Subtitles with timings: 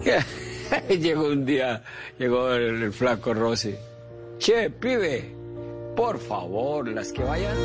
[0.88, 1.82] llegó un día,
[2.18, 3.74] llegó el, flaco Rossi.
[4.38, 5.34] Che, pibe,
[5.96, 7.56] por favor, las que vayan.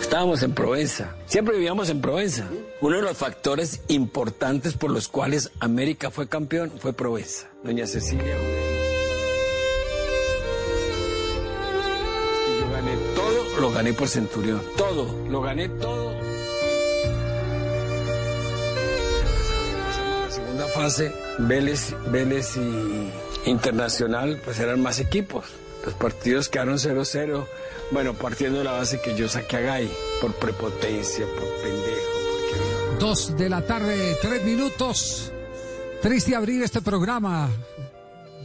[0.00, 2.46] Estábamos en Provenza, siempre vivíamos en Provenza.
[2.82, 7.48] Uno de los factores importantes por los cuales América fue campeón fue Provenza.
[7.62, 8.36] Doña Cecilia.
[12.60, 14.60] Yo gané todo, lo gané por Centurión.
[14.76, 16.41] Todo, lo gané todo.
[20.74, 25.46] Fase, Vélez, Vélez y Internacional, pues eran más equipos.
[25.84, 27.46] Los partidos quedaron 0-0.
[27.90, 33.04] Bueno, partiendo de la base que yo saqué a Gay por prepotencia, por pendejo, porque...
[33.04, 35.32] Dos de la tarde, tres minutos.
[36.00, 37.50] Triste abrir este programa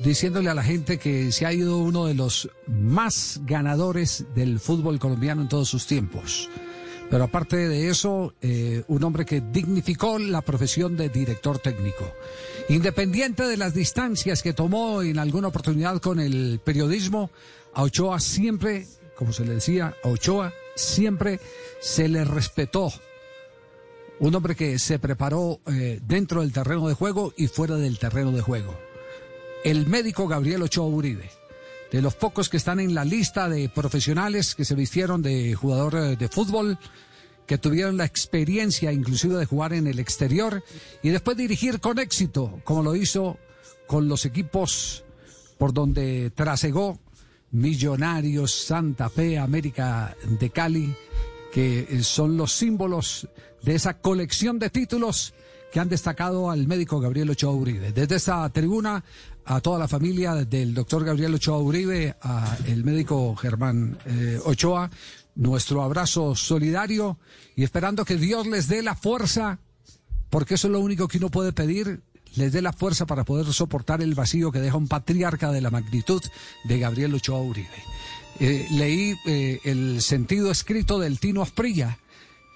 [0.03, 4.99] diciéndole a la gente que se ha ido uno de los más ganadores del fútbol
[4.99, 6.49] colombiano en todos sus tiempos.
[7.09, 12.11] Pero aparte de eso, eh, un hombre que dignificó la profesión de director técnico.
[12.69, 17.31] Independiente de las distancias que tomó en alguna oportunidad con el periodismo,
[17.73, 21.39] a Ochoa siempre, como se le decía, a Ochoa siempre
[21.79, 22.91] se le respetó.
[24.19, 28.31] Un hombre que se preparó eh, dentro del terreno de juego y fuera del terreno
[28.31, 28.77] de juego.
[29.63, 31.36] El médico Gabriel Ochoa Uribe
[31.91, 35.95] de los pocos que están en la lista de profesionales que se vistieron de jugador
[35.95, 36.77] eh, de fútbol,
[37.45, 40.63] que tuvieron la experiencia inclusive de jugar en el exterior
[41.01, 43.37] y después dirigir con éxito, como lo hizo
[43.87, 45.05] con los equipos
[45.57, 46.99] por donde trasegó
[47.51, 50.93] Millonarios, Santa Fe, América de Cali,
[51.53, 53.29] que eh, son los símbolos
[53.63, 55.33] de esa colección de títulos
[55.71, 57.91] que han destacado al médico Gabriel Ochoa Uribe.
[57.91, 59.03] Desde esta tribuna,
[59.47, 64.91] a toda la familia del doctor Gabriel Ochoa Uribe, a el médico Germán eh, Ochoa,
[65.35, 67.17] nuestro abrazo solidario
[67.55, 69.59] y esperando que Dios les dé la fuerza,
[70.29, 72.01] porque eso es lo único que uno puede pedir,
[72.35, 75.71] les dé la fuerza para poder soportar el vacío que deja un patriarca de la
[75.71, 76.21] magnitud
[76.65, 77.69] de Gabriel Ochoa Uribe.
[78.41, 81.97] Eh, leí eh, el sentido escrito del Tino Asprilla,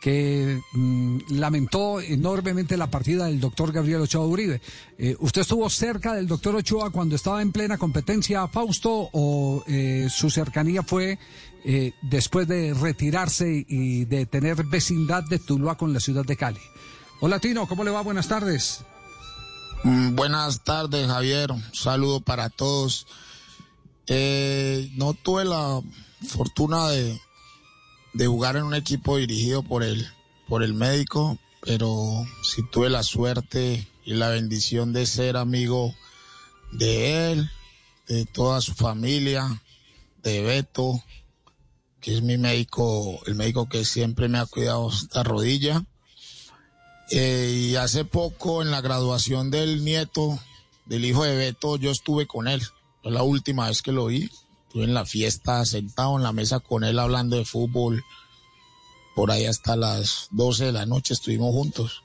[0.01, 4.59] que mm, lamentó enormemente la partida del doctor Gabriel Ochoa Uribe.
[4.97, 10.07] Eh, ¿Usted estuvo cerca del doctor Ochoa cuando estaba en plena competencia, Fausto, o eh,
[10.09, 11.19] su cercanía fue
[11.63, 16.59] eh, después de retirarse y de tener vecindad de Tuluá con la ciudad de Cali?
[17.19, 18.01] Hola Tino, ¿cómo le va?
[18.01, 18.83] Buenas tardes.
[19.83, 21.51] Mm, Buenas tardes, Javier.
[21.51, 23.05] Un saludo para todos.
[24.95, 25.79] No tuve la
[26.27, 27.17] fortuna de,
[28.13, 30.07] de jugar en un equipo dirigido por el,
[30.47, 35.93] por el médico, pero sí tuve la suerte y la bendición de ser amigo
[36.71, 37.49] de él,
[38.07, 39.61] de toda su familia,
[40.23, 41.03] de Beto,
[41.99, 45.85] que es mi médico, el médico que siempre me ha cuidado esta rodilla.
[47.11, 50.39] Eh, y hace poco en la graduación del nieto,
[50.85, 52.61] del hijo de Beto, yo estuve con él.
[53.01, 54.29] Fue la última vez que lo vi.
[54.71, 58.05] Estuve en la fiesta, sentado en la mesa con él hablando de fútbol.
[59.17, 62.03] Por ahí hasta las 12 de la noche estuvimos juntos.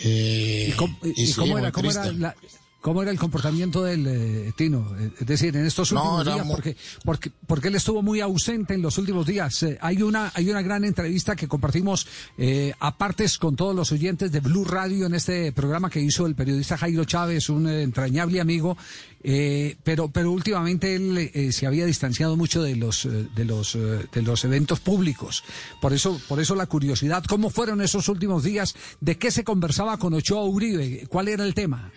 [0.00, 2.36] Eh, ¿Y cómo, y- y sí, cómo muy era, cómo era la-
[2.82, 4.94] cómo era el comportamiento del eh, Tino?
[4.98, 8.02] Eh, Es decir, en estos No, últimos era días, muy- porque, porque, porque él estuvo
[8.02, 9.62] muy ausente en los últimos días.
[9.62, 12.06] Eh, hay, una, hay una gran entrevista que compartimos
[12.36, 16.26] eh, a partes con todos los oyentes de Blue Radio en este programa que hizo
[16.26, 18.76] el periodista Jairo Chávez, un eh, entrañable amigo.
[19.24, 23.74] eh, pero, pero últimamente él eh, se había distanciado mucho de los, de los,
[24.12, 25.44] de los eventos públicos.
[25.80, 27.22] Por eso, por eso la curiosidad.
[27.28, 28.74] ¿Cómo fueron esos últimos días?
[29.00, 31.06] ¿De qué se conversaba con Ochoa Uribe?
[31.08, 31.92] ¿Cuál era el tema?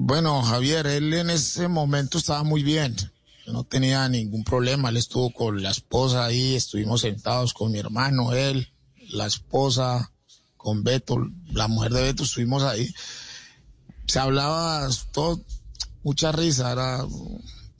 [0.00, 2.94] Bueno, Javier, él en ese momento estaba muy bien.
[3.48, 4.90] No tenía ningún problema.
[4.90, 8.72] Él estuvo con la esposa ahí, estuvimos sentados con mi hermano, él.
[9.08, 10.12] la esposa,
[10.56, 11.16] con Beto,
[11.50, 12.94] la mujer de Beto, estuvimos ahí.
[14.06, 15.44] Se hablaba todo,
[16.04, 17.04] mucha risa, era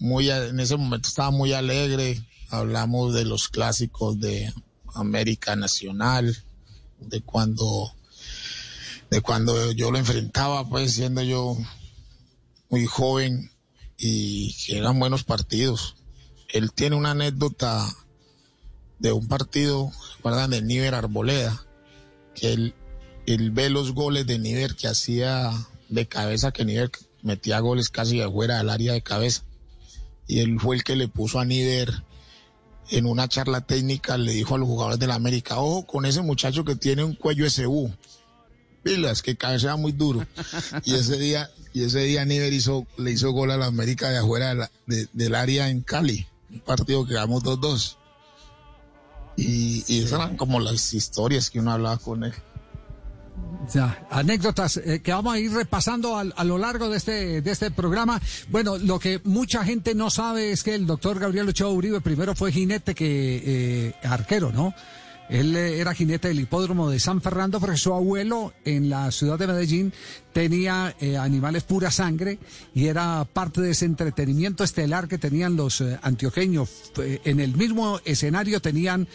[0.00, 2.20] muy, en ese momento estaba muy alegre.
[2.50, 4.52] Hablamos de los clásicos de
[4.92, 6.36] América Nacional,
[6.98, 7.94] de cuando,
[9.08, 11.56] de cuando yo lo enfrentaba, pues siendo yo
[12.70, 13.50] muy joven
[13.96, 15.96] y que eran buenos partidos.
[16.48, 17.86] Él tiene una anécdota
[18.98, 20.50] de un partido, ¿recuerdan?
[20.50, 21.64] De Niver Arboleda,
[22.34, 22.74] que él,
[23.26, 25.52] él ve los goles de Niver que hacía
[25.88, 26.90] de cabeza, que Niver
[27.22, 29.44] metía goles casi de fuera del área de cabeza.
[30.26, 32.02] Y él fue el que le puso a Niver
[32.90, 36.22] en una charla técnica, le dijo a los jugadores de la América, ojo con ese
[36.22, 37.92] muchacho que tiene un cuello SU.
[38.82, 40.26] Pilas, que cabecea muy duro.
[40.84, 44.18] Y ese día, y ese día Niver hizo, le hizo gol a la América de
[44.18, 46.26] afuera del área en Cali.
[46.50, 47.96] Un partido que ganamos 2-2.
[49.36, 52.34] Y, esas eran como las historias que uno hablaba con él.
[53.72, 57.70] Ya, anécdotas eh, que vamos a ir repasando a, lo largo de este, de este
[57.70, 58.20] programa.
[58.48, 62.34] Bueno, lo que mucha gente no sabe es que el doctor Gabriel Ochoa Uribe primero
[62.34, 63.42] fue jinete que
[63.86, 64.74] eh, arquero, ¿no?
[65.28, 69.38] Él eh, era jinete del hipódromo de San Fernando porque su abuelo en la ciudad
[69.38, 69.92] de Medellín
[70.32, 72.38] tenía eh, animales pura sangre
[72.74, 76.92] y era parte de ese entretenimiento estelar que tenían los eh, antioqueños.
[76.96, 79.06] en el mismo escenario tenían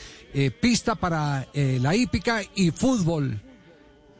[0.61, 3.39] pista para la hípica y fútbol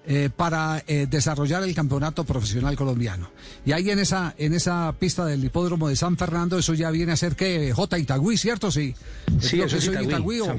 [0.06, 3.30] eh, para eh, desarrollar el campeonato profesional colombiano.
[3.66, 7.14] Y ahí en esa, en esa pista del hipódromo de San Fernando, eso ya viene
[7.14, 8.00] a ser que J.
[8.00, 8.72] Itagüí, ¿cierto?
[8.72, 8.96] Sí.
[9.40, 10.08] Sí, eso es Itagüí.
[10.08, 10.58] Itagüí o...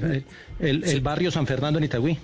[0.61, 2.19] el, el barrio San Fernando en Itagüí.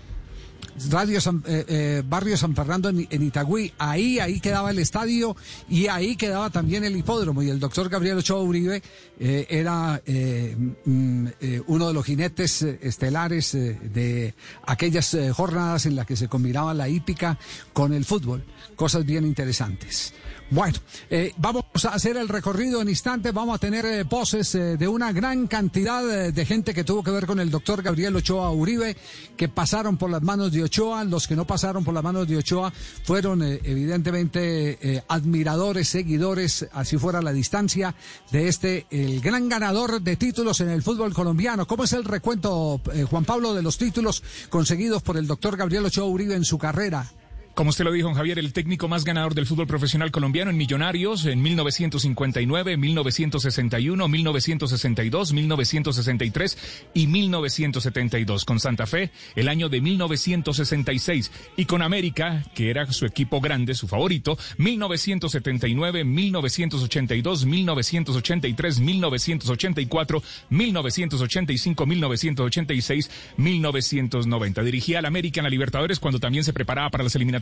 [0.91, 3.73] Radio San, eh, eh, Barrio San Fernando en, Itagüí.
[3.79, 5.37] Ahí, ahí quedaba el estadio
[5.69, 7.43] y ahí quedaba también el hipódromo.
[7.43, 8.83] Y el doctor Gabriel Ochoa Uribe
[9.19, 11.27] eh, era eh, mm,
[11.67, 14.35] uno de los jinetes estelares de
[14.67, 17.39] aquellas jornadas en las que se combinaba la hípica
[17.73, 18.45] con el fútbol.
[18.77, 20.15] Cosas bien interesantes.
[20.53, 24.77] Bueno, eh, vamos a hacer el recorrido en instantes, vamos a tener eh, voces eh,
[24.77, 28.17] de una gran cantidad eh, de gente que tuvo que ver con el doctor Gabriel
[28.17, 28.97] Ochoa Uribe,
[29.37, 32.37] que pasaron por las manos de Ochoa, los que no pasaron por las manos de
[32.37, 32.73] Ochoa
[33.05, 37.95] fueron eh, evidentemente admiradores, seguidores, así fuera la distancia,
[38.33, 41.67] de este, el gran ganador de títulos en el fútbol colombiano.
[41.69, 46.07] ¿Cómo es el recuento, Juan Pablo, de los títulos conseguidos por el doctor Gabriel Ochoa
[46.07, 47.07] Uribe en su carrera?
[47.55, 51.27] Como usted lo dijo, Javier, el técnico más ganador del fútbol profesional colombiano en Millonarios
[51.27, 56.59] en 1959, 1961, 1962, 1963
[56.95, 58.45] y 1972.
[58.45, 61.33] Con Santa Fe, el año de 1966.
[61.57, 71.87] Y con América, que era su equipo grande, su favorito, 1979, 1982, 1983, 1984, 1985,
[71.87, 74.63] 1986, 1990.
[74.63, 77.40] Dirigía al América en la Libertadores cuando también se preparaba para las eliminatorias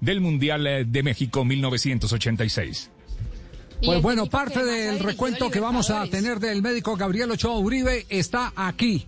[0.00, 2.90] del Mundial eh, de México 1986.
[3.84, 8.52] Pues bueno, parte del recuento que vamos a tener del médico Gabriel Ochoa Uribe está
[8.54, 9.06] aquí.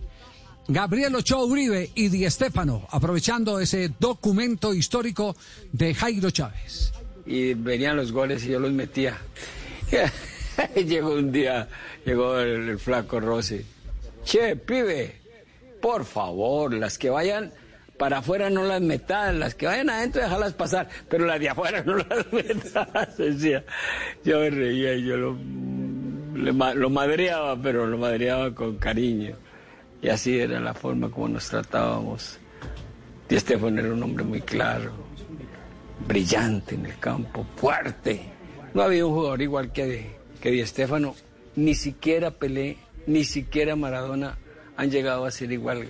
[0.67, 5.35] Gabriel Ochoa Uribe y Di Stéfano, aprovechando ese documento histórico
[5.71, 6.91] de Jairo Chávez.
[7.25, 9.19] Y venían los goles y yo los metía.
[10.75, 11.67] llegó un día,
[12.05, 13.61] llegó el, el flaco Rossi.
[14.25, 15.21] Che, pibe,
[15.81, 17.51] por favor, las que vayan
[17.97, 21.83] para afuera no las metas, las que vayan adentro dejarlas pasar, pero las de afuera
[21.83, 23.63] no las metas, decía.
[24.23, 29.35] Yo me reía y yo lo, madreaba, pero lo madreaba con cariño.
[30.01, 32.39] Y así era la forma como nos tratábamos.
[33.29, 34.91] Y Estefano era un hombre muy claro,
[36.07, 38.21] brillante en el campo, fuerte.
[38.75, 41.15] No había un jugador igual que, que Di Estefano,
[41.55, 44.37] ni siquiera Pelé, ni siquiera Maradona
[44.77, 45.87] han llegado a ser igual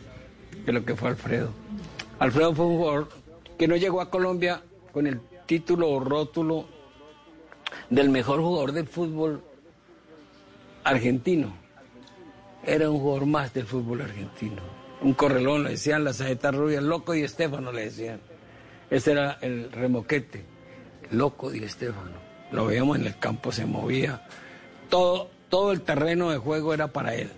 [0.66, 1.50] que lo que fue Alfredo.
[2.20, 3.10] Alfredo fue un jugador
[3.58, 6.66] que no llegó a Colombia con el título o rótulo
[7.90, 9.44] del mejor jugador del fútbol
[10.84, 11.54] argentino.
[12.66, 14.62] Era un jugador más del fútbol argentino.
[15.02, 18.22] Un correlón, le decían la saeta rubia, loco y Estefano le decían.
[18.90, 20.46] Ese era el remoquete,
[21.12, 22.24] loco y Estefano.
[22.52, 24.26] Lo veíamos en el campo, se movía.
[24.90, 27.32] Todo, todo el terreno de juego era para él.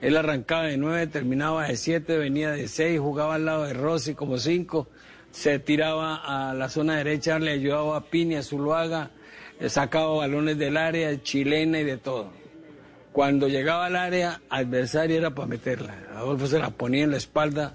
[0.00, 4.14] Él arrancaba de nueve, terminaba de siete, venía de seis, jugaba al lado de Rossi
[4.14, 4.88] como cinco,
[5.30, 9.10] se tiraba a la zona derecha, le ayudaba a Pini, a Zuluaga,
[9.66, 12.30] sacaba balones del área, chilena y de todo.
[13.12, 15.98] Cuando llegaba al área adversaria era para meterla.
[16.14, 17.74] Adolfo se la ponía en la espalda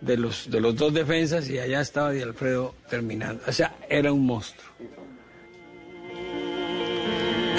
[0.00, 3.42] de los, de los dos defensas y allá estaba Di Alfredo terminando.
[3.46, 4.71] O sea, era un monstruo.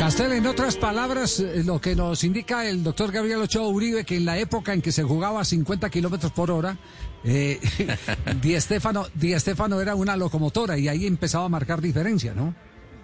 [0.04, 4.18] Castel, en otras palabras, eh, lo que nos indica el doctor Gabriel Ochoa Uribe, que
[4.18, 6.78] en la época en que se jugaba a 50 kilómetros por hora,
[7.24, 7.58] eh,
[8.42, 12.54] Di, Stefano, Di Stefano era una locomotora y ahí empezaba a marcar diferencia, ¿no?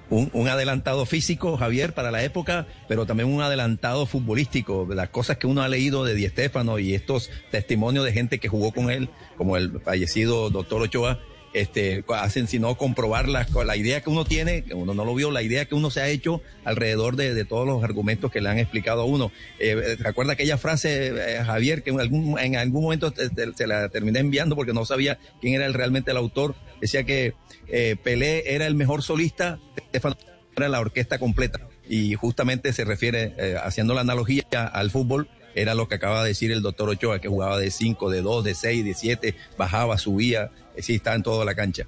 [0.10, 4.86] Un, adelantado físico, Javier, para la época, pero también un adelantado futbolístico.
[4.94, 8.50] Las cosas que uno ha leído de Di Stefano y estos testimonios de gente que
[8.50, 11.20] jugó con él, como el fallecido doctor Ochoa,
[11.53, 15.32] este, hacen sino comprobar la, la idea que uno tiene, que uno no lo vio,
[15.32, 18.60] la idea que uno se ha hecho alrededor de, todos los argumentos que le han
[18.60, 19.32] explicado a uno.
[19.60, 23.13] Eh, ¿Recuerda aquella frase, eh, Javier, que en algún, en algún momento
[23.56, 26.56] se la terminé enviando porque no sabía quién era realmente el autor?
[26.82, 27.34] Decía que
[27.68, 30.15] eh, Pelé era el mejor solista, Estefano
[30.56, 31.60] era la orquesta completa.
[31.88, 36.29] Y justamente se refiere, eh, haciendo la analogía al fútbol, era lo que acaba de
[36.29, 39.98] decir el doctor Ochoa, que jugaba de 5, de 2, de 6, de 7, bajaba,
[39.98, 41.88] subía, eh, sí, estaba en toda la cancha.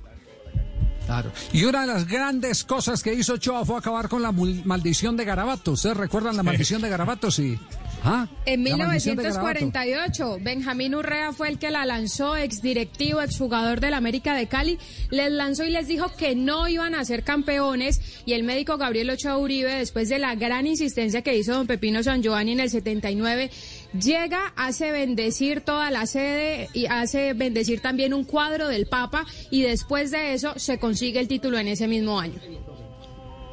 [1.05, 1.31] Claro.
[1.51, 5.25] Y una de las grandes cosas que hizo Ochoa fue acabar con la maldición de
[5.25, 5.74] Garabato.
[5.74, 7.31] ¿Ustedes recuerdan la maldición de Garabato?
[7.31, 7.60] Sí.
[8.03, 8.27] ¿Ah?
[8.46, 14.36] En 1948, Benjamín Urrea fue el que la lanzó, ex directivo, ex jugador del América
[14.36, 14.79] de Cali.
[15.12, 18.01] Les lanzó y les dijo que no iban a ser campeones.
[18.25, 22.01] Y el médico Gabriel Ochoa Uribe, después de la gran insistencia que hizo don Pepino
[22.01, 23.51] San Giovanni en el 79,
[23.93, 29.25] llega, hace bendecir toda la sede y hace bendecir también un cuadro del Papa.
[29.50, 32.39] Y después de eso se consigue el título en ese mismo año.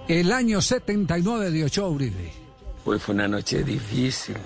[0.08, 2.32] El año 79 de Ochoa Uribe.
[2.84, 4.36] Pues fue una noche difícil.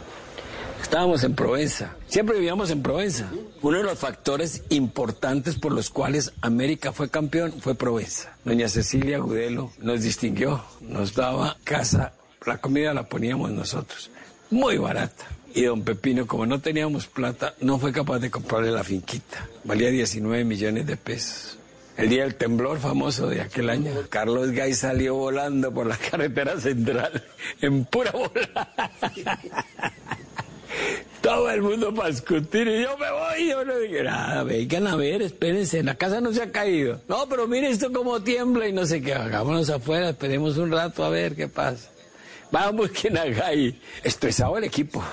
[0.83, 3.31] Estábamos en Provenza, siempre vivíamos en Provenza.
[3.63, 8.37] Uno de los factores importantes por los cuales América fue campeón fue Provenza.
[8.45, 12.13] Doña Cecilia Gudelo nos distinguió, nos daba casa,
[12.45, 14.11] la comida la poníamos nosotros,
[14.51, 15.25] muy barata.
[15.55, 19.49] Y don Pepino, como no teníamos plata, no fue capaz de comprarle la finquita.
[19.65, 21.59] Valía 19 millones de pesos.
[21.97, 26.59] El día del temblor famoso de aquel año, Carlos Gay salió volando por la carretera
[26.59, 27.23] central
[27.61, 28.71] en pura bola.
[31.21, 33.49] Todo el mundo para discutir y yo me voy.
[33.49, 37.01] Yo no dije nada, vengan a ver, espérense, la casa no se ha caído.
[37.09, 39.13] No, pero mire esto como tiembla y no sé qué.
[39.13, 41.91] Hagámonos afuera, esperemos un rato a ver qué pasa.
[42.51, 43.79] Vamos, quien haga ahí.
[44.03, 45.05] Estresado el equipo.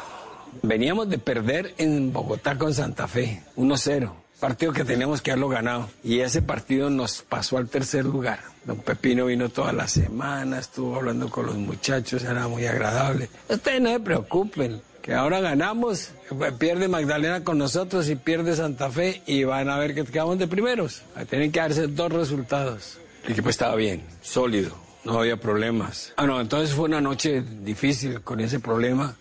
[0.62, 5.89] Veníamos de perder en Bogotá con Santa Fe, 1-0 partido que teníamos que haberlo ganado.
[6.03, 8.39] Y ese partido nos pasó al tercer lugar.
[8.63, 13.29] Don Pepino vino toda la semana, estuvo hablando con los muchachos, era muy agradable.
[13.50, 16.12] Ustedes no se preocupen, que ahora ganamos,
[16.58, 20.48] pierde Magdalena con nosotros y pierde Santa Fe y van a ver que quedamos de
[20.48, 21.03] primeros.
[21.29, 22.98] Tienen que darse dos resultados.
[23.25, 26.13] El equipo estaba bien, sólido, no había problemas.
[26.15, 29.15] Ah, no, entonces fue una noche difícil con ese problema.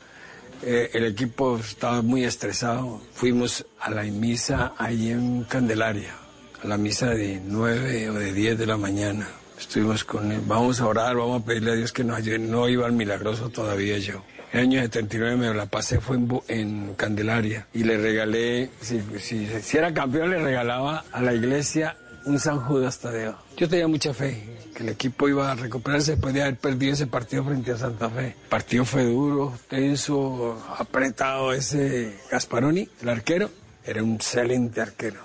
[0.63, 3.01] Eh, el equipo estaba muy estresado.
[3.13, 6.15] Fuimos a la misa ahí en Candelaria,
[6.63, 9.29] a la misa de 9 o de 10 de la mañana.
[9.59, 12.39] Estuvimos con él, vamos a orar, vamos a pedirle a Dios que nos ayude.
[12.39, 14.23] No iba al milagroso todavía yo.
[14.53, 19.93] El año 79 me la pasé, fue en, Candelaria y le regalé, si, si era
[19.93, 23.37] campeón, le regalaba a la iglesia un San Judas Tadeo.
[23.57, 27.07] Yo tenía mucha fe que el equipo iba a recuperarse después de haber perdido ese
[27.07, 28.37] partido frente a Santa Fe.
[28.43, 31.53] El partido fue duro, tenso, apretado.
[31.53, 33.51] Ese Gasparoni, el arquero,
[33.85, 35.21] era un excelente arquero.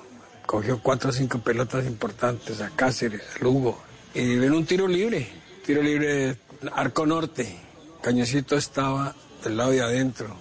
[0.45, 3.81] Cogió cuatro o cinco pelotas importantes a Cáceres, a Lugo.
[4.13, 5.27] Y ven un tiro libre,
[5.65, 6.37] tiro libre
[6.73, 7.57] arco norte.
[8.01, 10.35] Cañocito estaba del lado de adentro.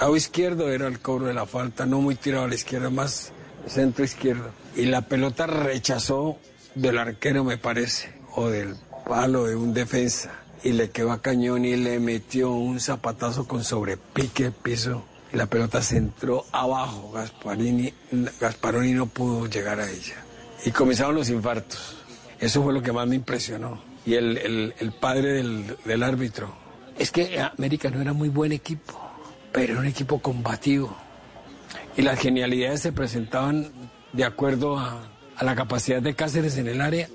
[0.00, 3.32] Lado izquierdo era el cobro de la falta, no muy tirado a la izquierda, más
[3.66, 4.50] centro izquierdo.
[4.76, 6.38] Y la pelota rechazó
[6.74, 8.76] del arquero, me parece, o del
[9.08, 10.32] palo de un defensa.
[10.62, 15.04] Y le quedó a Cañón y le metió un zapatazo con sobrepique piso.
[15.32, 17.10] Y la pelota se entró abajo.
[17.12, 17.92] Gasparini,
[18.38, 20.16] Gasparoni no pudo llegar a ella.
[20.66, 21.96] Y comenzaron los infartos.
[22.38, 23.82] Eso fue lo que más me impresionó.
[24.04, 26.54] Y el, el, padre del, del árbitro.
[26.98, 28.94] Es que América no era muy buen equipo,
[29.52, 30.94] pero era un equipo combativo
[31.96, 33.70] y las genialidades se presentaban
[34.16, 35.02] de acuerdo a,
[35.42, 37.08] la capacidad de Cáceres en el área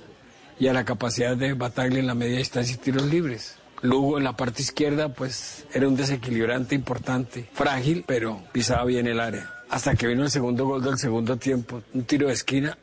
[0.59, 3.57] y a la capacidad de Bataglia en la media distancia y tiros libres.
[3.81, 9.19] Lugo en la parte izquierda, pues era un desequilibrante importante, frágil, pero pisaba bien el
[9.19, 9.51] área.
[9.71, 12.77] Hasta que vino el segundo gol del segundo tiempo, un tiro de esquina,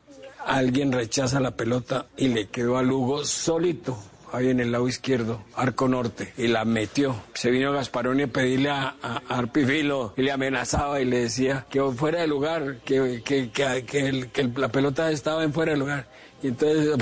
[0.45, 3.97] alguien rechaza la pelota y le quedó a Lugo solito
[4.33, 7.17] ahí en el lado izquierdo, arco norte, y la metió.
[7.35, 8.95] Se vino Gasparoni a pedirle a,
[9.29, 14.69] Arpifilo y le amenazaba y le decía que fuera de lugar, que, que, que, la
[14.69, 16.09] pelota estaba en fuera de lugar.
[16.43, 16.97] Y entonces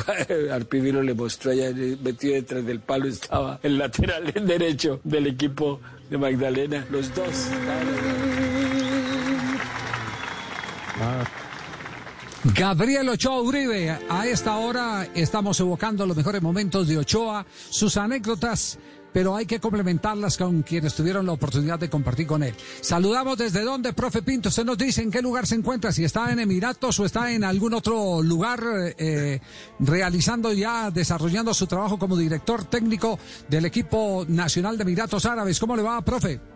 [0.52, 1.70] Arpifilo le mostró allá,
[2.02, 5.80] metido detrás del palo, estaba el lateral derecho del equipo
[6.10, 7.50] de Magdalena, los dos.
[12.54, 18.78] Gabriel Ochoa Uribe, a esta hora estamos evocando los mejores momentos de Ochoa, sus anécdotas,
[19.12, 22.54] pero hay que complementarlas con quienes tuvieron la oportunidad de compartir con él.
[22.80, 26.30] Saludamos desde dónde, profe Pinto, usted nos dice en qué lugar se encuentra, si está
[26.30, 28.60] en Emiratos o está en algún otro lugar
[28.96, 29.40] eh,
[29.80, 35.58] realizando ya, desarrollando su trabajo como director técnico del equipo nacional de Emiratos Árabes.
[35.58, 36.55] ¿Cómo le va, profe?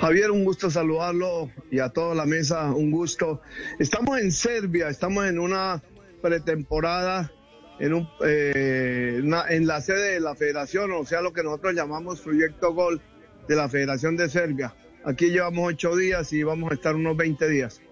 [0.00, 3.42] Javier, un gusto saludarlo y a toda la mesa, un gusto.
[3.78, 5.82] Estamos en Serbia, estamos en una
[6.22, 7.30] pretemporada
[7.78, 12.20] en, un, eh, en la sede de la federación, o sea, lo que nosotros llamamos
[12.20, 13.00] Proyecto Gol
[13.46, 14.74] de la Federación de Serbia.
[15.04, 17.82] Aquí llevamos ocho días y vamos a estar unos 20 días.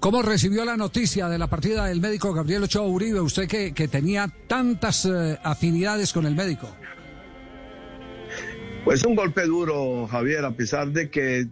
[0.00, 3.20] ¿Cómo recibió la noticia de la partida del médico Gabriel Ochoa Uribe?
[3.20, 6.74] Usted que, tenía tantas eh, afinidades con el médico.
[8.84, 11.46] Pues un golpe duro, Javier, a pesar de que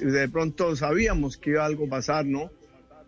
[0.00, 2.50] de pronto sabíamos que iba algo pasar, ¿no?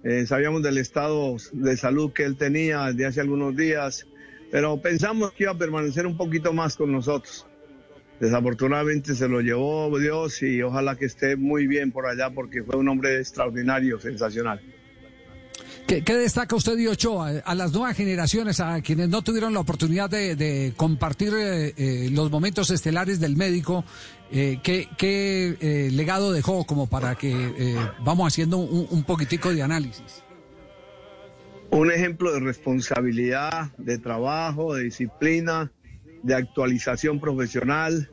[0.04, 4.06] Eh, sabíamos del estado de salud que él tenía desde hace algunos días,
[4.50, 7.46] pero pensamos que iba a permanecer un poquito más con nosotros.
[8.20, 12.76] Desafortunadamente se lo llevó Dios y ojalá que esté muy bien por allá porque fue
[12.76, 14.60] un hombre extraordinario, sensacional.
[15.86, 17.42] ¿Qué, destaca usted de Ochoa?
[17.44, 22.30] A las nuevas generaciones, a quienes no tuvieron la oportunidad de, compartir eh, eh, los
[22.30, 23.84] momentos estelares del médico,
[24.30, 30.22] eh, ¿qué, legado dejó como para que vamos haciendo un poquitico de análisis?
[31.70, 35.72] Un ejemplo de responsabilidad, de trabajo, de disciplina,
[36.22, 38.10] de actualización profesional,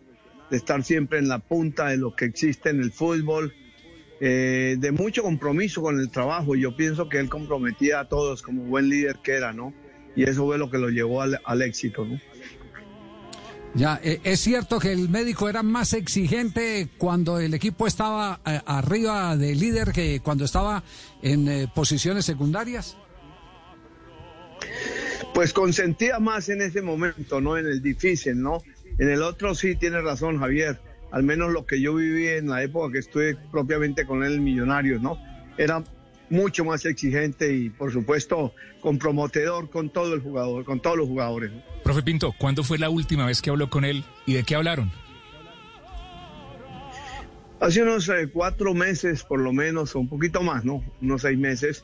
[0.49, 3.53] de estar siempre en la punta de lo que existe en el fútbol
[4.21, 6.55] eh, de mucho compromiso con el trabajo.
[6.55, 9.73] Yo pienso que él comprometía a todos como buen líder que era, ¿no?
[10.15, 12.19] Y eso fue lo que lo llevó al, éxito, ¿no?
[13.75, 18.59] Ya, eh, es cierto que el médico era más exigente cuando el equipo estaba eh,
[18.65, 20.83] arriba de líder que cuando estaba
[21.21, 22.97] en posiciones secundarias.
[25.33, 27.57] Pues consentía más en ese momento, ¿no?
[27.57, 28.63] En el difícil, ¿no?
[28.97, 32.63] En el otro sí tiene razón Javier al menos lo que yo viví en la
[32.63, 35.17] época que estuve propiamente con él, millonario, ¿no?
[35.57, 35.83] Era
[36.29, 41.51] mucho más exigente y, por supuesto, comprometedor con todo el jugador, con todos los jugadores.
[41.84, 44.91] Profe Pinto, ¿cuándo fue la última vez que habló con él y de qué hablaron?
[47.60, 50.84] Hace unos eh, cuatro meses, por lo menos, o un poquito más, ¿no?
[51.01, 51.84] Unos seis meses.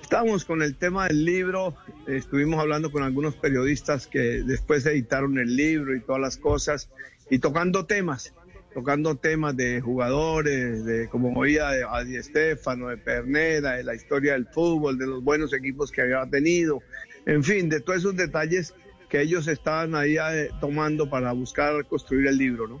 [0.00, 1.74] Estábamos con el tema del libro,
[2.06, 6.90] estuvimos hablando con algunos periodistas que después editaron el libro y todas las cosas,
[7.28, 8.34] y tocando temas
[8.72, 14.34] tocando temas de jugadores, de como oía de Adi Estefano, de Pernera, de la historia
[14.34, 16.82] del fútbol, de los buenos equipos que había tenido,
[17.26, 18.74] en fin, de todos esos detalles
[19.08, 22.80] que ellos estaban ahí eh, tomando para buscar construir el libro, ¿no?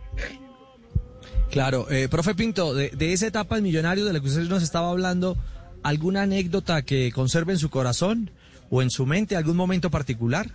[1.50, 4.62] Claro, eh, profe Pinto, de, de esa etapa del millonario de la que usted nos
[4.62, 5.36] estaba hablando,
[5.82, 8.30] ¿alguna anécdota que conserve en su corazón
[8.70, 10.46] o en su mente, algún momento particular?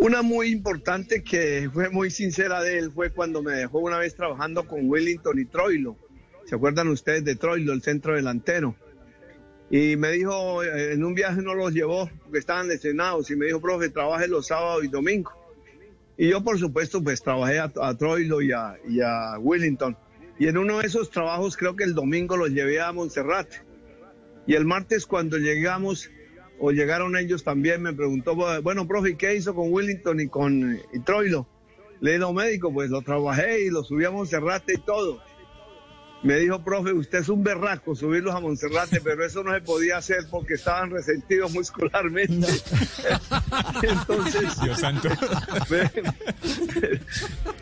[0.00, 4.14] Una muy importante que fue muy sincera de él fue cuando me dejó una vez
[4.14, 5.94] trabajando con Wellington y Troilo.
[6.46, 8.74] ¿Se acuerdan ustedes de Troilo, el centro delantero?
[9.70, 13.44] Y me dijo, eh, en un viaje no los llevó porque estaban lesionados y me
[13.44, 15.34] dijo, profe, trabaje los sábados y domingos.
[16.16, 19.98] Y yo, por supuesto, pues trabajé a, Troilo y a, y a Wellington.
[20.38, 23.48] Y en uno de esos trabajos, creo que el domingo los llevé a Montserrat.
[24.46, 26.10] Y el martes, cuando llegamos,
[26.60, 31.00] o llegaron ellos también, me preguntó, bueno, profe, ¿qué hizo con Willington y con y
[31.00, 31.46] Troilo?
[32.00, 35.22] Le digo, médico, pues lo trabajé y lo subí a Monserrate y todo.
[36.22, 39.96] Me dijo, profe, usted es un berraco subirlos a Monserrate, pero eso no se podía
[39.96, 42.46] hacer porque estaban resentidos muscularmente.
[43.82, 45.08] Entonces, Dios santo.
[45.70, 45.90] ¿Ve?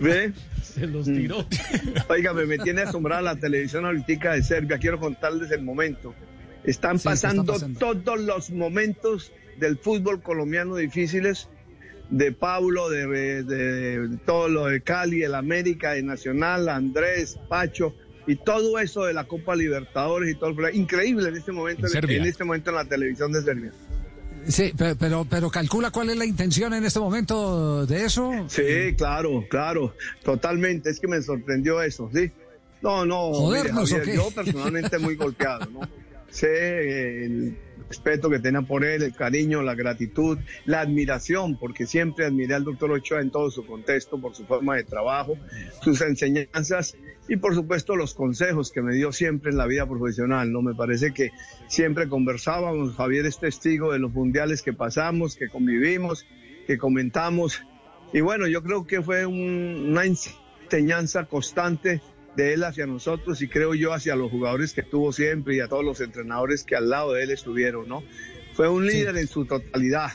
[0.01, 0.33] ¿Ve?
[0.61, 1.47] Se los tiró.
[2.09, 4.79] Oiga, me tiene asombrada la televisión ahorita de Serbia.
[4.79, 6.15] Quiero contarles el momento.
[6.69, 11.49] Están pasando, todos los momentos del fútbol colombiano difíciles,
[12.11, 17.95] de Pablo, de, todo lo de Cali, el América, de Nacional, Andrés, Pacho,
[18.27, 20.53] y todo eso de la Copa Libertadores y todo.
[20.71, 23.73] Increíble en este momento, en, este momento en la televisión de Serbia.
[24.47, 28.31] Sí, pero, pero calcula cuál es la intención en este momento de eso.
[28.49, 30.91] Sí, claro, claro, totalmente.
[30.91, 32.31] Es que me sorprendió eso, sí.
[32.83, 33.55] No, no,
[33.87, 35.81] yo personalmente muy golpeado, ¿no?
[36.38, 37.57] sé el
[37.88, 42.64] respeto que tenía por él, el cariño, la gratitud, la admiración, porque siempre admiré al
[42.64, 45.37] doctor Ochoa en todo su contexto, por su forma de trabajo,
[45.83, 46.96] sus enseñanzas
[47.29, 50.53] y por supuesto los consejos que me dio siempre en la vida profesional.
[50.53, 51.31] No me parece que
[51.66, 56.27] siempre conversábamos, Javier es testigo de los mundiales que pasamos, que convivimos,
[56.66, 57.62] que comentamos
[58.12, 62.01] y bueno, yo creo que fue una enseñanza constante
[62.37, 65.69] de él hacia nosotros y creo yo hacia los jugadores que tuvo siempre y a
[65.69, 68.03] todos los entrenadores que al lado de él estuvieron, ¿no?
[68.55, 70.12] Fue un líder en su totalidad,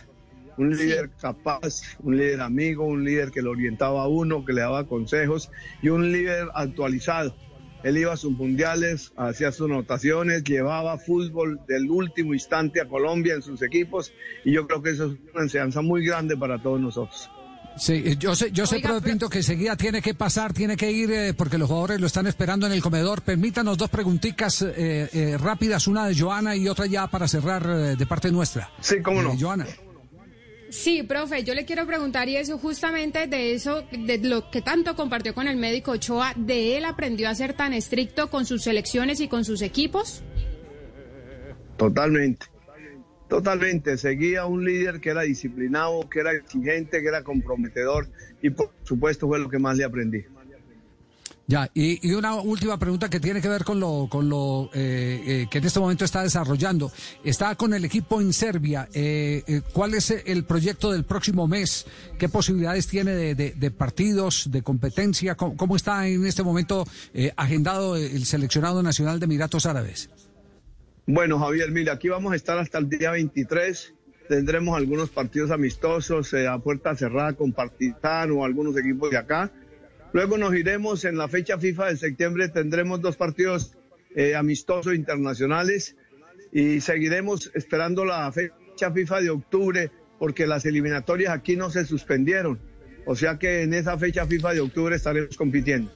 [0.57, 4.61] un líder capaz, un líder amigo, un líder que lo orientaba a uno, que le
[4.61, 5.49] daba consejos
[5.81, 7.35] y un líder actualizado.
[7.83, 13.33] Él iba a sus mundiales, hacía sus anotaciones, llevaba fútbol del último instante a Colombia
[13.33, 14.13] en sus equipos
[14.45, 17.29] y yo creo que eso es una enseñanza muy grande para todos nosotros.
[17.75, 21.11] Sí, yo sé, yo sé, Oiga, Pinto, que enseguida tiene que pasar, tiene que ir,
[21.11, 23.21] eh, porque los jugadores lo están esperando en el comedor.
[23.23, 27.95] Permítanos dos preguntitas eh, eh, rápidas, una de Joana y otra ya para cerrar eh,
[27.95, 28.69] de parte nuestra.
[28.79, 29.35] Sí, cómo no.
[29.37, 29.65] Joana.
[30.69, 34.95] Sí, profe, yo le quiero preguntar y eso justamente de eso, de lo que tanto
[34.95, 39.19] compartió con el médico Ochoa, ¿de él aprendió a ser tan estricto con sus selecciones
[39.19, 40.23] y con sus equipos?
[41.77, 42.47] Totalmente,
[43.33, 43.97] totalmente.
[43.97, 48.07] Seguía un líder que era disciplinado, que era exigente, que era comprometedor
[48.43, 50.23] y por supuesto fue lo que más le aprendí.
[51.47, 55.23] Ya, y, y, una última pregunta que tiene que ver con lo, con lo eh,
[55.25, 56.91] eh, que en este momento está desarrollando.
[57.23, 58.87] Está con el equipo en Serbia.
[58.93, 61.85] Eh, eh ¿Cuál es el proyecto del próximo mes?
[62.19, 65.35] ¿Qué posibilidades tiene de, partidos, de competencia?
[65.35, 70.09] ¿Cómo, ¿Cómo, está en este momento eh, agendado el seleccionado nacional de Emiratos Árabes?
[71.05, 73.93] Bueno, Javier, mira, aquí vamos a estar hasta el día 23.
[74.29, 79.51] Tendremos algunos partidos amistosos a puerta cerrada con Partizan o algunos equipos de acá
[80.13, 83.75] Luego nos iremos en la fecha FIFA de septiembre, tendremos dos partidos
[84.15, 85.95] eh, amistosos internacionales
[86.51, 92.59] y seguiremos esperando la fecha FIFA de octubre porque las eliminatorias aquí no se suspendieron.
[93.07, 95.91] O sea que en esa fecha FIFA de octubre estaremos compitiendo.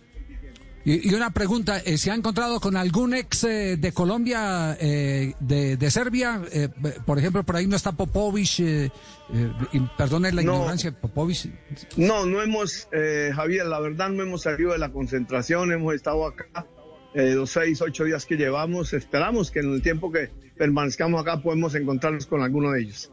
[0.87, 5.33] Y, y una pregunta, eh, ¿se ha encontrado con algún ex eh, de Colombia, eh,
[5.37, 6.41] de, de, Serbia?
[6.49, 6.69] Eh,
[7.05, 8.89] por ejemplo, por ahí no está Popovich, eh,
[9.97, 11.49] perdone la no, ignorancia, Popovich.
[11.97, 12.87] No, no hemos,
[13.35, 16.65] Javier, la verdad no hemos salido de la concentración, hemos estado acá
[17.13, 18.93] los seis, ocho días que llevamos.
[18.93, 23.11] Esperamos que en el tiempo que permanezcamos acá podemos encontrarnos con alguno de ellos.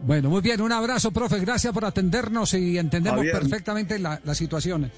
[0.00, 3.38] Bueno, muy bien, un abrazo, profe, gracias por atendernos y entendemos Javier.
[3.38, 4.92] perfectamente la, las situaciones.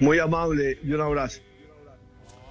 [0.00, 1.40] Muy amable y un abrazo.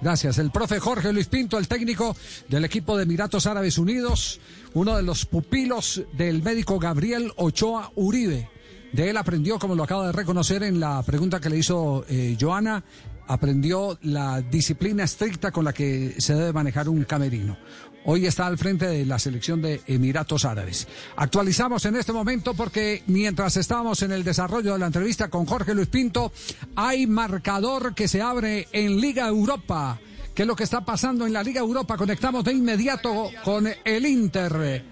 [0.00, 0.38] Gracias.
[0.38, 2.14] El profe Jorge Luis Pinto, el técnico
[2.48, 4.40] del equipo de Emiratos Árabes Unidos,
[4.74, 8.50] uno de los pupilos del médico Gabriel Ochoa Uribe.
[8.92, 12.36] De él aprendió, como lo acaba de reconocer en la pregunta que le hizo eh,
[12.38, 12.84] Joana,
[13.26, 17.58] aprendió la disciplina estricta con la que se debe manejar un camerino.
[18.08, 20.86] Hoy está al frente de la selección de Emiratos Árabes.
[21.16, 25.74] Actualizamos en este momento porque mientras estábamos en el desarrollo de la entrevista con Jorge
[25.74, 26.32] Luis Pinto,
[26.76, 29.98] hay marcador que se abre en Liga Europa.
[30.36, 31.96] ¿Qué es lo que está pasando en la Liga Europa?
[31.96, 34.84] Conectamos de inmediato con el Inter.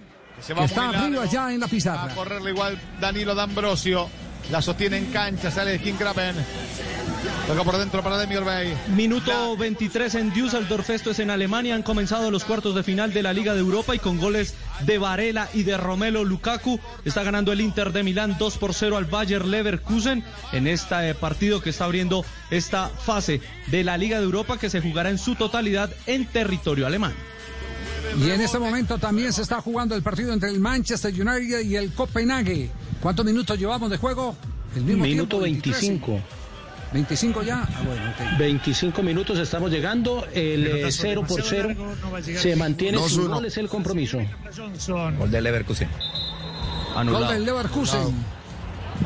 [0.44, 2.06] Que, que está arriba ya en la pizarra.
[2.06, 4.08] Va a correrle igual Danilo D'Ambrosio.
[4.50, 6.34] La sostiene en cancha, sale de King Graben.
[7.46, 8.74] Toca por dentro para Demir Bay.
[8.96, 11.74] Minuto 23 en Düsseldorf, esto es en Alemania.
[11.74, 14.54] Han comenzado los cuartos de final de la Liga de Europa y con goles
[14.86, 16.80] de Varela y de Romelo Lukaku.
[17.04, 21.60] Está ganando el Inter de Milán 2 por 0 al Bayer Leverkusen en este partido
[21.60, 25.34] que está abriendo esta fase de la Liga de Europa que se jugará en su
[25.34, 27.12] totalidad en territorio alemán.
[28.18, 31.76] Y en este momento también se está jugando el partido entre el Manchester United y
[31.76, 32.70] el Copenhague.
[33.02, 34.34] ¿Cuántos minutos llevamos de juego?
[34.74, 36.20] El mismo Minuto tiempo, 25.
[36.94, 37.62] 25 ya.
[37.62, 38.38] Ah, bueno, okay.
[38.38, 40.26] 25 minutos estamos llegando.
[40.32, 41.74] El 0 por 0
[42.22, 43.28] se mantiene uno.
[43.34, 44.18] goles el compromiso.
[45.18, 45.88] Gol del Leverkusen.
[46.94, 48.14] Gol del Leverkusen.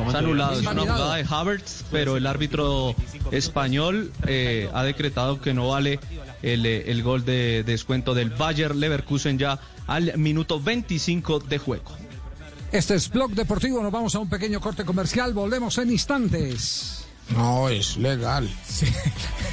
[0.05, 2.93] Está anulado, es una jugada de Havertz, pero el árbitro
[3.31, 5.99] español eh, ha decretado que no vale
[6.43, 11.91] el, eh, el gol de descuento del Bayer Leverkusen ya al minuto 25 de juego.
[12.71, 17.08] Este es Blog Deportivo, nos vamos a un pequeño corte comercial, volvemos en instantes.
[17.35, 18.49] No, es legal.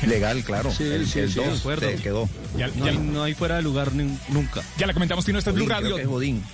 [0.06, 0.72] Legal, claro.
[0.72, 1.88] Sí, el sí, el sí, de dos acuerdo.
[1.88, 2.28] se quedó.
[2.56, 4.62] Ya, No ya- hay, no hay fuera de lugar ni- nunca.
[4.78, 5.96] ya la comentamos que no está en Blue Radio.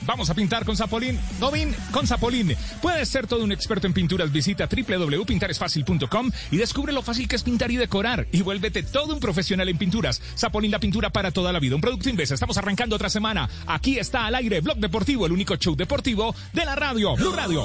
[0.03, 1.19] Vamos a pintar con Zapolín.
[1.41, 2.57] Godín con Zapolín.
[2.81, 4.33] Puedes ser todo un experto en pinturas.
[4.33, 8.27] Visita www.pintaresfacil.com y descubre lo fácil que es pintar y decorar.
[8.33, 10.21] Y vuélvete todo un profesional en pinturas.
[10.37, 11.75] Zapolín, la pintura para toda la vida.
[11.77, 12.31] Un producto Inves.
[12.31, 13.49] Estamos arrancando otra semana.
[13.67, 17.15] Aquí está al aire Blog Deportivo, el único show deportivo de la radio.
[17.17, 17.65] Blue Radio.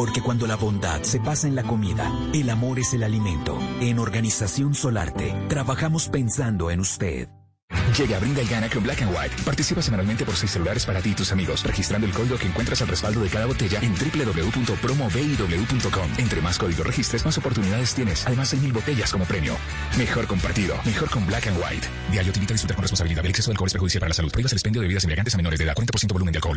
[0.00, 3.58] Porque cuando la bondad se pasa en la comida, el amor es el alimento.
[3.82, 7.28] En Organización Solarte, trabajamos pensando en usted.
[7.98, 9.36] Llega, brinda y gana con Black and White.
[9.44, 12.80] Participa semanalmente por seis celulares para ti y tus amigos, registrando el código que encuentras
[12.80, 16.10] al respaldo de cada botella en www.promoviw.com.
[16.16, 18.26] Entre más códigos registres, más oportunidades tienes.
[18.26, 19.54] Además, hay mil botellas como premio.
[19.98, 21.86] Mejor compartido, mejor con Black and White.
[22.10, 23.22] Diario te invita a con responsabilidad.
[23.22, 24.32] El exceso de alcohol es perjudicial para la salud.
[24.32, 25.74] Prohíbas el expendio de bebidas embriagantes a menores de edad.
[25.74, 26.56] 40% volumen de alcohol.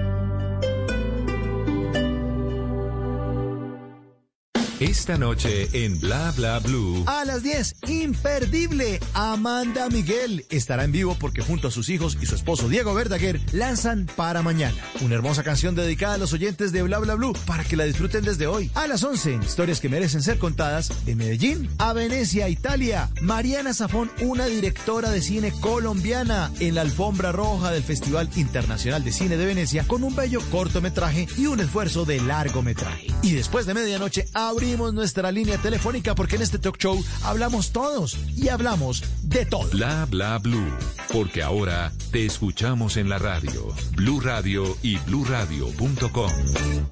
[4.81, 7.03] Esta noche en Bla Bla Blue.
[7.05, 12.25] A las 10, imperdible, Amanda Miguel estará en vivo porque junto a sus hijos y
[12.25, 16.81] su esposo Diego Verdaguer lanzan Para Mañana, una hermosa canción dedicada a los oyentes de
[16.81, 18.71] Bla Bla Blue para que la disfruten desde hoy.
[18.73, 23.11] A las 11, historias que merecen ser contadas de Medellín a Venecia, Italia.
[23.21, 29.11] Mariana Zafón, una directora de cine colombiana en la alfombra roja del Festival Internacional de
[29.11, 33.05] Cine de Venecia con un bello cortometraje y un esfuerzo de largometraje.
[33.21, 34.25] Y después de medianoche
[34.77, 39.69] nuestra línea telefónica porque en este talk show hablamos todos y hablamos de todo.
[39.69, 40.73] Bla bla blue,
[41.11, 46.31] porque ahora te escuchamos en la radio, Blue Radio y bluradio.com.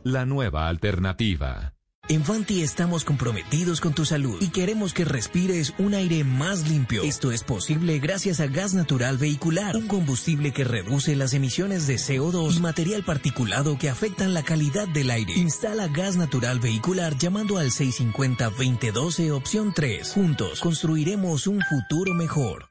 [0.04, 1.79] La nueva alternativa.
[2.12, 7.04] En Fanti estamos comprometidos con tu salud y queremos que respires un aire más limpio.
[7.04, 11.98] Esto es posible gracias a gas natural vehicular, un combustible que reduce las emisiones de
[11.98, 15.34] CO2 y material particulado que afectan la calidad del aire.
[15.36, 20.12] Instala gas natural vehicular llamando al 650-2012 opción 3.
[20.12, 22.70] Juntos construiremos un futuro mejor.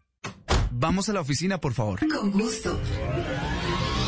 [0.73, 2.01] Vamos a la oficina, por favor.
[2.09, 2.77] Con gusto.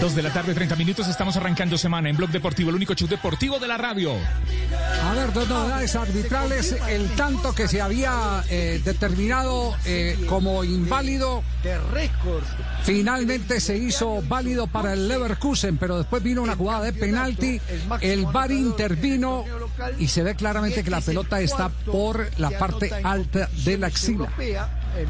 [0.00, 1.08] Dos de la tarde, 30 minutos.
[1.08, 4.14] Estamos arrancando semana en Blog Deportivo, el único show deportivo de la radio.
[5.04, 6.74] A ver, dos novedades arbitrales.
[6.88, 11.42] El tanto que se había eh, determinado eh, como inválido.
[12.82, 17.60] Finalmente se hizo válido para el Leverkusen, pero después vino una jugada de penalti.
[18.00, 19.44] El VAR intervino
[19.98, 24.30] y se ve claramente que la pelota está por la parte alta de la axila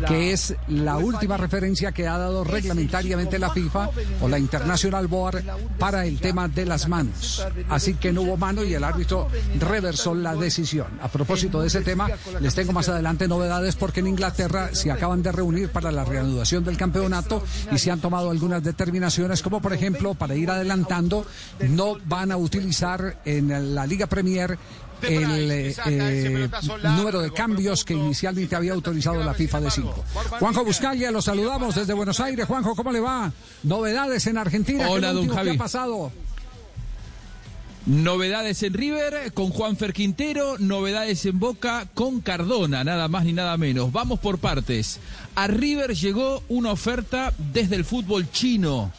[0.07, 3.91] que es la última referencia que ha dado reglamentariamente la FIFA
[4.21, 5.43] o la International Board
[5.79, 7.45] para el tema de las manos.
[7.69, 10.87] Así que no hubo mano y el árbitro reversó la decisión.
[11.03, 12.09] A propósito de ese tema,
[12.41, 16.65] les tengo más adelante novedades porque en Inglaterra se acaban de reunir para la reanudación
[16.65, 21.27] del campeonato y se han tomado algunas determinaciones, como por ejemplo, para ir adelantando,
[21.69, 24.59] no van a utilizar en la Liga Premier
[25.03, 26.49] el eh,
[26.83, 30.05] número de cambios que inicialmente había autorizado la FIFA de 5.
[30.39, 32.47] Juanjo Buscalia, lo saludamos desde Buenos Aires.
[32.47, 33.33] Juanjo, ¿cómo le va?
[33.63, 34.89] Novedades en Argentina.
[34.91, 35.51] Hola, don Javi.
[35.51, 36.13] ¿Qué ha pasado?
[37.87, 43.57] Novedades en River con Juanfer Quintero, novedades en Boca con Cardona, nada más ni nada
[43.57, 43.91] menos.
[43.91, 45.01] Vamos por partes.
[45.35, 48.93] A River llegó una oferta desde el fútbol chino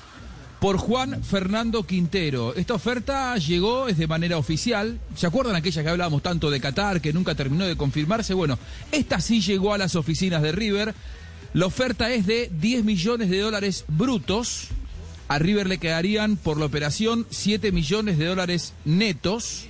[0.62, 2.54] por Juan Fernando Quintero.
[2.54, 5.00] Esta oferta llegó es de manera oficial.
[5.16, 8.36] ¿Se acuerdan aquella que hablábamos tanto de Qatar que nunca terminó de confirmarse?
[8.36, 8.60] Bueno,
[8.92, 10.94] esta sí llegó a las oficinas de River.
[11.56, 14.68] La oferta es de 10 millones de dólares brutos.
[15.30, 19.66] A River le quedarían por la operación 7 millones de dólares netos.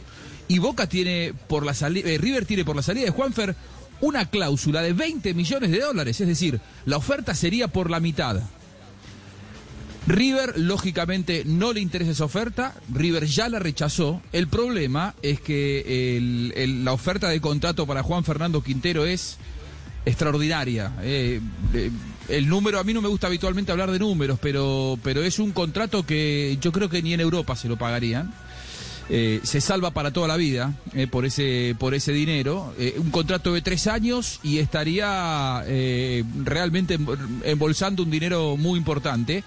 [0.49, 3.55] Y Boca tiene por la salida, eh, River tiene por la salida de Juanfer
[4.01, 6.19] una cláusula de 20 millones de dólares.
[6.19, 8.41] Es decir, la oferta sería por la mitad.
[10.11, 12.75] River, lógicamente, no le interesa esa oferta.
[12.93, 14.21] River ya la rechazó.
[14.33, 16.19] El problema es que
[16.83, 19.37] la oferta de contrato para Juan Fernando Quintero es
[20.05, 20.93] extraordinaria.
[21.01, 21.39] Eh,
[21.73, 21.91] eh,
[22.27, 25.51] el número, a mí no me gusta habitualmente hablar de números, pero, pero es un
[25.51, 28.33] contrato que yo creo que ni en Europa se lo pagarían.
[29.13, 30.73] Eh, se salva para toda la vida
[31.09, 32.73] por, ese, por ese dinero.
[32.97, 35.63] un contrato de tres años y estaría
[36.43, 36.97] realmente
[37.43, 39.43] embolsando un dinero muy importante.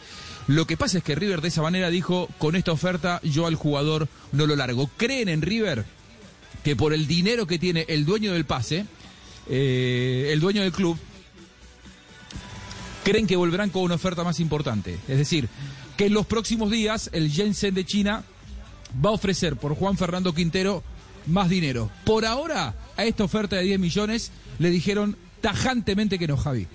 [0.46, 3.54] Lo que pasa es que River de esa manera dijo, con esta oferta yo al
[3.54, 4.90] jugador no lo largo.
[4.96, 5.84] ¿Creen en River
[6.62, 8.86] que por el dinero que tiene el dueño del pase,
[9.48, 10.98] eh, el dueño del club,
[13.04, 14.98] creen que volverán con una oferta más importante?
[15.08, 15.48] Es decir,
[15.96, 18.24] que en los próximos días el Jensen de China
[19.04, 20.82] va a ofrecer por Juan Fernando Quintero
[21.26, 21.90] más dinero.
[22.04, 26.66] Por ahora, a esta oferta de 10 millones le dijeron tajantemente que no, Javi.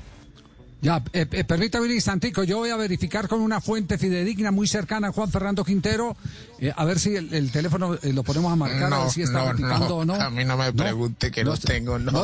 [0.81, 4.65] Ya, eh, eh, permítame un instantico, yo voy a verificar con una fuente fidedigna muy
[4.65, 6.15] cercana a Juan Fernando Quintero,
[6.57, 9.21] eh, a ver si el, el teléfono eh, lo ponemos a marcar, a ver si
[9.23, 10.15] está no, no, o no.
[10.15, 12.23] A mí no me pregunte que no, los tengo, no.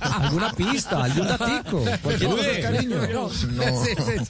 [0.00, 1.82] Alguna pista, algún datico.
[2.02, 2.96] Cualquier es cariño.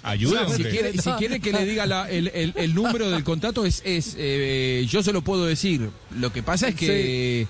[0.05, 0.49] Ayuda.
[0.49, 3.83] Si quiere, si quiere que le diga la- el, el- el número del contrato, es,
[3.85, 5.91] es eh, yo se lo puedo decir.
[6.17, 7.47] Lo que pasa es que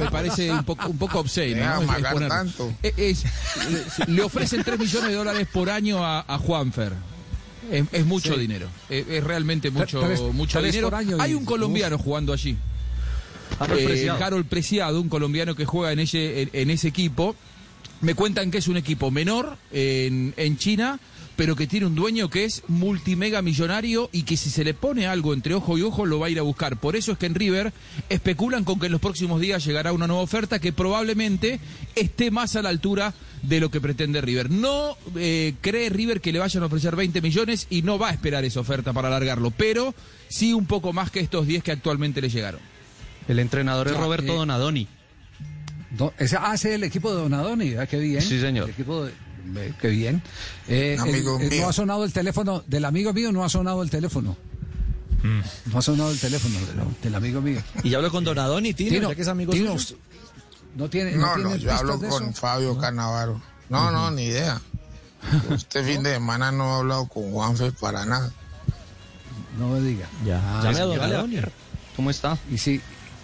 [0.00, 1.56] me parece un poco, un poco obsceno.
[1.56, 1.76] Deja
[2.20, 2.26] ¿no?
[2.26, 2.72] Es- tanto.
[2.96, 3.24] Es-
[4.08, 6.92] le- ofrecen 3 millones de dólares por año a, a Juanfer.
[7.70, 8.40] Es, es mucho Sí.
[8.40, 8.68] dinero.
[8.90, 10.94] Es, es realmente mucho, mucho dinero.
[10.94, 12.56] año Hay un colombiano jugando allí.
[13.58, 14.24] Harold Eh, Preciado.
[14.24, 17.36] Harold Preciado, un colombiano que juega en ese, en, en ese equipo.
[18.00, 20.98] Me cuentan que es un equipo menor en, en China,
[21.42, 25.08] pero que tiene un dueño que es multimega millonario y que si se le pone
[25.08, 26.76] algo entre ojo y ojo lo va a ir a buscar.
[26.76, 27.72] Por eso es que en River
[28.08, 31.58] especulan con que en los próximos días llegará una nueva oferta que probablemente
[31.96, 34.50] esté más a la altura de lo que pretende River.
[34.50, 38.12] No eh, cree River que le vayan a ofrecer 20 millones y no va a
[38.12, 39.96] esperar esa oferta para alargarlo, pero
[40.28, 42.60] sí un poco más que estos 10 que actualmente le llegaron.
[43.26, 44.86] El entrenador es Ya, Roberto eh, Donadoni.
[45.90, 48.22] Do- ese hace el equipo de Donadoni, ah, qué bien.
[48.22, 48.66] Sí, señor.
[48.68, 49.14] El equipo de- eh,
[49.80, 50.22] qué bien.
[50.68, 51.62] Eh, Un amigo el- eh, mío.
[51.62, 54.36] no ha sonado el teléfono, del amigo mío no ha sonado el teléfono.
[55.66, 57.62] No ha sonado el teléfono del, del amigo mío.
[57.84, 59.76] Y ya hablo con Donadoni, Tino, Tino, ya que es amigo Tino.
[60.74, 62.32] No tiene, No, no, yo hablo con eso?
[62.32, 63.40] Fabio Canavaro.
[63.68, 64.60] No, no, ni idea.
[65.50, 68.32] Este fin de semana no he hablado con Juanfe para nada.
[69.58, 70.08] No me diga.
[70.24, 71.36] Ya, Ah, llame a sí, Donadoni.
[71.94, 72.36] ¿Cómo está?
[72.50, 72.80] Y si,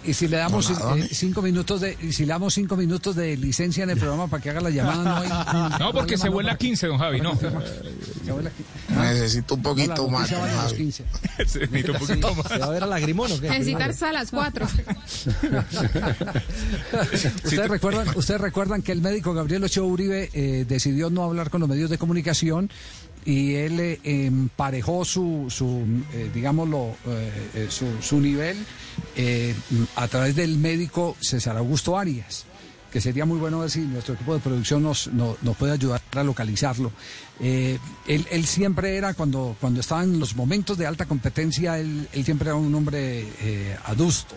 [0.09, 3.37] y si le damos eh, cinco minutos de, y si le damos cinco minutos de
[3.37, 5.29] licencia en el programa para que haga la llamada, no hay.
[5.79, 7.33] No, porque se vuela no, 15, don Javi, no.
[7.38, 8.64] Aquí.
[8.88, 10.31] Necesito un No, poquito más.
[10.31, 10.77] noticia vale los Javi.
[10.77, 11.05] 15.
[11.47, 12.47] Se necesita un poquito más.
[12.49, 13.49] ¿Se va a ver a Lagrimón o qué?
[13.51, 14.66] Necesitar a las 4.
[17.44, 21.61] ¿Ustedes, recuerdan, ¿Ustedes recuerdan que el médico Gabriel Ochoa Uribe eh, decidió no hablar con
[21.61, 22.71] los medios de comunicación
[23.29, 28.57] y él eh, emparejó su, su eh, digámoslo, eh, su, nivel
[29.97, 32.47] a través del médico César Augusto Arias?
[32.91, 36.01] que sería muy bueno ver si nuestro equipo de producción nos, no- nos puede ayudar
[36.12, 36.91] a localizarlo.
[37.38, 42.55] Él, siempre era, cuando, cuando estaba en los momentos de alta competencia, él, siempre era
[42.57, 43.27] un hombre
[43.85, 44.35] adusto.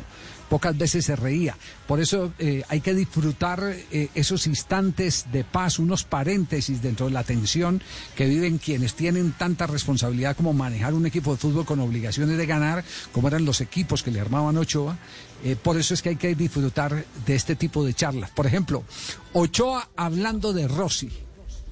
[0.52, 1.56] Pocas veces se reía.
[1.88, 7.14] Por eso eh, hay que disfrutar eh, esos instantes de paz, unos paréntesis dentro de
[7.14, 7.82] la tensión
[8.18, 12.46] que viven quienes tienen tanta responsabilidad como manejar un equipo de fútbol con obligaciones de
[12.46, 12.84] ganar,
[13.14, 14.98] como eran los equipos que le armaban Ochoa.
[15.46, 18.30] Eh, por eso es que hay que disfrutar de este tipo de charlas.
[18.32, 18.84] Por ejemplo,
[19.32, 21.10] Ochoa hablando de Rossi,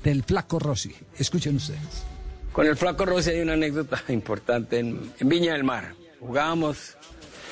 [0.05, 0.95] del flaco Rossi.
[1.17, 1.81] Escuchen ustedes.
[2.53, 5.95] Con el Flaco Rossi hay una anécdota importante en, en Viña del Mar.
[6.21, 6.95] Jugábamos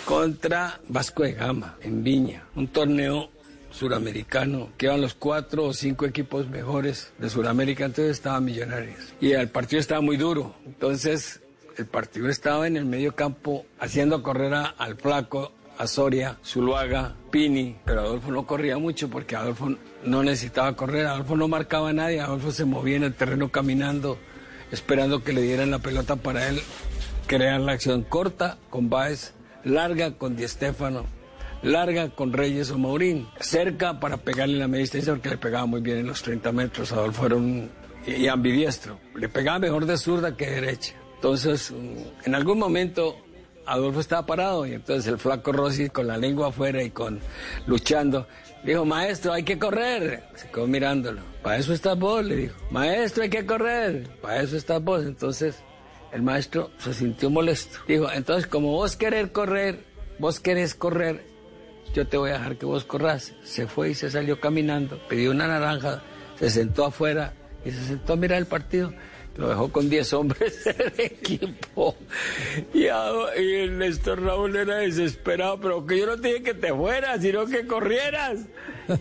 [0.08, 3.30] contra Vasco de Gama en Viña, un torneo
[3.72, 9.14] suramericano que iban los cuatro o cinco equipos mejores de Sudamérica, entonces estaban millonarios.
[9.20, 11.42] Y el partido estaba muy duro, entonces
[11.76, 17.14] el partido estaba en el medio campo haciendo correr a- al Flaco, a Soria, Zuluaga,
[17.30, 21.94] Pini, pero Adolfo no corría mucho porque Adolfo no necesitaba correr, Adolfo no marcaba a
[21.94, 24.18] nadie, Adolfo se movía en el terreno caminando,
[24.72, 26.62] esperando que le dieran la pelota para él
[27.28, 29.34] crear la acción corta con Baez,
[29.68, 31.06] larga con Di Stéfano,
[31.62, 35.82] larga con Reyes o Maurín, cerca para pegarle la media distancia porque le pegaba muy
[35.82, 37.70] bien en los 30 metros, Adolfo era un
[38.32, 40.94] ambidiestro, le pegaba mejor de zurda que de derecha.
[41.16, 43.18] Entonces, mm, en algún momento
[43.66, 47.20] Adolfo estaba parado y entonces el flaco Rossi con la lengua afuera y con
[47.66, 48.28] luchando
[48.64, 50.24] dijo, maestro, hay que correr.
[50.36, 51.22] Se quedó mirándolo.
[51.42, 52.56] Para eso estás vos, le dijo.
[52.72, 54.08] Maestro, hay que correr.
[54.22, 55.04] Para eso estás vos.
[55.06, 55.62] Entonces
[56.18, 57.78] el maestro se sintió molesto.
[57.88, 59.84] Dijo, entonces como vos querés correr,
[60.20, 61.24] vos querés correr,
[61.94, 63.34] yo te voy a dejar que vos corras.
[63.44, 66.02] Se fue y se salió caminando, pidió una naranja,
[66.40, 68.92] se sentó afuera y se sentó a mirar el partido.
[69.38, 71.96] Lo dejó con 10 hombres del equipo.
[72.74, 76.74] Y, a- el Néstor Raúl era desesperado, pero que yo no te dije que te
[76.74, 78.40] fueras, sino que corrieras.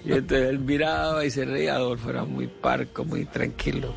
[0.04, 1.76] Y entonces él miraba y se reía.
[1.76, 3.94] Adolfo era muy parco, muy tranquilo.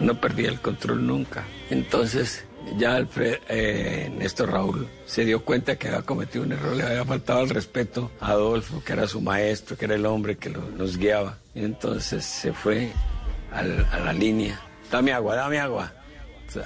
[0.00, 1.44] No perdía el control nunca.
[1.68, 2.45] Entonces
[2.76, 7.04] ya Alfred, eh, Néstor Raúl se dio cuenta que había cometido un error, le había
[7.04, 10.68] faltado el respeto a Adolfo, que era su maestro, que era el hombre que lo-
[10.70, 11.38] nos guiaba.
[11.54, 12.90] Y entonces se fue
[13.52, 14.60] a la línea.
[14.90, 15.92] Dame agua, dame agua.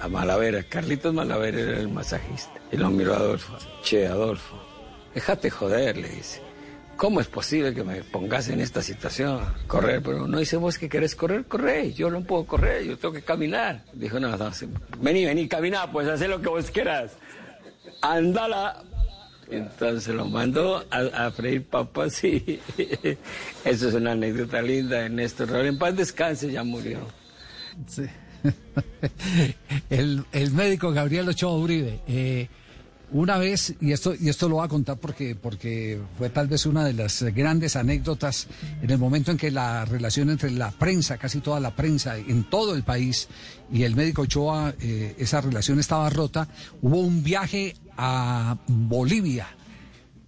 [0.00, 0.62] a Malavera.
[0.62, 2.52] Carlitos Malavera era el masajista.
[2.70, 3.56] Y lo miró a Adolfo.
[3.82, 4.56] Che, Adolfo,
[5.14, 6.40] déjate joder, le dice.
[7.00, 9.40] ¿Cómo es posible que me pongas en esta situación?
[9.66, 11.94] Correr, pero no dice vos que querés correr, corre.
[11.94, 13.82] Yo no puedo correr, yo tengo que caminar.
[13.94, 14.50] Dijo, no, no,
[14.98, 17.12] vení, vení, camina, pues haz lo que vos quieras.
[18.02, 18.82] Ándala.
[19.50, 22.60] Entonces lo mandó a, freír papas y
[23.64, 25.56] eso es una anécdota linda de Néstor.
[25.64, 26.98] En paz descanse, ya murió.
[27.86, 28.04] Sí.
[29.88, 32.00] el, el, médico Gabriel Ochoa Uribe.
[32.06, 32.50] Eh,
[33.12, 36.66] una vez, y esto, y esto lo voy a contar porque, porque fue tal vez
[36.66, 38.46] una de las grandes anécdotas
[38.82, 42.44] en el momento en que la relación entre la prensa, casi toda la prensa en
[42.44, 43.28] todo el país,
[43.72, 46.48] y el médico Ochoa, eh, esa relación estaba rota,
[46.82, 49.48] hubo un viaje a Bolivia.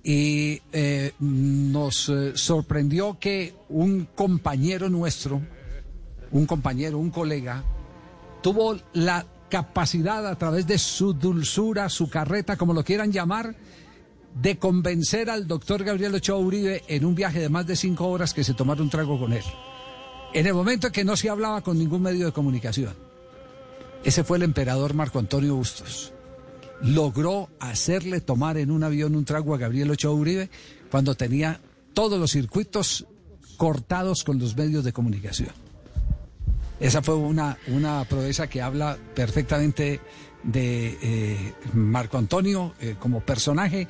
[0.05, 5.41] Y eh, nos sorprendió que un compañero nuestro,
[6.33, 7.63] un compañero, un colega,
[8.43, 13.55] tuvo la capacidad a través de su dulzura, su carreta, como lo quieran llamar,
[14.41, 18.33] de convencer al doctor Gabriel Ochoa Uribe en un viaje de más de cinco horas
[18.33, 19.43] que se tomara un trago con él.
[20.33, 22.95] En el momento en que no se hablaba con ningún medio de comunicación.
[24.03, 26.15] Ese fue el emperador Marco Antonio Bustos.
[26.81, 30.49] Logró hacerle tomar en un avión un trago a Gabriel Ochoa Uribe
[30.91, 31.61] cuando tenía
[31.93, 33.05] todos los circuitos
[33.59, 35.62] cortados con los medios de comunicación.
[36.83, 40.01] Esa fue una, una proeza que habla perfectamente
[40.43, 43.87] de eh, Marco Antonio eh, como personaje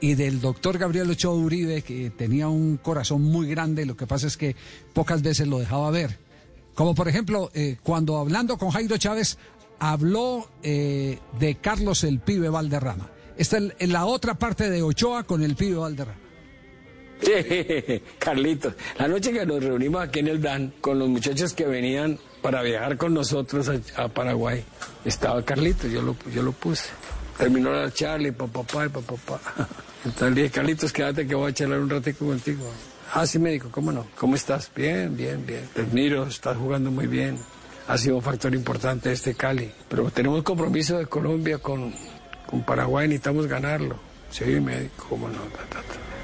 [0.00, 4.26] y del doctor Gabriel Ochoa Uribe, que tenía un corazón muy grande, lo que pasa
[4.26, 4.56] es que
[4.92, 6.18] pocas veces lo dejaba ver.
[6.74, 9.38] Como por ejemplo, eh, cuando hablando con Jairo Chávez,
[9.78, 13.08] habló de Carlos el Pibe Valderrama.
[13.36, 16.18] Esta es la otra parte de Ochoa con el Pibe Valderrama.
[18.18, 22.18] Carlitos, la noche que nos reunimos aquí en el DAN con los muchachos que venían
[22.42, 24.64] para viajar con nosotros a, Paraguay.
[25.04, 26.90] Estaba Carlitos, yo lo, yo lo puse.
[27.38, 29.40] Terminó la charla y papá, papá, papá.
[30.04, 32.64] Entonces le dije, Carlitos, quédate que voy a charlar un ratico contigo.
[33.14, 34.06] Ah, sí, médico, ¿cómo no?
[34.18, 34.70] ¿Cómo estás?
[34.74, 35.68] Bien, bien, bien.
[35.72, 37.38] Te admiro, estás jugando muy bien.
[37.88, 39.70] Ha sido un factor importante este Cali.
[39.88, 41.92] Pero tenemos compromiso de Colombia con,
[42.46, 43.96] con Paraguay, necesitamos ganarlo.
[44.30, 45.40] Sí, médico, ¿cómo no?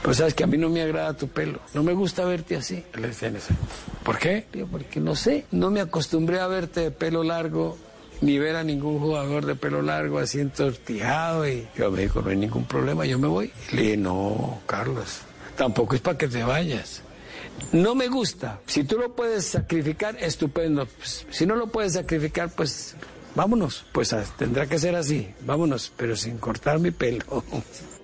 [0.03, 1.61] Pues sabes que a mí no me agrada tu pelo.
[1.75, 2.85] No me gusta verte así.
[2.95, 3.55] Le decían eso.
[4.03, 4.47] ¿Por qué?
[4.71, 5.45] porque no sé.
[5.51, 7.77] No me acostumbré a verte de pelo largo
[8.21, 11.47] ni ver a ningún jugador de pelo largo así entortijado.
[11.49, 13.53] Y yo me dijo, no hay ningún problema, yo me voy.
[13.73, 15.21] Le dije, no, Carlos,
[15.57, 17.03] tampoco es para que te vayas.
[17.73, 18.61] No me gusta.
[18.67, 20.87] Si tú lo puedes sacrificar, estupendo.
[20.87, 22.95] Pues, si no lo puedes sacrificar, pues
[23.35, 23.85] vámonos.
[23.93, 25.29] Pues ah, tendrá que ser así.
[25.41, 27.25] Vámonos, pero sin cortar mi pelo.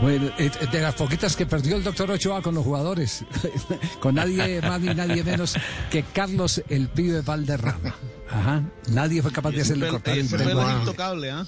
[0.00, 3.24] Bueno, eh, de las poquitas que perdió el doctor Ochoa con los jugadores,
[4.00, 5.54] con nadie más ni nadie menos
[5.90, 7.94] que Carlos el pibe Valderrama.
[8.30, 8.62] Ajá.
[8.88, 10.78] Nadie fue capaz de hacerle cortar el pelo.
[10.78, 11.46] intocable, ¿ah?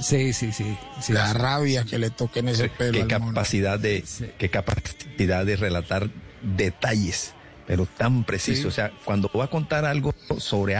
[0.00, 0.76] Sí, sí, sí,
[1.08, 2.92] La rabia que le toquen ese pelo.
[2.92, 4.04] Qué capacidad de,
[4.38, 6.10] qué capacidad de relatar
[6.42, 7.32] detalles,
[7.66, 8.68] pero tan preciso.
[8.68, 10.76] O sea, cuando va a contar algo sobre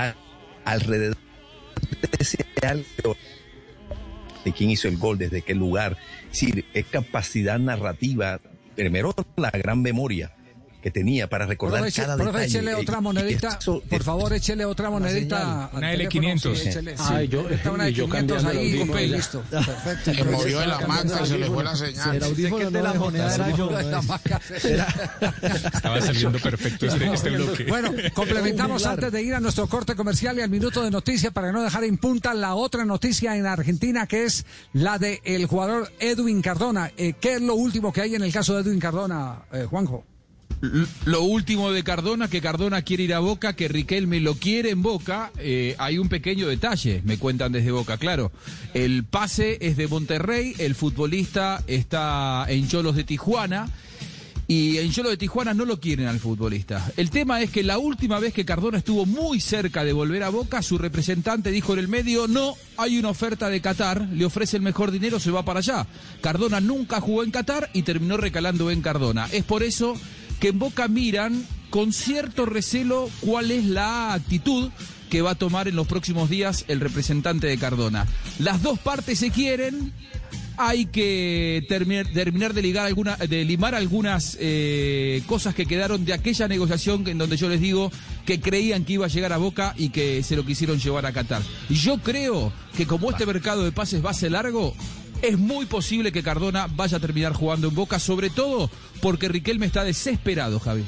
[0.64, 1.16] alrededor
[2.00, 3.16] de ese algo,
[4.44, 5.96] de quién hizo el gol, desde qué lugar,
[6.34, 8.40] decir, es capacidad narrativa,
[8.74, 10.34] primero la gran memoria
[10.84, 12.44] que tenía para recordar cada profe, detalle.
[12.44, 13.58] échele otra monedita,
[13.88, 15.70] por favor, échele otra monedita.
[15.72, 16.94] Una L500.
[16.98, 19.40] Ay, yo, una yo 500 ahí, y listo.
[19.50, 20.12] Perfecto.
[20.12, 22.16] Se movió de la maca y se le fue la señal.
[22.16, 23.70] El audífono de la moneda era yo.
[25.74, 27.64] Estaba saliendo perfecto este, este bloque.
[27.64, 31.50] Bueno, complementamos antes de ir a nuestro corte comercial y al minuto de noticia para
[31.50, 35.90] no dejar en punta la otra noticia en Argentina que es la del el jugador
[35.98, 36.92] Edwin Cardona.
[36.98, 40.04] Eh, ¿Qué es lo último que hay en el caso de Edwin Cardona, eh, Juanjo?
[41.04, 44.82] Lo último de Cardona, que Cardona quiere ir a Boca, que Riquelme lo quiere en
[44.82, 48.32] Boca, eh, hay un pequeño detalle, me cuentan desde Boca, claro.
[48.72, 53.68] El pase es de Monterrey, el futbolista está en Cholos de Tijuana.
[54.46, 56.92] Y en Cholos de Tijuana no lo quieren al futbolista.
[56.98, 60.28] El tema es que la última vez que Cardona estuvo muy cerca de volver a
[60.28, 64.58] Boca, su representante dijo en el medio, no, hay una oferta de Qatar, le ofrece
[64.58, 65.86] el mejor dinero, se va para allá.
[66.20, 69.28] Cardona nunca jugó en Qatar y terminó recalando en Cardona.
[69.32, 69.96] Es por eso
[70.40, 74.70] que en Boca miran con cierto recelo cuál es la actitud
[75.10, 78.06] que va a tomar en los próximos días el representante de Cardona.
[78.38, 79.92] Las dos partes se quieren,
[80.56, 86.48] hay que terminar, de, ligar alguna, de limar algunas eh, cosas que quedaron de aquella
[86.48, 87.90] negociación en donde yo les digo
[88.24, 91.12] que creían que iba a llegar a Boca y que se lo quisieron llevar a
[91.12, 91.42] Qatar.
[91.68, 94.74] Yo creo que como este mercado de pases va a ser largo,
[95.22, 99.66] es muy posible que Cardona vaya a terminar jugando en Boca, sobre todo porque Riquelme
[99.66, 100.84] está desesperado, Javi.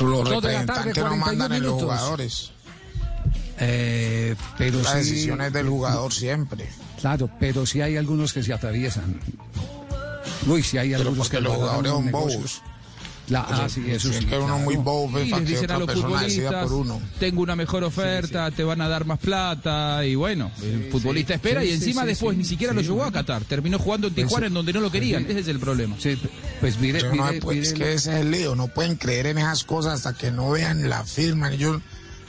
[0.00, 2.50] Los representantes no mandan en los jugadores.
[3.58, 6.68] Eh, pero La sí- decisión es del jugador siempre.
[7.00, 9.18] Claro, pero sí hay algunos que se atraviesan.
[10.46, 12.62] Uy, sí hay Pero algunos que los jugadores son bobos.
[13.28, 14.18] La, O sea, ah, sí, eso sí.
[14.18, 16.62] es que uno muy bobo pues, Y para les que dicen a los persona futbolistas,
[16.64, 17.00] por uno.
[17.18, 21.36] tengo una mejor oferta, te van a dar más plata y bueno, el futbolista sí.
[21.36, 22.38] espera Sí, y encima sí, después sí.
[22.38, 23.10] ni siquiera Sí, lo llevó a.
[23.10, 25.58] Qatar, terminó jugando en Pues, Tijuana en donde no lo querían, pues, ese es el
[25.58, 25.96] problema.
[25.98, 26.16] Sí,
[26.60, 29.64] pues mire, no puede- es que ese es el lío, no pueden creer en esas
[29.64, 31.50] cosas hasta que no vean la firma.
[31.52, 31.82] Ellos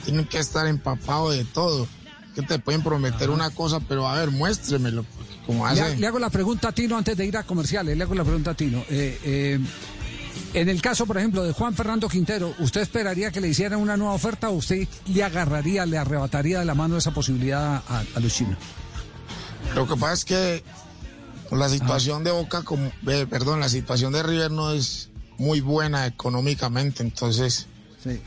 [0.04, 1.86] tienen que estar empapados de todo.
[2.34, 5.04] Que te pueden prometer una cosa, pero a ver, muéstremelo.
[5.46, 5.96] Como Le, hace.
[5.96, 7.96] le hago la pregunta a Tino antes de ir a comerciales.
[7.96, 8.84] Le hago la pregunta a Tino.
[8.90, 9.58] Eh, eh,
[10.54, 13.96] en el caso, por ejemplo, de Juan Fernando Quintero, ¿usted esperaría que le hicieran una
[13.96, 18.20] nueva oferta o usted le agarraría, le arrebataría de la mano esa posibilidad a, a
[18.20, 18.56] los chinos?
[19.74, 20.64] Lo que pasa es que
[21.50, 26.06] la situación de Boca, como, eh, perdón, la situación de River no es muy buena
[26.06, 27.66] económicamente, entonces.
[28.02, 28.20] Sí.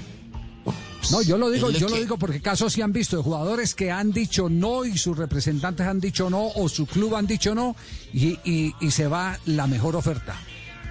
[1.12, 3.90] No, yo lo digo, yo lo digo porque casos sí han visto de jugadores que
[3.92, 7.76] han dicho no y sus representantes han dicho no o su club han dicho no
[8.14, 10.36] y, y- y se va la mejor oferta.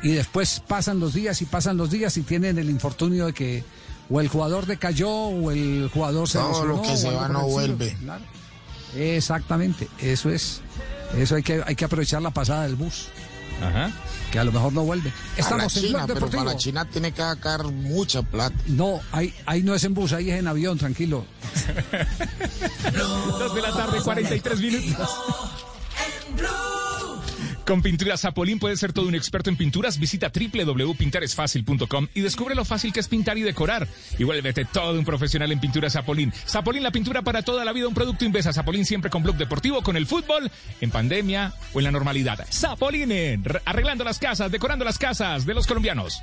[0.03, 3.65] Y después pasan los días y pasan los días y tienen el infortunio de que
[4.11, 7.97] o el jugador decayó o el jugador se Todo lo que se va no vuelve.
[8.01, 8.25] Claro.
[8.97, 10.63] Exactamente, eso es.
[11.17, 13.07] Eso hay que, hay que aprovechar la pasada del bus.
[13.63, 13.91] Ajá.
[14.33, 15.13] Que a lo mejor no vuelve.
[15.37, 18.57] Estamos en China, pero para China tiene que sacar mucha plata.
[18.67, 21.25] No, ahí, ahí no es en bus, ahí es en avión, tranquilo.
[22.93, 25.11] Dos de la tarde, 43 minutos.
[27.67, 29.99] Con Pinturas Zapolín puedes ser todo un experto en pinturas.
[29.99, 33.87] Visita www.pintaresfacil.com y descubre lo fácil que es pintar y decorar.
[34.19, 36.33] Y vuélvete todo un profesional en Pinturas Zapolín.
[36.33, 38.53] Zapolín, la pintura para toda la vida, un producto Invesa.
[38.53, 40.51] Zapolín siempre con blog deportivo, con el fútbol,
[40.81, 42.45] en pandemia o en la normalidad.
[42.51, 46.23] Zapolín, re- arreglando las casas, decorando las casas de los colombianos.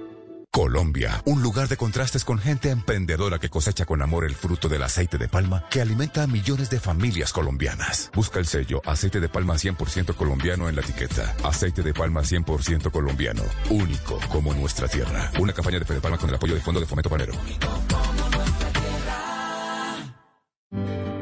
[0.51, 4.83] Colombia, un lugar de contrastes con gente emprendedora que cosecha con amor el fruto del
[4.83, 8.11] aceite de palma que alimenta a millones de familias colombianas.
[8.13, 11.37] Busca el sello aceite de palma 100% colombiano en la etiqueta.
[11.45, 15.31] Aceite de palma 100% colombiano, único como nuestra tierra.
[15.39, 17.33] Una campaña de Fede Palma con el apoyo del Fondo de Fomento Panero.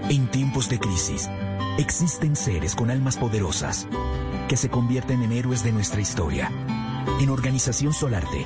[0.10, 1.30] En tiempos de crisis,
[1.78, 3.88] existen seres con almas poderosas
[4.48, 6.52] que se convierten en héroes de nuestra historia.
[7.20, 8.46] En Organización Solarte,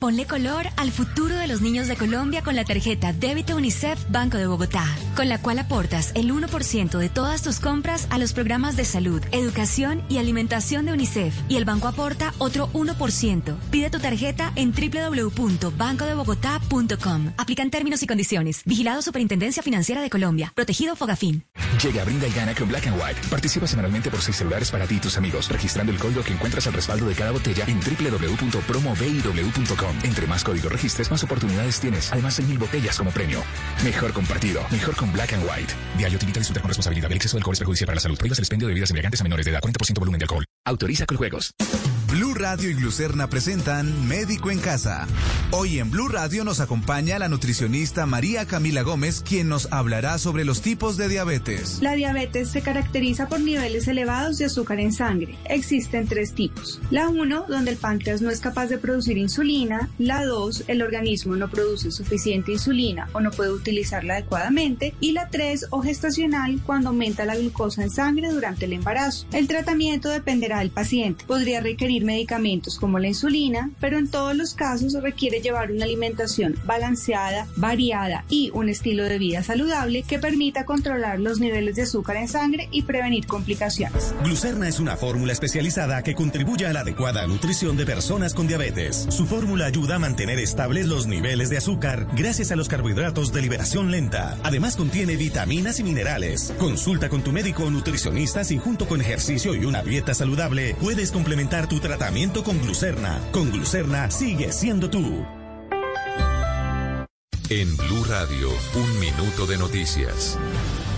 [0.00, 4.36] Ponle color al futuro de los niños de Colombia con la tarjeta Débito UNICEF Banco
[4.36, 4.84] de Bogotá,
[5.16, 9.20] con la cual aportas el 1% de todas tus compras a los programas de salud,
[9.32, 11.34] educación y alimentación de UNICEF.
[11.48, 13.56] Y el banco aporta otro 1%.
[13.72, 17.32] Pide tu tarjeta en www.bancodebogotá.com.
[17.36, 18.62] Aplican términos y condiciones.
[18.66, 20.52] Vigilado Superintendencia Financiera de Colombia.
[20.54, 21.44] Protegido Fogafín.
[21.82, 23.18] Llega, brinda y gana con Black and White.
[23.28, 26.68] Participa semanalmente por seis celulares para ti y tus amigos, registrando el código que encuentras
[26.68, 29.87] al respaldo de cada botella en www.promobiw.com.
[30.02, 32.12] Entre más códigos registres, más oportunidades tienes.
[32.12, 33.42] Además, hay mil botellas como premio.
[33.84, 35.72] Mejor compartido, mejor con Black and White.
[35.96, 37.10] Diario te invita a disfrutar con responsabilidad.
[37.10, 38.18] El exceso de alcohol es perjudicial para la salud.
[38.18, 39.60] Prohíbas el expendio de bebidas embriagantes a menores de edad.
[39.60, 40.44] 40% volumen de alcohol.
[40.64, 41.52] Autoriza con juegos.
[42.38, 45.08] Radio y Glucerna presentan Médico en Casa.
[45.50, 50.44] Hoy en Blue Radio nos acompaña la nutricionista María Camila Gómez, quien nos hablará sobre
[50.44, 51.78] los tipos de diabetes.
[51.82, 55.34] La diabetes se caracteriza por niveles elevados de azúcar en sangre.
[55.46, 56.80] Existen tres tipos.
[56.90, 59.88] La 1, donde el páncreas no es capaz de producir insulina.
[59.98, 64.94] La 2, el organismo no produce suficiente insulina o no puede utilizarla adecuadamente.
[65.00, 69.26] Y la 3, o gestacional, cuando aumenta la glucosa en sangre durante el embarazo.
[69.32, 71.24] El tratamiento dependerá del paciente.
[71.26, 72.27] Podría requerir medicamentos
[72.78, 78.50] como la insulina, pero en todos los casos requiere llevar una alimentación balanceada, variada y
[78.52, 82.82] un estilo de vida saludable que permita controlar los niveles de azúcar en sangre y
[82.82, 84.14] prevenir complicaciones.
[84.24, 89.06] Glucerna es una fórmula especializada que contribuye a la adecuada nutrición de personas con diabetes.
[89.08, 93.40] Su fórmula ayuda a mantener estables los niveles de azúcar gracias a los carbohidratos de
[93.40, 94.36] liberación lenta.
[94.42, 96.52] Además contiene vitaminas y minerales.
[96.58, 101.10] Consulta con tu médico o nutricionista si junto con ejercicio y una dieta saludable puedes
[101.10, 103.20] complementar tu tratamiento con glucerna.
[103.30, 105.24] Con glucerna sigue siendo tú.
[107.48, 110.36] En Blue Radio, un minuto de noticias.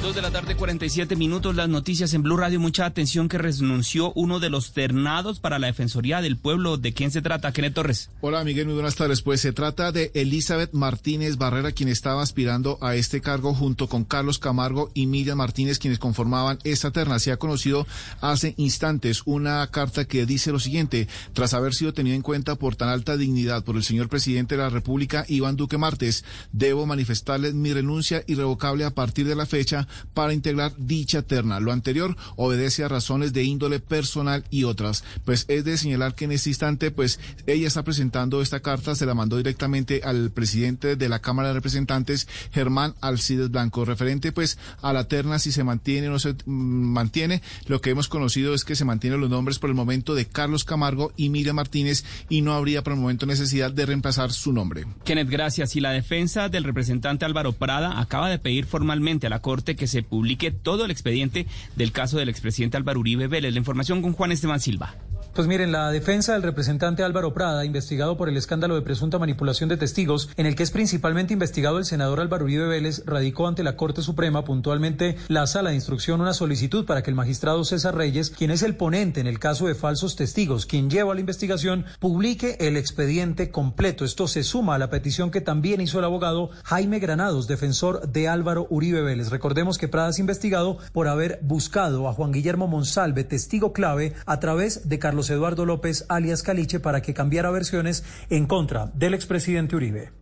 [0.03, 1.55] Dos de la tarde, 47 minutos.
[1.55, 2.59] Las noticias en Blue Radio.
[2.59, 6.79] Mucha atención que renunció uno de los ternados para la Defensoría del Pueblo.
[6.79, 7.53] ¿De quién se trata?
[7.53, 8.09] Kenneth Torres.
[8.23, 8.65] Hola, Miguel.
[8.65, 9.21] Muy buenas tardes.
[9.21, 14.05] Pues se trata de Elizabeth Martínez Barrera, quien estaba aspirando a este cargo junto con
[14.05, 17.19] Carlos Camargo y Miriam Martínez, quienes conformaban esta terna.
[17.19, 17.87] Se ha conocido
[18.23, 21.09] hace instantes una carta que dice lo siguiente.
[21.35, 24.63] Tras haber sido tenido en cuenta por tan alta dignidad por el señor presidente de
[24.63, 29.87] la República, Iván Duque Martes, debo manifestarles mi renuncia irrevocable a partir de la fecha
[30.15, 31.61] para integrar dicha terna.
[31.61, 35.05] Lo anterior obedece a razones de índole personal y otras.
[35.25, 39.07] Pues es de señalar que en este instante, pues ella está presentando esta carta, se
[39.07, 44.59] la mandó directamente al presidente de la Cámara de Representantes, Germán Alcides Blanco, referente pues
[44.83, 47.43] a la terna si se mantiene o no se mm, mantiene.
[47.67, 50.65] Lo que hemos conocido es que se mantienen los nombres por el momento de Carlos
[50.65, 54.87] Camargo y Miriam Martínez y no habría por el momento necesidad de reemplazar su nombre.
[55.05, 55.77] Kenneth, gracias.
[55.77, 60.03] Y la defensa del representante Álvaro Prada acaba de pedir formalmente a la Corte se
[60.03, 63.53] publique todo el expediente del caso del expresidente Álvaro Uribe Vélez.
[63.53, 64.97] La información con Juan Esteban Silva.
[65.33, 69.69] Pues miren, la defensa del representante Álvaro Prada, investigado por el escándalo de presunta manipulación
[69.69, 73.63] de testigos, en el que es principalmente investigado el senador Álvaro Uribe Vélez, radicó ante
[73.63, 77.95] la Corte Suprema, puntualmente la sala de instrucción, una solicitud para que el magistrado César
[77.95, 81.87] Reyes, quien es el ponente en el caso de falsos testigos, quien lleva la investigación,
[82.01, 84.05] publique el expediente completo.
[84.05, 88.27] Esto se suma a la petición que también hizo el abogado Jaime Granados, defensor de
[88.27, 89.31] Álvaro Uribe Vélez.
[89.31, 94.41] Recordemos que Prada es investigado por haber buscado a Juan Guillermo Monsalve, testigo clave, a
[94.41, 99.77] través de Carlos Eduardo López, alias Caliche, para que cambiara versiones en contra del expresidente
[99.77, 100.13] Uribe.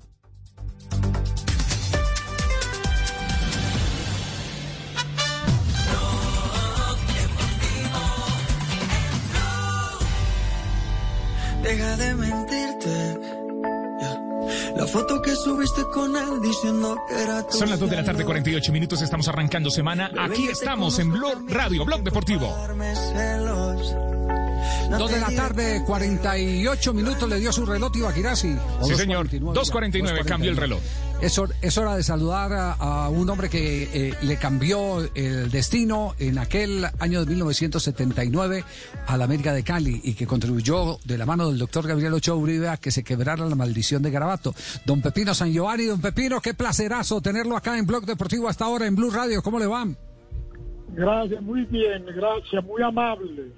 [11.62, 13.18] Deja de mentirte.
[14.78, 18.04] La foto que subiste con él diciendo que era tu Son las 2 de la
[18.04, 19.02] tarde, 48 minutos.
[19.02, 20.10] Estamos arrancando semana.
[20.16, 22.46] Aquí estamos en Blog Radio, Blog Deportivo.
[24.90, 28.56] 2 de la tarde, 48 minutos le dio su reloj Ibaquirasi.
[28.82, 29.28] Sí, señor.
[29.28, 30.80] 2.49 cambió el reloj.
[31.20, 35.50] Es, hor- es hora de saludar a, a un hombre que eh, le cambió el
[35.50, 38.64] destino en aquel año de 1979
[39.06, 42.36] a la América de Cali y que contribuyó de la mano del doctor Gabriel Ochoa
[42.36, 44.54] Uribe a que se quebrara la maldición de Garabato.
[44.86, 48.86] Don Pepino San Giovanni, don Pepino, qué placerazo tenerlo acá en Blog Deportivo hasta ahora
[48.86, 49.42] en Blue Radio.
[49.42, 49.86] ¿Cómo le va?
[50.90, 53.50] Gracias, muy bien, gracias, muy amable.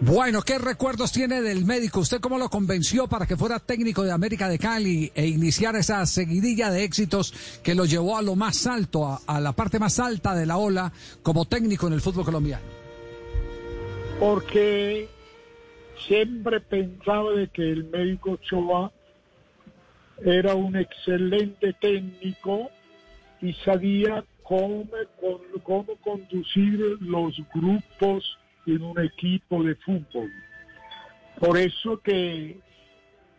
[0.00, 2.00] Bueno, ¿qué recuerdos tiene del médico?
[2.00, 6.04] ¿Usted cómo lo convenció para que fuera técnico de América de Cali e iniciar esa
[6.04, 7.32] seguidilla de éxitos
[7.62, 10.92] que lo llevó a lo más alto, a, la parte más alta de la ola
[11.22, 12.64] como técnico en el fútbol colombiano?
[14.18, 15.08] Porque
[16.06, 18.92] siempre pensaba de que el médico Ochoa
[20.24, 22.68] era un excelente técnico
[23.40, 24.84] y sabía cómo,
[25.62, 30.30] cómo conducir los grupos en un equipo de fútbol.
[31.38, 32.56] Por eso que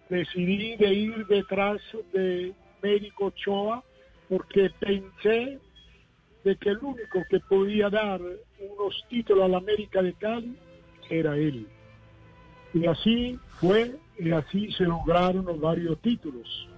[0.10, 1.82] decidí de ir detrás
[2.14, 3.84] de médico Ochoa
[4.30, 5.60] porque pensé
[6.44, 10.56] de que el único que podía dar unos títulos a la América de Cali
[11.10, 11.68] era él.
[12.74, 16.70] Y así fue, y así se lograron los varios títulos.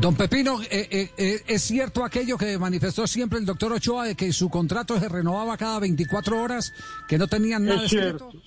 [0.00, 4.14] Don Pepino, eh, eh, eh, ¿es cierto aquello que manifestó siempre el doctor Ochoa de
[4.14, 6.72] que su contrato se renovaba cada 24 horas,
[7.08, 8.30] que no tenían nada Es escrito?
[8.30, 8.42] cierto,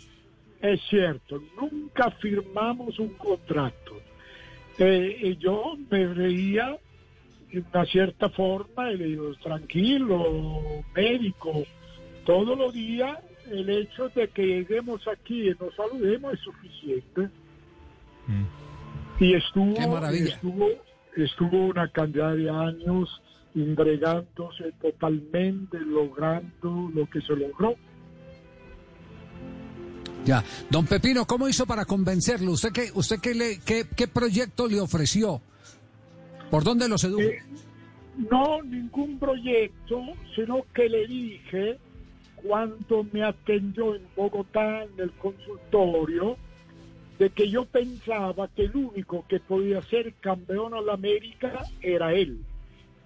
[0.62, 4.00] es cierto, nunca firmamos un contrato.
[4.78, 6.78] Eh, y yo me reía
[7.52, 10.62] de una cierta forma y le digo, tranquilo,
[10.96, 11.66] médico,
[12.26, 13.18] todos los días
[13.52, 17.28] el hecho de que lleguemos aquí y nos saludemos es suficiente.
[19.20, 20.36] Y estuvo, Qué maravilla.
[20.36, 20.70] estuvo,
[21.16, 23.22] estuvo una cantidad de años
[23.56, 27.76] entregándose totalmente, logrando lo que se logró.
[30.26, 30.44] Ya.
[30.70, 32.52] Don Pepino, ¿cómo hizo para convencerlo?
[32.52, 35.42] ¿Usted qué, usted qué, le, qué, qué proyecto le ofreció?
[36.50, 37.28] ¿Por dónde lo sedujo?
[38.30, 40.02] No, ningún proyecto,
[40.36, 41.80] sino que le dije,
[42.36, 46.38] cuando me atendió en Bogotá en el consultorio
[47.22, 52.16] de que yo pensaba que el único que podía ser campeón a la América era
[52.16, 52.40] él,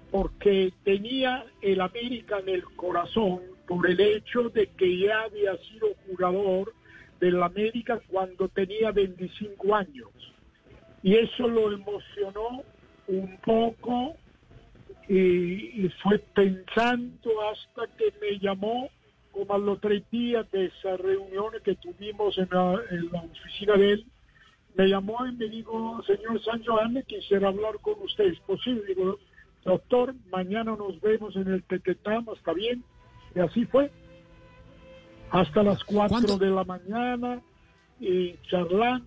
[0.10, 5.90] porque tenía el América en el corazón por el hecho de que ya había sido
[6.08, 6.72] jugador
[7.20, 10.10] del América cuando tenía 25 años.
[11.04, 12.64] Y eso lo emocionó
[13.08, 14.16] un poco
[15.10, 18.90] y, fue pensando hasta que me llamó
[19.36, 22.80] como a los tres días de esa reunión que tuvimos en la,
[23.22, 24.06] oficina de él,
[24.76, 28.84] me llamó y me dijo, señor San Joan, quisiera hablar con usted, ¿es posible?
[28.88, 29.20] Digo,
[29.66, 32.84] doctor, mañana nos vemos en el Tequetama, ¿está bien?
[33.36, 33.92] Y así fue.
[35.32, 37.42] Hasta las cuatro de la mañana,
[38.00, 39.06] y charlando,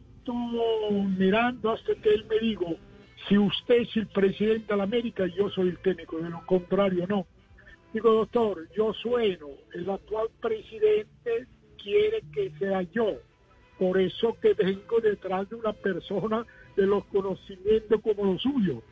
[1.16, 2.66] mirando, hasta que él me dijo,
[3.28, 7.06] si usted es el presidente de la América, yo soy el técnico, de lo contrario
[7.08, 7.26] no.
[7.92, 11.46] Digo, doctor, yo sueno, el actual presidente
[11.82, 13.14] quiere que sea yo.
[13.78, 16.44] Por eso que vengo detrás de una persona
[16.76, 18.82] de los conocimientos como los suyos.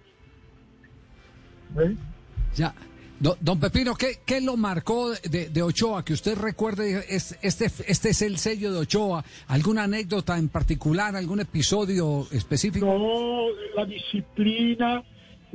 [2.55, 2.75] Ya.
[3.19, 6.05] Don, Pepino, ¿qué, ¿qué, lo marcó de, Ochoa?
[6.05, 9.25] Que usted recuerde, este, este es el sello de Ochoa.
[9.49, 12.85] ¿Alguna anécdota en particular, algún episodio específico?
[12.85, 15.03] No, la disciplina,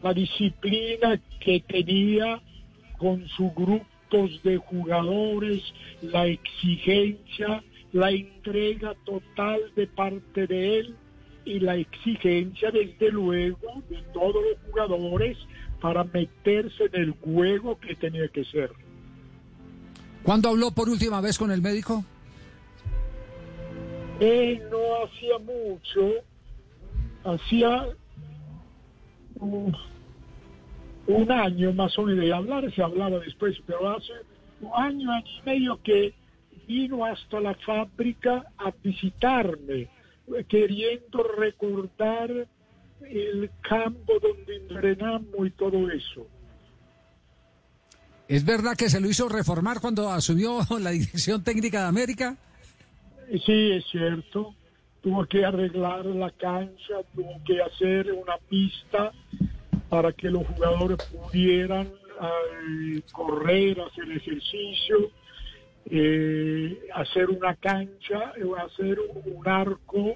[0.02, 2.42] la disciplina que tenía
[3.02, 5.64] con sus grupos de jugadores,
[6.04, 10.96] la exigencia, la entrega total de parte de él
[11.44, 15.36] y la exigencia, desde luego, de todos los jugadores
[15.82, 18.72] para meterse en el juego que tenía que ser.
[20.22, 22.06] ¿Cuándo habló por última vez con el médico?
[24.20, 26.12] Eh, no hacía mucho,
[27.24, 27.88] hacía
[31.08, 34.14] un, año más o menos de hablar, se hablaba después, pero hace
[34.62, 36.14] un año, año y medio que
[36.68, 39.90] vino hasta la fábrica a visitarme,
[40.48, 42.48] queriendo recordar
[43.10, 46.28] el campo donde entrenamos y todo eso.
[48.28, 52.38] ¿Es verdad que se lo hizo reformar cuando asumió la dirección técnica de América?
[53.46, 54.56] Sí, es cierto.
[55.02, 59.12] Tuvo que arreglar la cancha, tuvo que hacer una pista
[59.92, 65.12] para que los jugadores pudieran eh, correr, hacer ejercicio,
[65.90, 70.16] eh, hacer una cancha, eh, hacer un arco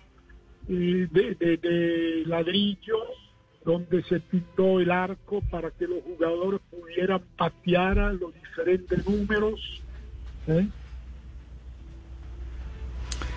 [0.65, 2.95] de, de, ladrillo
[3.65, 9.59] donde se pintó el arco para que los jugadores pudieran patear a los diferentes números.
[10.47, 10.69] ¿eh?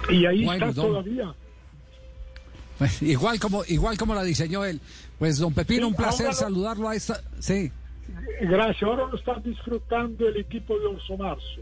[0.08, 1.34] Y ahí está todavía.
[2.78, 4.80] Pues, igual como igual como la diseñó él.
[5.18, 7.20] Pues don Pepino, un placer saludarlo a esta.
[7.40, 7.72] Sí.
[8.40, 8.82] Gracias.
[8.82, 11.60] Ahora lo está disfrutando el equipo de Orso Marzo.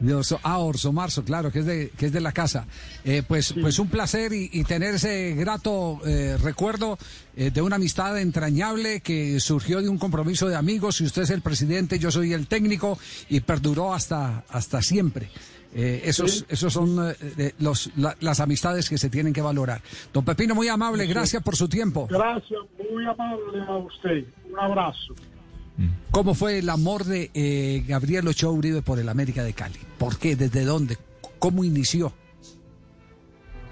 [0.00, 2.66] De ah, Orso Marzo, claro, que es de, que es de la casa.
[3.04, 6.98] Eh, pues, pues un placer y, tener ese grato eh, recuerdo
[7.36, 11.02] eh, de una amistad entrañable que surgió de un compromiso de amigos.
[11.02, 12.98] Y usted es el presidente, yo soy el técnico
[13.28, 15.28] y perduró hasta, hasta siempre.
[15.74, 17.14] Esos, esos son
[17.58, 19.80] los, las amistades que se tienen que valorar.
[20.12, 22.06] Don Pepino, muy amable, gracias por su tiempo.
[22.10, 22.60] Gracias,
[22.90, 24.24] muy amable a usted.
[24.50, 25.14] Un abrazo.
[26.10, 29.78] ¿Cómo fue el amor de eh, Gabriel Ochoa Uribe por el América de Cali?
[29.96, 30.36] ¿Por qué?
[30.36, 30.98] ¿Desde dónde?
[31.38, 32.12] ¿Cómo inició?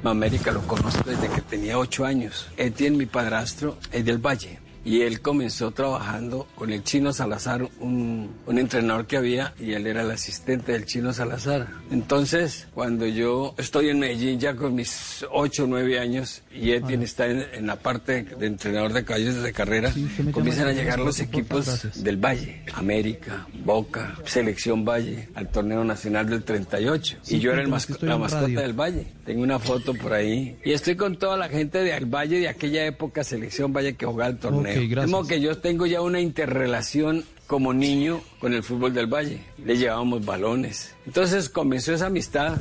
[0.05, 2.49] América lo conozco desde que tenía ocho años.
[2.57, 8.31] Etienne, mi padrastro, es del Valle y él comenzó trabajando con el chino Salazar, un,
[8.47, 11.69] entrenador que había, y él era el asistente del chino Salazar.
[11.91, 17.05] Entonces, cuando yo estoy en Medellín ya con mis 8 o 9 años y Etienne
[17.05, 19.93] está en, la parte de entrenador de caballos de carrera,
[20.33, 26.43] comienzan a llegar los equipos del Valle, América, Boca, Selección Valle, al torneo nacional del
[26.43, 27.19] 38.
[27.29, 29.07] y yo era el la mascota del Valle.
[29.25, 30.57] Tengo una foto por ahí.
[30.65, 34.31] Y estoy con toda la gente del Valle de aquella época, Selección Valle, que jugaba
[34.31, 35.05] el torneo.
[35.05, 39.41] Como que yo tengo ya una interrelación como niño con el fútbol del Valle.
[39.65, 40.95] Le llevábamos balones.
[41.07, 42.59] Entonces comenzó esa amistad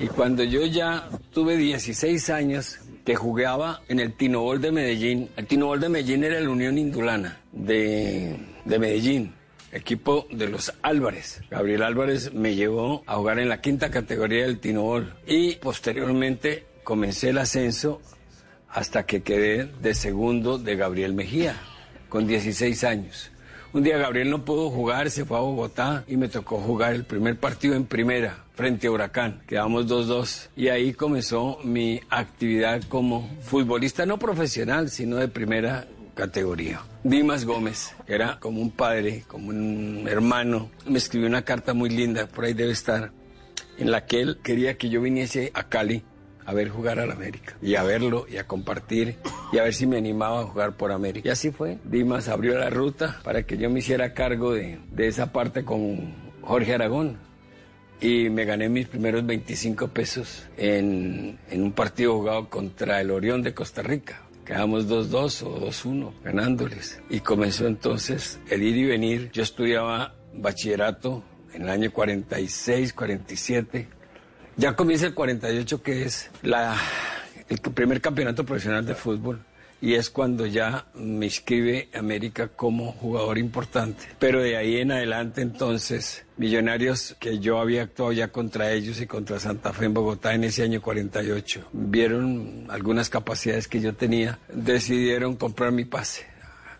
[0.00, 5.28] y cuando yo ya tuve 16 años que jugaba en el Tinobol de Medellín.
[5.36, 9.34] El Tinobol de Medellín era la Unión Indulana de, de Medellín
[9.72, 11.40] equipo de los Álvarez.
[11.50, 17.30] Gabriel Álvarez me llevó a jugar en la quinta categoría del Tinobol y posteriormente comencé
[17.30, 18.00] el ascenso
[18.68, 21.56] hasta que quedé de segundo de Gabriel Mejía,
[22.08, 23.30] con 16 años.
[23.72, 27.04] Un día Gabriel no pudo jugar, se fue a Bogotá y me tocó jugar el
[27.04, 29.42] primer partido en primera frente a Huracán.
[29.44, 36.80] Quedamos 2-2 y ahí comenzó mi actividad como futbolista no profesional, sino de primera categoría.
[37.02, 40.70] Dimas Gómez era como un padre, como un hermano.
[40.86, 43.10] Me escribió una carta muy linda, por ahí debe estar,
[43.78, 46.04] en la que él quería que yo viniese a Cali
[46.46, 49.16] a ver jugar al América y a verlo y a compartir
[49.52, 51.28] y a ver si me animaba a jugar por América.
[51.28, 51.78] Y así fue.
[51.82, 56.14] Dimas abrió la ruta para que yo me hiciera cargo de, de esa parte con
[56.42, 57.31] Jorge Aragón
[58.02, 63.42] y me gané mis primeros 25 pesos en, en un partido jugado contra el Orión
[63.42, 64.22] de Costa Rica.
[64.44, 67.00] Quedamos 2-2 o 2-1 ganándoles.
[67.08, 69.30] Y comenzó entonces el ir y venir.
[69.32, 71.22] Yo estudiaba bachillerato
[71.54, 73.88] en el año 46, 47.
[74.56, 76.76] Ya comienza el 48, que es la,
[77.48, 79.44] el primer campeonato profesional de fútbol
[79.82, 84.04] y es cuando ya me inscribe América como jugador importante.
[84.20, 89.08] Pero de ahí en adelante entonces, Millonarios, que yo había actuado ya contra ellos y
[89.08, 94.38] contra Santa Fe en Bogotá en ese año 48, vieron algunas capacidades que yo tenía,
[94.54, 96.26] decidieron comprar mi pase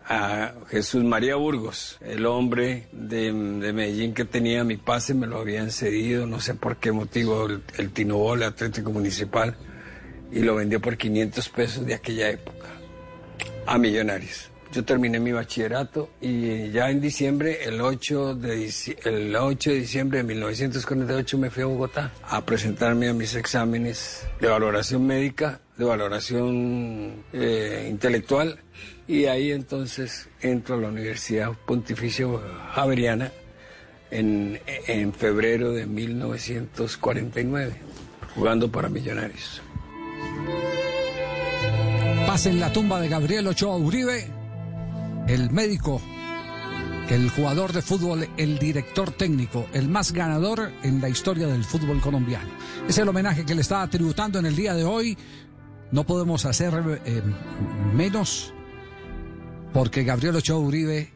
[0.05, 5.39] a Jesús María Burgos, el hombre de, de, Medellín que tenía mi pase, me lo
[5.39, 9.55] habían cedido, no sé por qué motivo, el, el Tinobol Atlético Municipal,
[10.31, 12.62] y lo vendió por 500 pesos de aquella época
[13.65, 14.49] a Millonarios.
[14.71, 18.71] Yo terminé mi bachillerato y ya en diciembre, el 8 de,
[19.03, 24.25] el 8 de diciembre de 1948 me fui a Bogotá a presentarme a mis exámenes
[24.41, 28.59] de valoración médica, de valoración eh, intelectual
[29.07, 32.25] y ahí entonces entro a la Universidad Pontificia
[32.73, 33.31] Javeriana
[34.09, 37.75] en, en febrero de 1949,
[38.33, 39.61] jugando para Millonarios
[42.33, 44.27] en la tumba de Gabriel Ochoa Uribe,
[45.27, 46.01] el médico,
[47.07, 52.01] el jugador de fútbol, el director técnico, el más ganador en la historia del fútbol
[52.01, 52.49] colombiano.
[52.89, 55.15] Es el homenaje que le está tributando en el día de hoy.
[55.91, 57.21] No podemos hacer eh,
[57.93, 58.51] menos
[59.71, 61.13] porque Gabriel Ochoa Uribe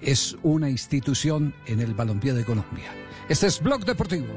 [0.00, 2.90] es una institución en el balompié de Colombia.
[3.28, 4.32] Este es Blog Deportivo.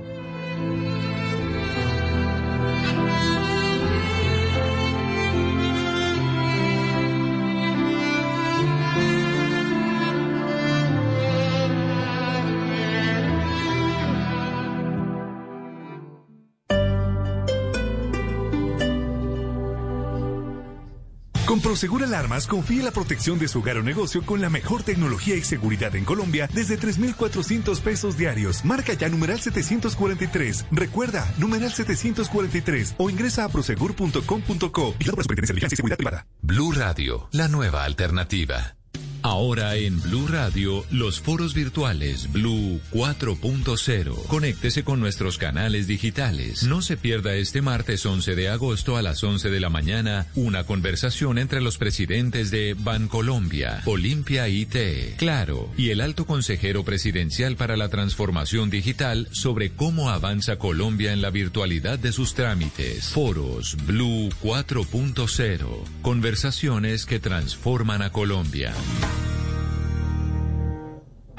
[21.75, 25.41] Prosegur Alarmas, confíe la protección de su hogar o negocio con la mejor tecnología y
[25.41, 28.63] seguridad en Colombia desde 3,400 pesos diarios.
[28.63, 30.67] Marca ya numeral 743.
[30.71, 36.25] Recuerda, numeral 743 o ingresa a prosegur.com.co y la Superintendencia de y Seguridad Privada.
[36.41, 38.77] Blue Radio, la nueva alternativa.
[39.25, 44.27] Ahora en Blue Radio, los foros virtuales Blue 4.0.
[44.27, 46.61] Conéctese con nuestros canales digitales.
[46.61, 50.63] No se pierda este martes 11 de agosto a las 11 de la mañana una
[50.65, 57.77] conversación entre los presidentes de Bancolombia, Olimpia IT, Claro y el alto consejero presidencial para
[57.77, 63.05] la transformación digital sobre cómo avanza Colombia en la virtualidad de sus trámites.
[63.05, 65.67] Foros Blue 4.0.
[66.03, 68.71] Conversaciones que transforman a Colombia.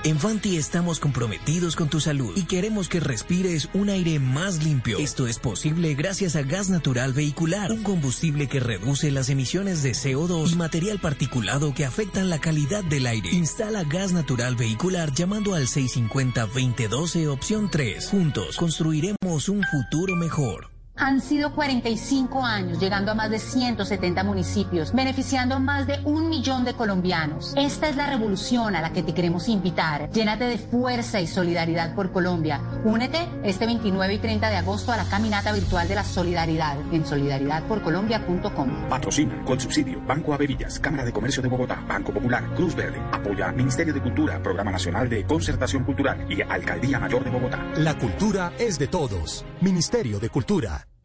[0.07, 5.01] En Fanti estamos comprometidos con tu salud y queremos que respires un aire más limpio.
[5.01, 9.95] Esto es posible gracias a gas natural vehicular, un combustible que reduce las emisiones de
[9.95, 13.31] CO2 y material particulado que afectan la calidad del aire.
[13.33, 18.09] Instala gas natural vehicular llamando al 650-2012 opción 3.
[18.09, 20.76] Juntos construiremos un futuro mejor.
[20.99, 26.31] Han sido 45 años, llegando a más de 170 municipios, beneficiando a más de un
[26.31, 27.53] millón de colombianos.
[27.57, 30.11] Esta es la revolución a la que te queremos invitar.
[30.11, 32.63] Llénate de fuerza y solidaridad por Colombia.
[32.85, 37.05] Únete este 29 y 30 de agosto a la caminata virtual de la solidaridad en
[37.05, 38.89] solidaridadporcolombia.com.
[38.89, 43.03] Patrocina con subsidio Banco Averillas, Cámara de Comercio de Bogotá, Banco Popular, Cruz Verde.
[43.13, 47.63] Apoya Ministerio de Cultura, Programa Nacional de Concertación Cultural y Alcaldía Mayor de Bogotá.
[47.77, 49.45] La cultura es de todos.
[49.61, 50.86] Ministerio de Cultura.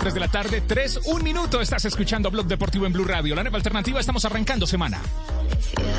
[0.00, 1.60] 3 de la tarde, 3, un minuto.
[1.60, 3.34] Estás escuchando Blog Deportivo en Blue Radio.
[3.34, 4.98] La nueva alternativa, estamos arrancando semana.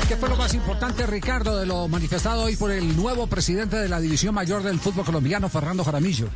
[0.08, 3.88] ¿Qué fue lo más importante, Ricardo, de lo manifestado hoy por el nuevo presidente de
[3.88, 6.26] la División Mayor del Fútbol Colombiano, Fernando Jaramillo?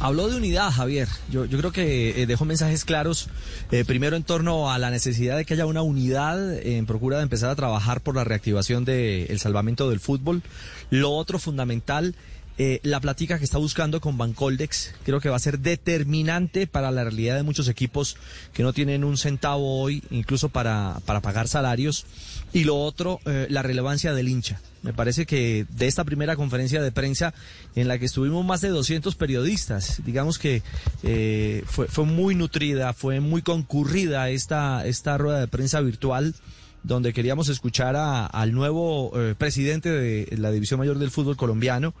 [0.00, 1.06] Habló de unidad, Javier.
[1.30, 3.28] Yo, yo creo que eh, dejó mensajes claros,
[3.70, 7.22] eh, primero en torno a la necesidad de que haya una unidad en procura de
[7.22, 10.42] empezar a trabajar por la reactivación del salvamento del fútbol.
[10.90, 12.16] Lo otro fundamental
[12.58, 16.90] eh, la plática que está buscando con Bancoldex creo que va a ser determinante para
[16.90, 18.18] la realidad de muchos equipos
[18.52, 22.04] que no tienen un centavo hoy, incluso para, para pagar salarios.
[22.52, 24.60] Y lo otro, eh, la relevancia del hincha.
[24.82, 27.32] Me parece que de esta primera conferencia de prensa
[27.74, 30.62] en la que estuvimos más de 200 periodistas, digamos que
[31.02, 36.34] eh, fue, fue muy nutrida, fue muy concurrida esta, esta rueda de prensa virtual
[36.82, 41.94] donde queríamos escuchar a, al nuevo presidente de la División Mayor del Fútbol colombiano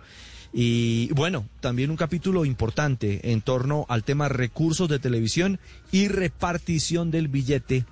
[0.52, 5.58] y bueno, también un capítulo importante en torno al tema recursos de televisión
[5.90, 7.86] y repartición del billete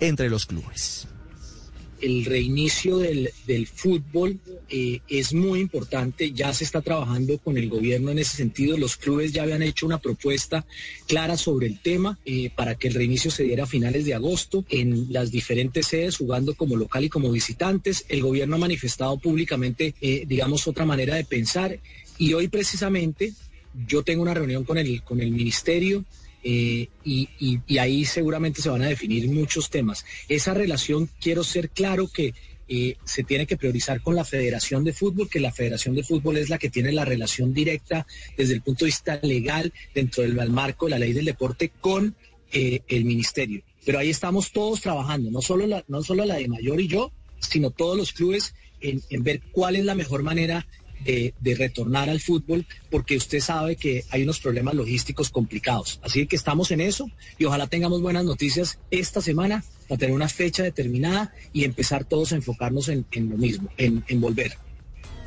[0.00, 1.08] entre los clubes
[2.04, 3.30] el reinicio del,
[3.66, 4.38] fútbol
[4.68, 8.96] eh, es muy importante, ya se está trabajando con el gobierno en ese sentido, los
[8.96, 10.66] clubes ya habían hecho una propuesta
[11.06, 14.64] clara sobre el tema eh, para que el reinicio se diera a finales de agosto
[14.68, 18.04] en las diferentes sedes, jugando como local y como visitantes.
[18.08, 21.78] El gobierno ha manifestado públicamente, eh, digamos, otra manera de pensar.
[22.18, 23.32] Y hoy precisamente
[23.86, 26.04] yo tengo una reunión con el, con el ministerio
[26.46, 30.04] eh, y, ahí seguramente se van a definir muchos temas.
[30.28, 32.34] Esa relación, quiero ser claro que
[32.68, 36.36] eh, se tiene que priorizar con la Federación de Fútbol, que la Federación de Fútbol
[36.36, 40.34] es la que tiene la relación directa desde el punto de vista legal dentro del
[40.50, 42.14] marco de la ley del deporte con
[42.52, 43.62] eh, el ministerio.
[43.84, 47.10] Pero ahí estamos todos trabajando, no solo la, no solo la de Mayor y yo,
[47.38, 50.66] sino todos los clubes en, en ver cuál es la mejor manera
[51.04, 56.00] de, retornar al fútbol, porque usted sabe que hay unos problemas logísticos complicados.
[56.02, 60.28] Así que estamos en eso y ojalá tengamos buenas noticias esta semana para tener una
[60.28, 64.56] fecha determinada y empezar todos a enfocarnos en, lo mismo, en, en volver.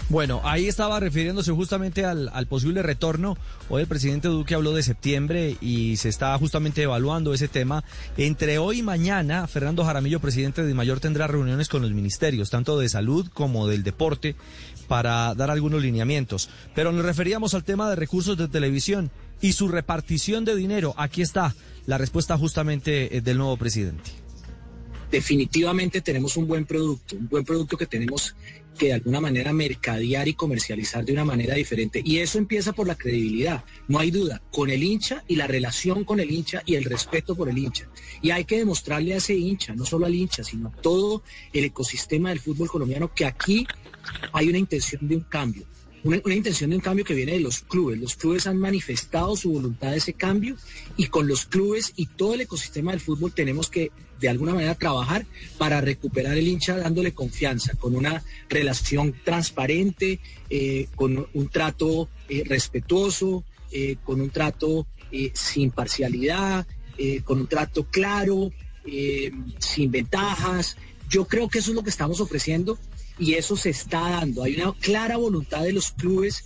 [0.10, 3.38] Bueno, ahí estaba refiriéndose justamente al, posible retorno.
[3.68, 7.84] Hoy el presidente Duque habló de septiembre y se está justamente evaluando ese tema.
[8.16, 12.80] Entre hoy y mañana, Fernando Jaramillo, presidente de Mayor, tendrá reuniones con los ministerios, tanto
[12.80, 14.38] de salud como del deporte,
[14.88, 16.50] para dar algunos lineamientos.
[16.74, 20.94] Pero nos referíamos al tema de recursos de televisión y su repartición de dinero.
[20.96, 21.54] Aquí está
[21.86, 24.28] la respuesta justamente eh, del nuevo presidente
[25.12, 28.36] definitivamente tenemos un buen producto, un buen producto que tenemos
[28.78, 32.02] que de alguna manera mercadear y comercializar de una manera diferente.
[32.04, 36.04] Y eso empieza por la credibilidad, no hay duda, con el hincha y la relación
[36.04, 37.90] con el hincha y el respeto por el hincha.
[38.22, 41.24] Y hay que demostrarle a ese hincha, no solo al hincha, sino a todo
[41.54, 43.68] el ecosistema del fútbol colombiano, que aquí
[44.32, 45.66] hay una intención de un cambio
[46.04, 48.00] una, intención de un cambio que viene de los clubes.
[48.00, 50.56] Los clubes han manifestado su voluntad de ese cambio
[50.96, 54.76] y con los clubes y todo el ecosistema del fútbol tenemos que de alguna manera
[54.76, 55.26] trabajar
[55.58, 60.20] para recuperar el hincha dándole confianza, con una relación transparente,
[60.50, 64.88] eh, con un trato eh, respetuoso, eh, con un trato
[65.34, 66.68] sin parcialidad,
[67.24, 68.52] con un trato claro,
[69.58, 70.76] sin ventajas.
[71.10, 72.78] Yo creo que eso es lo que estamos ofreciendo
[73.20, 74.44] y eso se está dando.
[74.44, 76.46] Hay una clara voluntad de los clubes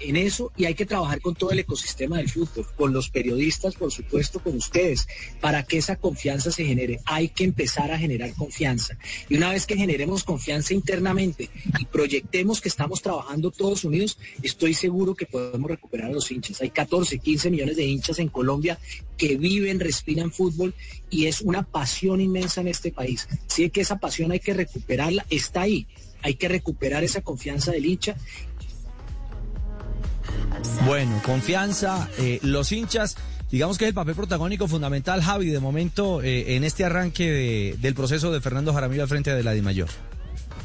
[0.00, 3.74] en eso y hay que trabajar con todo el ecosistema del fútbol, con los periodistas,
[3.74, 5.06] por supuesto, con ustedes,
[5.40, 7.00] para que esa confianza se genere.
[7.04, 8.98] Hay que empezar a generar confianza.
[9.28, 14.74] Y una vez que generemos confianza internamente y proyectemos que estamos trabajando todos unidos, estoy
[14.74, 16.60] seguro que podemos recuperar a los hinchas.
[16.60, 18.78] Hay 14, 15 millones de hinchas en Colombia
[19.16, 20.74] que viven, respiran fútbol
[21.10, 23.28] y es una pasión inmensa en este país.
[23.48, 25.86] Así que esa pasión hay que recuperarla, está ahí.
[26.22, 28.16] Hay que recuperar esa confianza del hincha
[30.84, 33.16] bueno, confianza, eh, los hinchas,
[33.50, 37.94] digamos que es el papel protagónico fundamental, Javi, de momento eh, en este arranque del
[37.94, 39.88] proceso de Fernando Jaramillo al frente de la DIMAYOR.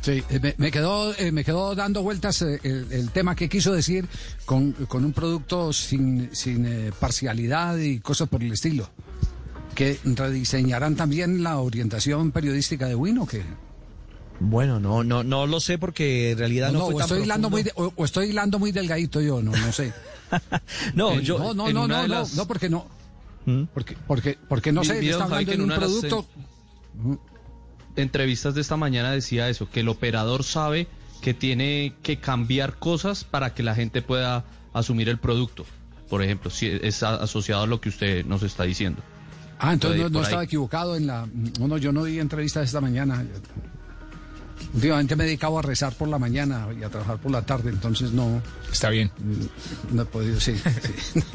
[0.01, 4.05] Sí, eh, me, quedó, me quedó dando vueltas el, tema que quiso decir
[4.45, 8.89] con, un producto sin, sin parcialidad y cosas por el estilo.
[9.75, 13.25] ¿Que rediseñarán también la orientación periodística de Wino?
[13.25, 13.43] que
[14.43, 17.93] bueno, no, no, no lo sé porque en realidad no, fue estoy hilando muy o,
[18.03, 19.93] estoy hilando muy delgadito yo, no, no sé.
[20.95, 22.85] no, yo no, no, no, no, no, porque no,
[23.45, 23.63] ¿Mm?
[23.73, 26.25] porque, porque, porque no sé, está hablando de un producto.
[27.95, 30.87] entrevistas de esta mañana decía eso, que el operador sabe
[31.21, 35.65] que tiene que cambiar cosas para que la gente pueda asumir el producto.
[36.09, 39.01] Por ejemplo, si es asociado a lo que usted nos está diciendo.
[39.57, 41.27] Ah, entonces no, estaba equivocado en la.
[41.59, 43.25] No, yo no di entrevistas esta mañana.
[44.74, 47.70] Últimamente me he dedicado a rezar por la mañana y a trabajar por la tarde,
[47.70, 48.41] entonces no.
[48.72, 49.11] Está bien.
[49.91, 50.53] No he podido, sí.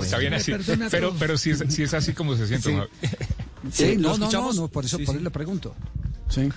[0.00, 0.52] Está bien así.
[0.90, 2.88] Pero, pero si, es, si es así como se siente.
[3.72, 5.74] Sí, no, no, no, por eso, por eso le pregunto.
[6.28, 6.48] Sí.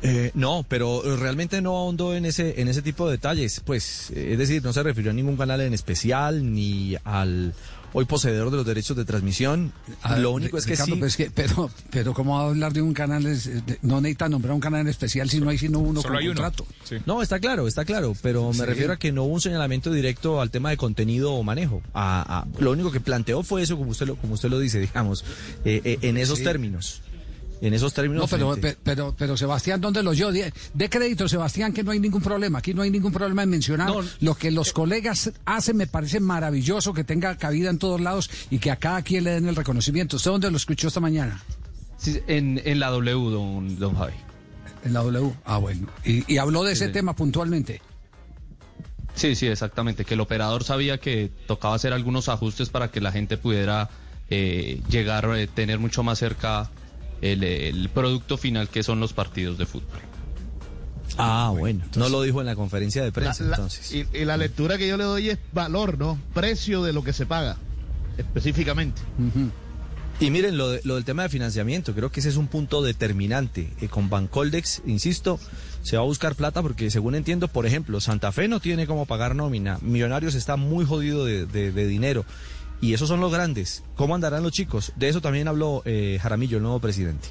[0.00, 3.60] Eh, no, pero realmente no ahondó en ese, en ese tipo de detalles.
[3.64, 7.54] Pues, eh, es decir, no se refirió a ningún canal en especial ni al
[7.92, 9.72] hoy poseedor de los derechos de transmisión.
[10.02, 10.98] A ver, Lo único es que Ricardo, sí.
[11.00, 13.26] pero, es que- pero, pero ¿cómo va a hablar de un canal?
[13.26, 16.14] es- de- no necesita nombrar un canal en especial si no hay sino uno Solo
[16.14, 16.40] con hay uno.
[16.42, 16.66] contrato.
[17.06, 18.64] No, está claro, está claro, pero me Sí.
[18.64, 21.82] refiero a que no hubo un señalamiento directo al tema de contenido o manejo.
[21.94, 24.80] A- a- lo único que planteó fue eso, como usted lo, como usted lo dice,
[24.80, 25.24] digamos,
[25.64, 26.44] eh, eh, en esos Sí.
[26.44, 27.02] términos.
[27.60, 28.22] En esos términos.
[28.22, 30.30] No, pero, pero, pero Sebastián, ¿dónde lo yo?
[30.30, 32.58] De, de crédito, Sebastián, que no hay ningún problema.
[32.60, 33.90] Aquí no hay ningún problema en mencionar
[34.20, 35.76] lo que los colegas hacen.
[35.76, 39.30] Me parece maravilloso que tenga cabida en todos lados y que a cada quien le
[39.32, 40.16] den el reconocimiento.
[40.16, 41.42] ¿Usted dónde lo escuchó esta mañana?
[41.96, 44.12] Sí, en, en la W, don, don Javi.
[44.84, 45.32] En la W.
[45.44, 45.88] Ah, bueno.
[46.04, 46.92] Y, y habló de ese Sí.
[46.92, 47.82] tema puntualmente.
[49.14, 50.04] Sí, sí, exactamente.
[50.04, 53.90] Que el operador sabía que tocaba hacer algunos ajustes para que la gente pudiera
[54.30, 56.70] eh, llegar, a tener mucho más cerca
[57.22, 59.98] el, el producto final que son los partidos de fútbol.
[61.16, 61.84] Ah, bueno.
[61.96, 63.92] no lo dijo en la conferencia de prensa, La- la- entonces.
[63.92, 66.18] y, y la lectura que yo le doy es valor, ¿no?
[66.34, 67.56] Precio de lo que se paga,
[68.18, 69.00] específicamente.
[70.20, 72.82] Y miren, lo, de- lo del tema de financiamiento, creo que ese es un punto
[72.82, 73.70] determinante.
[73.80, 75.40] Eh, con Bancoldex, insisto,
[75.82, 79.06] se va a buscar plata porque según entiendo, por ejemplo, Santa Fe no tiene cómo
[79.06, 82.24] pagar nómina, Millonarios está muy jodido de, de- de dinero.
[82.80, 83.82] Y esos son los grandes.
[83.96, 84.92] ¿Cómo andarán los chicos?
[84.96, 87.28] De eso también habló eh, Jaramillo, el nuevo presidente.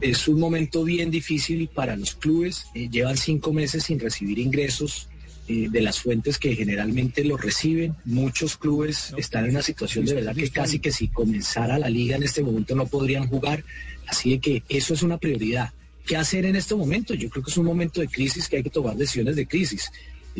[0.00, 2.66] Es un momento bien difícil para los clubes.
[2.74, 5.08] Eh, llevan cinco meses sin recibir ingresos
[5.48, 7.94] eh, de las fuentes que generalmente los reciben.
[8.04, 12.16] Muchos clubes están en una situación de verdad que casi que si comenzara la liga
[12.16, 13.64] en este momento no podrían jugar.
[14.06, 15.72] Así de que eso es una prioridad.
[16.06, 17.14] ¿Qué hacer en este momento?
[17.14, 19.90] Yo creo que es un momento de crisis que hay que tomar decisiones de crisis.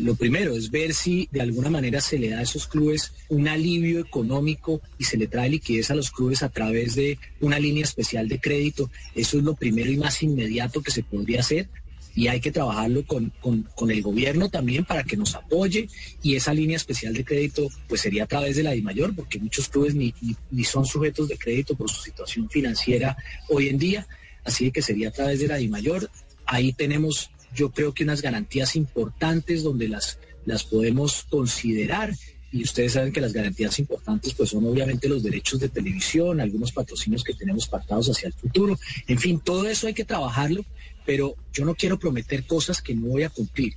[0.03, 3.47] Lo primero es ver si de alguna manera se le da a esos clubes un
[3.47, 7.83] alivio económico y se le trae liquidez a los clubes a través de una línea
[7.83, 8.89] especial de crédito.
[9.13, 11.69] Eso es lo primero y más inmediato que se podría hacer
[12.15, 15.87] y hay que trabajarlo con, con- el gobierno también para que nos apoye
[16.21, 19.69] y esa línea especial de crédito pues sería a través de la DIMAYOR porque muchos
[19.69, 23.15] clubes ni, ni, ni son sujetos de crédito por su situación financiera
[23.49, 24.07] hoy en día,
[24.43, 26.09] así que sería a través de la DIMAYOR.
[26.45, 32.13] Ahí tenemos yo creo que unas garantías importantes donde las, las podemos considerar
[32.51, 36.71] y ustedes saben que las garantías importantes pues son obviamente los derechos de televisión, algunos
[36.71, 38.77] patrocinios que tenemos pactados hacia el futuro,
[39.07, 40.65] en fin, todo eso hay que trabajarlo,
[41.05, 43.75] pero yo no quiero prometer cosas que no voy a cumplir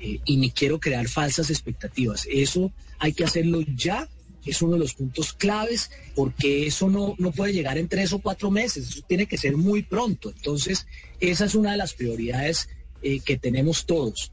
[0.00, 2.26] eh, y ni quiero crear falsas expectativas.
[2.30, 4.08] Eso hay que hacerlo ya,
[4.44, 8.18] es uno de los puntos claves, porque eso no, no puede llegar en tres o
[8.18, 10.30] cuatro meses, eso tiene que ser muy pronto.
[10.30, 10.86] Entonces,
[11.20, 12.68] esa es una de las prioridades
[13.04, 14.32] eh, que tenemos todos.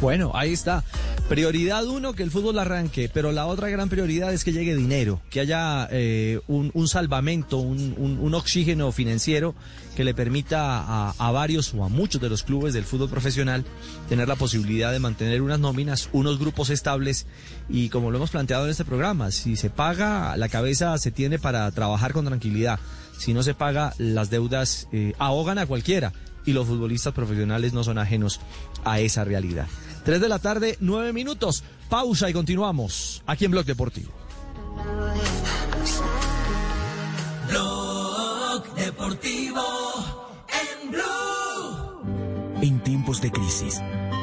[0.00, 0.82] Bueno, ahí está.
[1.28, 5.20] Prioridad uno, que el fútbol arranque, pero la otra gran prioridad es que llegue dinero,
[5.30, 9.54] que haya eh, un, salvamento, un, oxígeno financiero
[9.94, 13.64] que le permita a, a varios o a muchos de los clubes del fútbol profesional
[14.08, 17.26] tener la posibilidad de mantener unas nóminas, unos grupos estables
[17.68, 21.38] y como lo hemos planteado en este programa, si se paga, la cabeza se tiene
[21.38, 22.80] para trabajar con tranquilidad.
[23.18, 26.12] Si no se paga, las deudas eh, ahogan a cualquiera
[26.50, 28.40] y los futbolistas profesionales no son ajenos
[28.84, 29.66] a esa realidad.
[30.04, 31.62] 3 de la tarde, 9 minutos.
[31.88, 34.12] Pausa y continuamos aquí en Blog Deportivo.
[37.48, 39.62] Blog Deportivo
[40.82, 42.62] en Blue.
[42.62, 43.80] En tiempos de crisis,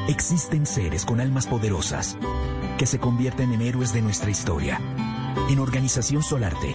[0.08, 2.16] existen seres con almas poderosas
[2.78, 4.80] que se convierten en héroes de nuestra historia.
[5.48, 6.74] En Organización Solarte,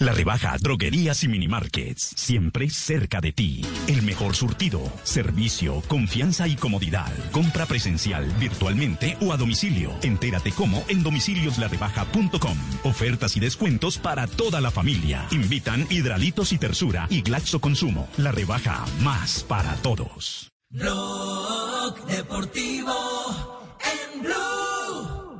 [0.00, 3.64] La rebaja Droguerías y Minimarkets, siempre cerca de ti.
[3.86, 7.12] El mejor surtido, servicio, confianza y comodidad.
[7.30, 9.92] Compra presencial, virtualmente o a domicilio.
[10.02, 12.58] Entérate cómo en domicilioslarebaja.com.
[12.82, 15.28] Ofertas y descuentos para toda la familia.
[15.30, 18.08] Invitan Hidralitos y Tersura y Glaxo Consumo.
[18.16, 20.50] La rebaja más para todos.
[20.70, 23.70] Blog Deportivo
[24.12, 25.38] en Blue.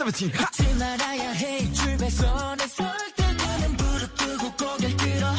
[0.00, 0.30] 17.
[0.32, 0.42] 하!
[0.44, 2.86] 잊지 말아야 해 줄배선에 설
[3.16, 5.32] 때는 무릎 꿇고 고개를 들어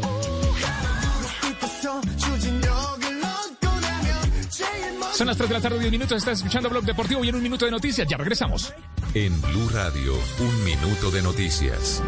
[0.00, 6.16] 무릎 꿇고서 추진력을 얻고 나면 제일 먼저 Son las 3 de la tarde, 10 minutos.
[6.18, 8.06] Estás escuchando Blog Deportivo y en un minuto de noticias.
[8.08, 8.72] Ya regresamos.
[9.14, 12.02] En Blue Radio, un minuto de noticias.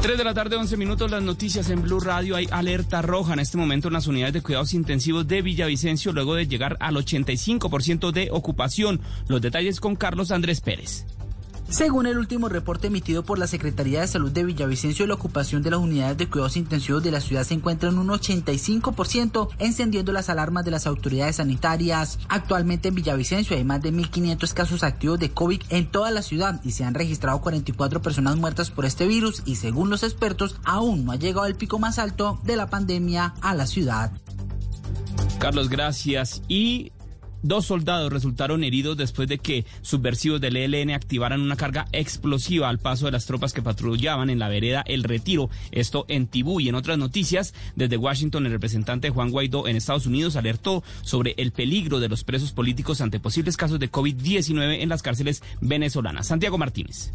[0.00, 2.34] 3 de la tarde, 11 minutos, las noticias en Blue Radio.
[2.34, 6.34] Hay alerta roja en este momento en las unidades de cuidados intensivos de Villavicencio, luego
[6.34, 9.00] de llegar al 85% de ocupación.
[9.28, 11.04] Los detalles con Carlos Andrés Pérez.
[11.70, 15.70] Según el último reporte emitido por la Secretaría de Salud de Villavicencio, la ocupación de
[15.70, 20.28] las unidades de cuidados intensivos de la ciudad se encuentra en un 85%, encendiendo las
[20.28, 22.18] alarmas de las autoridades sanitarias.
[22.28, 26.60] Actualmente en Villavicencio hay más de 1.500 casos activos de COVID en toda la ciudad
[26.64, 31.04] y se han registrado 44 personas muertas por este virus y según los expertos aún
[31.04, 34.10] no ha llegado el pico más alto de la pandemia a la ciudad.
[35.38, 36.42] Carlos, gracias.
[36.48, 36.90] Y
[37.42, 42.78] Dos soldados resultaron heridos después de que subversivos del ELN activaran una carga explosiva al
[42.78, 46.60] paso de las tropas que patrullaban en la vereda El Retiro, esto en Tibú.
[46.60, 51.34] Y en otras noticias, desde Washington, el representante Juan Guaidó en Estados Unidos alertó sobre
[51.38, 56.26] el peligro de los presos políticos ante posibles casos de COVID-19 en las cárceles venezolanas.
[56.26, 57.12] Santiago Martínez.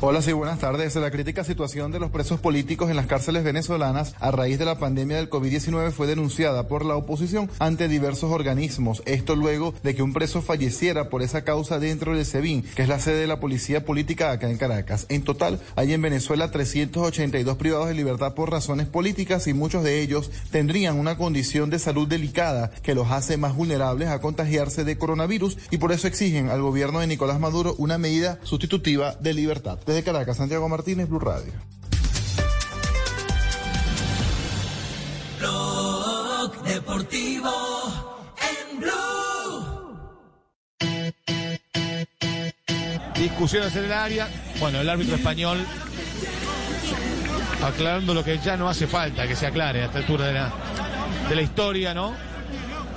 [0.00, 0.94] Hola, sí, buenas tardes.
[0.94, 4.78] La crítica situación de los presos políticos en las cárceles venezolanas a raíz de la
[4.78, 9.02] pandemia del COVID-19 fue denunciada por la oposición ante diversos organismos.
[9.06, 12.88] Esto luego de que un preso falleciera por esa causa dentro del SEBIN, que es
[12.88, 15.06] la sede de la policía política acá en Caracas.
[15.08, 20.00] En total, hay en Venezuela 382 privados de libertad por razones políticas y muchos de
[20.00, 24.96] ellos tendrían una condición de salud delicada que los hace más vulnerables a contagiarse de
[24.96, 29.80] coronavirus y por eso exigen al gobierno de Nicolás Maduro una medida sustitutiva de libertad.
[29.88, 31.50] Desde Caracas, Santiago Martínez, Blue Radio.
[35.38, 37.50] Blog Deportivo
[38.36, 39.98] en Blue.
[43.14, 44.28] Discusiones en el área.
[44.60, 45.56] Bueno, el árbitro español
[47.64, 50.52] aclarando lo que ya no hace falta que se aclare a esta altura de la,
[51.30, 52.27] de la historia, ¿no?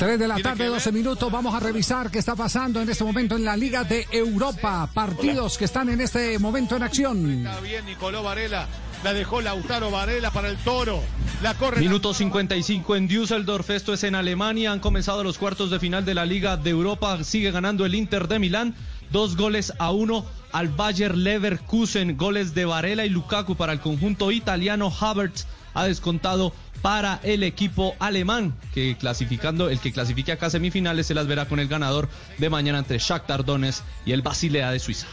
[0.01, 1.31] 3 de la tarde, 12 minutos.
[1.31, 4.89] Vamos a revisar qué está pasando en este momento en la Liga de Europa.
[4.91, 7.45] Partidos que están en este momento en acción.
[7.45, 8.67] Está bien, Nicoló Varela.
[9.03, 11.03] La dejó Lautaro Varela para el toro.
[11.43, 11.81] La corre.
[11.81, 13.69] Minuto 55 en Düsseldorf.
[13.69, 14.71] Esto es en Alemania.
[14.71, 17.23] Han comenzado los cuartos de final de la Liga de Europa.
[17.23, 18.73] Sigue ganando el Inter de Milán.
[19.11, 22.17] Dos goles a uno al Bayer Leverkusen.
[22.17, 24.91] Goles de Varela y Lukaku para el conjunto italiano.
[24.99, 31.07] Havertz ha descontado para el equipo alemán, que clasificando, el que clasifique acá a semifinales
[31.07, 34.79] se las verá con el ganador de mañana entre Shakhtar Donetsk y el Basilea de
[34.79, 35.07] Suiza.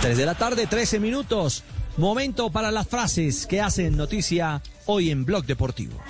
[0.00, 1.64] 3 de la tarde, 13 minutos.
[1.96, 6.00] Momento para las frases que hacen noticia hoy en Blog Deportivo.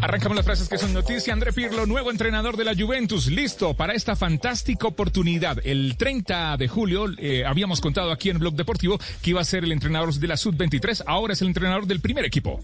[0.00, 1.32] Arrancamos las frases que son noticia.
[1.32, 5.58] André Pirlo, nuevo entrenador de la Juventus, listo para esta fantástica oportunidad.
[5.64, 9.64] El 30 de julio eh, habíamos contado aquí en Blog Deportivo que iba a ser
[9.64, 12.60] el entrenador de la Sub-23, ahora es el entrenador del primer equipo.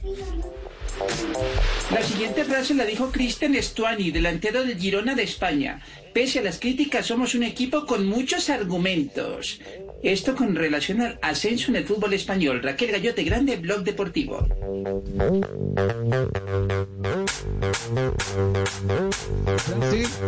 [1.90, 5.80] La siguiente frase la dijo Cristian Estuani, delantero del Girona de España.
[6.12, 9.60] Pese a las críticas, somos un equipo con muchos argumentos.
[10.04, 12.62] Esto con relación al ascenso en el fútbol español.
[12.62, 14.46] Raquel Gallote Grande, Blog Deportivo.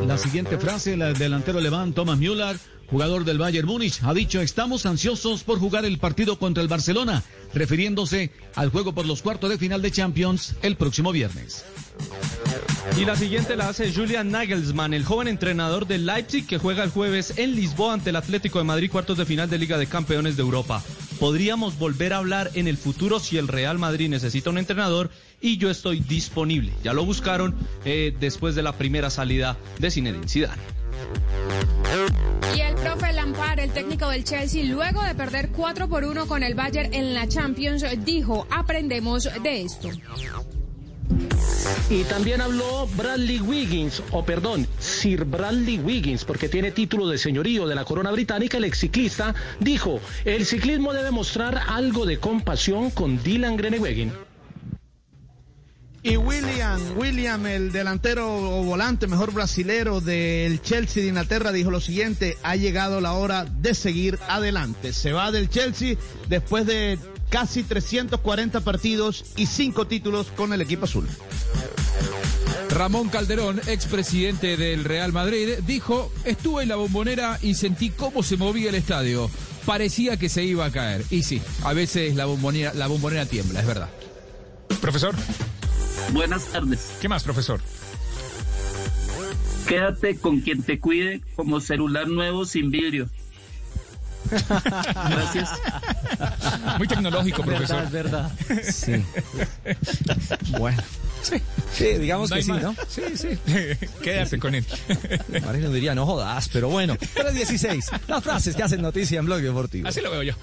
[0.06, 2.56] La siguiente frase, la del delantero alemán Thomas Müller,
[2.90, 7.22] jugador del Bayern Múnich, ha dicho, estamos ansiosos por jugar el partido contra el Barcelona,
[7.54, 11.64] refiriéndose al juego por los cuartos de final de Champions el próximo viernes.
[12.98, 16.90] Y la siguiente la hace Julian Nagelsmann, el joven entrenador del Leipzig que juega el
[16.90, 20.36] jueves en Lisboa ante el Atlético de Madrid cuartos de final de Liga de Campeones
[20.36, 20.82] de Europa.
[21.18, 25.10] Podríamos volver a hablar en el futuro si el Real Madrid necesita un entrenador
[25.40, 26.72] y yo estoy disponible.
[26.82, 27.54] Ya lo buscaron
[27.84, 30.62] eh, después de la primera salida de Zinedine Zidane.
[32.54, 32.75] Y el
[33.58, 37.26] el técnico del Chelsea, luego de perder 4 por 1 con el Bayern en la
[37.28, 39.90] Champions, dijo, aprendemos de esto.
[41.88, 47.66] Y también habló Bradley Wiggins, o perdón, Sir Bradley Wiggins, porque tiene título de señorío
[47.66, 52.90] de la corona británica, el ex ciclista, dijo, el ciclismo debe mostrar algo de compasión
[52.90, 54.25] con Dylan Groenewegen.
[56.06, 61.80] Y William, William, el delantero o volante mejor brasilero del Chelsea de Inglaterra, dijo lo
[61.80, 64.92] siguiente, ha llegado la hora de seguir adelante.
[64.92, 65.96] Se va del Chelsea
[66.28, 66.96] después de
[67.28, 71.08] casi 340 partidos y 5 títulos con el equipo azul.
[72.70, 78.36] Ramón Calderón, expresidente del Real Madrid, dijo, estuve en la bombonera y sentí cómo se
[78.36, 79.28] movía el estadio.
[79.64, 81.04] Parecía que se iba a caer.
[81.10, 83.88] Y sí, a veces la bombonera, la bombonera tiembla, es verdad.
[84.80, 85.16] Profesor.
[86.12, 86.92] Buenas tardes.
[87.00, 87.60] ¿Qué más, profesor?
[89.66, 93.08] Quédate con quien te cuide como celular nuevo sin vidrio.
[94.30, 95.50] Gracias.
[96.78, 97.84] Muy tecnológico, profesor.
[97.84, 98.70] Es verdad, es verdad.
[98.72, 99.04] Sí.
[100.58, 100.82] bueno.
[101.22, 101.42] Sí,
[101.72, 102.62] Sí, digamos que sí, más.
[102.62, 102.74] ¿no?
[102.88, 103.28] Sí, sí.
[104.02, 104.64] Quédate con él.
[105.44, 106.96] Marino diría, no jodas, pero bueno.
[106.96, 109.88] 316, las frases que hacen noticia en Blog Deportivo.
[109.88, 110.34] Así lo veo yo.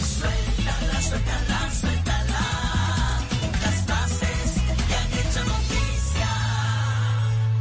[0.00, 1.85] Suéltala, suéltala, suéltala.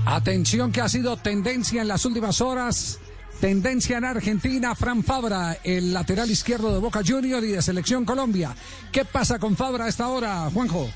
[0.05, 2.99] Atención que ha sido tendencia en las últimas horas.
[3.41, 8.55] Tendencia en Argentina, Fran Fabra, el lateral izquierdo de Boca Junior y de Selección Colombia.
[8.91, 10.89] ¿Qué pasa con Fabra a esta hora, Juanjo?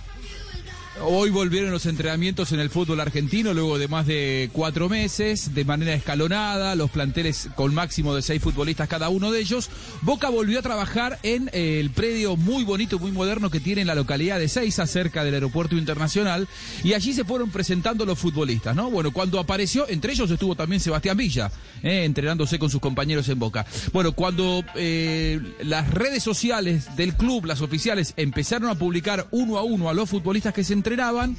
[1.02, 5.64] Hoy volvieron los entrenamientos en el fútbol argentino luego de más de cuatro meses, de
[5.64, 9.70] manera escalonada, los planteles con máximo de seis futbolistas cada uno de ellos.
[10.02, 13.82] Boca volvió a trabajar en eh, el predio muy bonito y muy moderno que tiene
[13.82, 16.50] en la localidad de Seiza, cerca del aeropuerto internacional,
[16.84, 18.92] y allí se fueron presentando los futbolistas, ¿no?
[18.92, 21.50] Bueno, cuando apareció, entre ellos estuvo también Sebastián Villa,
[21.82, 23.66] eh, entrenándose con sus compañeros en Boca.
[23.94, 29.64] Bueno, cuando eh, las redes sociales del club, las oficiales, empezaron a publicar uno a
[29.64, 31.38] uno a los futbolistas que se entrenaban,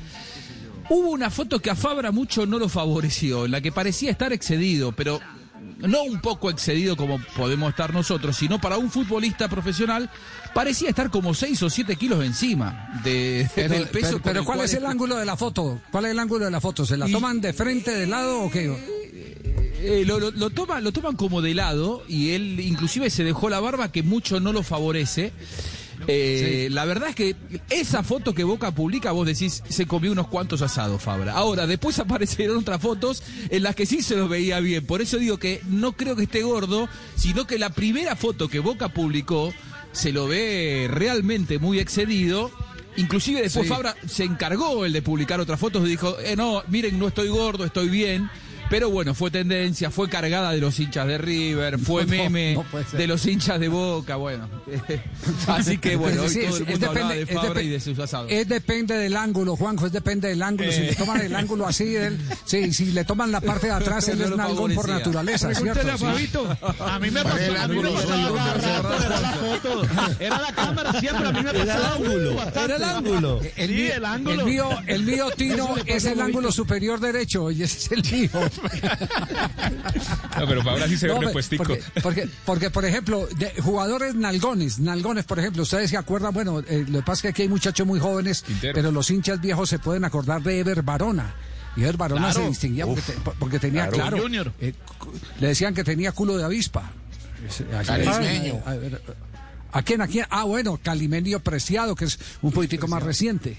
[0.88, 4.32] hubo una foto que a Fabra mucho no lo favoreció, en la que parecía estar
[4.32, 5.20] excedido, pero
[5.78, 10.08] no un poco excedido como podemos estar nosotros, sino para un futbolista profesional
[10.54, 14.08] parecía estar como 6 o 7 kilos encima de, Pero, del peso.
[14.10, 15.80] pero- pero ¿cuál es el ángulo de la foto?
[15.90, 16.86] ¿Cuál es el ángulo de la foto?
[16.86, 18.66] ¿Se la Y- toman de frente, de lado o qué?
[19.82, 23.48] Eh, lo, lo, lo toman, lo toman como de lado y él inclusive se dejó
[23.48, 25.32] la barba que mucho no lo favorece.
[26.06, 27.36] Eh, La verdad es que
[27.68, 31.34] esa foto que Boca publica, vos decís, se comió unos cuantos asados, Fabra.
[31.34, 34.86] Ahora, después aparecieron otras fotos en las que sí se lo veía bien.
[34.86, 38.58] Por eso digo que no creo que esté gordo, sino que la primera foto que
[38.60, 39.52] Boca publicó
[39.92, 42.50] se lo ve realmente muy excedido.
[42.96, 43.72] Inclusive después Sí.
[43.72, 47.28] Fabra se encargó el de publicar otras fotos y dijo, eh, no, miren, no estoy
[47.28, 48.28] gordo, estoy bien.
[48.70, 52.64] Pero bueno, fue tendencia, fue cargada de los hinchas de River, fue No, meme no
[52.96, 54.48] de los hinchas de Boca, bueno.
[55.48, 57.80] Así que bueno, hoy Sí, todo es- el mundo hablaba de es Fabra y de
[57.80, 58.30] sus asados.
[58.30, 60.70] Es depende del ángulo, Juanjo, es depende del ángulo.
[60.70, 60.86] Si Eh.
[60.90, 64.18] le toman el ángulo así, él, sí, si le toman la parte de atrás, él
[64.20, 65.90] No es nalgón por naturaleza, ¿cierto?
[65.90, 65.98] A.
[65.98, 66.56] Fabito.
[66.80, 69.82] A mí me pasó, el a mí me ángulo pasaba era la foto.
[70.20, 72.32] Era la cámara siempre, a mí me Era el pasaba ángulo,
[72.64, 73.40] era el ángulo.
[73.56, 74.40] El, Sí, mío, el ángulo.
[74.40, 78.30] el mío, el mío, Tino, es el ángulo superior derecho y ese es el mío.
[80.38, 81.64] No, pero Fabra sí se ve No, repuestico.
[81.64, 86.60] porque, porque, porque, por ejemplo, de jugadores nalgones, nalgones, por ejemplo, ustedes se acuerdan, bueno,
[86.60, 88.74] eh, lo que pasa es que aquí hay muchachos muy jóvenes, Quintero.
[88.74, 91.34] pero los hinchas viejos se pueden acordar de Ever Barona.
[91.76, 92.40] Y Ever Barona Claro.
[92.42, 94.08] se distinguía porque, te- porque tenía, Claro.
[94.10, 94.52] claro, Junior.
[94.60, 94.74] eh,
[95.40, 96.90] le decían que tenía culo de avispa.
[97.72, 97.94] A- a-
[98.72, 99.02] a ver,
[99.72, 100.00] ¿A quién?
[100.02, 100.26] ¿A quién?
[100.30, 103.56] Ah, bueno, Calimenio Preciado, que es un político más reciente.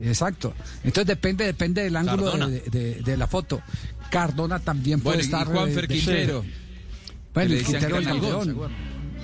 [0.00, 0.54] Exacto.
[0.84, 3.62] Entonces depende, depende del ángulo de, de- de la foto.
[4.10, 5.46] Cardona también puede Bueno, estar.
[5.46, 6.44] Juanfer eh, Quintero.
[7.34, 8.44] Bueno, y le decían Quintero que el Calderón.
[8.44, 8.76] ¿se acuerdan?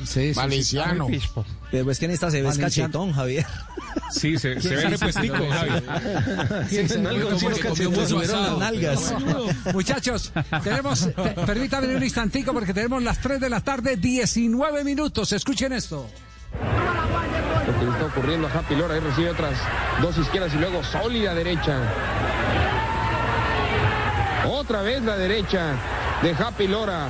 [0.05, 1.09] Sí, sí, Valenciano.
[1.71, 3.47] Pero es que en esta se ve cachetón, Javier.
[4.13, 5.49] Sí, se, se ve Sí, repuestico, sí, sí.
[5.51, 5.71] Javi.
[6.69, 8.61] Sí, sí, Como sí, que sí, comió sí, mucho sí, subieron asado.
[8.61, 9.15] las nalgas.
[9.75, 10.33] Muchachos,
[10.63, 15.33] tenemos, pe- permítanme un instantico porque tenemos las 3 de la tarde, 19 minutos.
[15.33, 16.07] Escuchen esto.
[17.67, 19.59] Lo le está ocurriendo a Happy Lora, ahí recibe otras
[20.01, 21.81] dos izquierdas y luego sólida derecha.
[24.49, 25.75] Otra vez la derecha
[26.23, 27.09] de Happy Lora.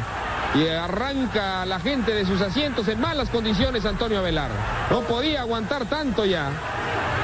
[0.54, 4.50] Y arranca la gente de sus asientos en malas condiciones Antonio Avelar.
[4.90, 6.48] No podía aguantar tanto ya.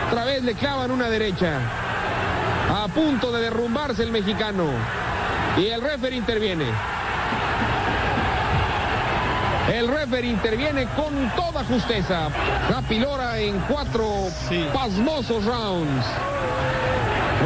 [0.09, 1.59] Otra vez le clavan una derecha.
[2.71, 4.65] A punto de derrumbarse el mexicano.
[5.57, 6.67] Y el referee interviene.
[9.73, 12.27] El referee interviene con toda justeza.
[12.69, 14.29] Happy Lora en cuatro
[14.71, 16.05] pasmosos rounds.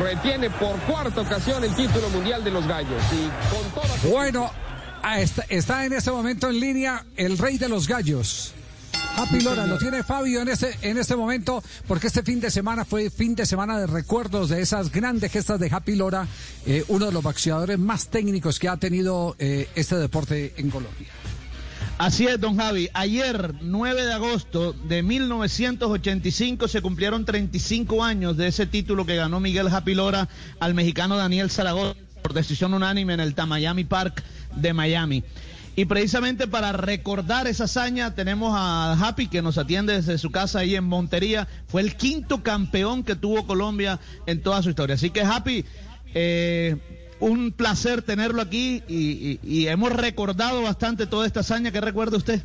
[0.03, 3.01] Retiene por cuarta ocasión el título mundial de los gallos.
[3.12, 4.51] Y con toda Bueno,
[5.05, 8.53] ah, está, está en este momento en línea el rey de los gallos.
[9.16, 12.85] Happy Lora, lo tiene Fabio en este, en este momento, porque este fin de semana
[12.85, 16.27] fue fin de semana de recuerdos de esas grandes gestas de Happy Lora,
[16.66, 21.09] eh, uno de los boxeadores más técnicos que ha tenido eh, este deporte en Colombia.
[21.98, 22.90] Así es, don Javi.
[22.93, 29.40] Ayer, 9 de agosto de 1985, se cumplieron 35 años de ese título que ganó
[29.40, 30.28] Miguel Happy Lora
[30.60, 34.23] al mexicano Daniel Zaragoza por decisión unánime en el Miami Park
[34.56, 35.24] de Miami.
[35.74, 40.59] Y precisamente para recordar esa hazaña tenemos a Happy que nos atiende desde su casa
[40.59, 41.48] ahí en Montería.
[41.66, 44.97] Fue el quinto campeón que tuvo Colombia en toda su historia.
[44.97, 45.64] Así que Happy,
[46.14, 46.77] eh,
[47.20, 51.70] un placer tenerlo aquí y, y- hemos recordado bastante toda esta hazaña.
[51.72, 52.43] ¿Qué recuerda usted?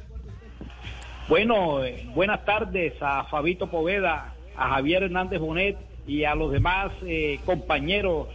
[1.27, 5.77] Bueno, eh, buenas tardes a Fabito Poveda, a Javier Hernández Bonet
[6.07, 8.27] y a los demás eh, compañeros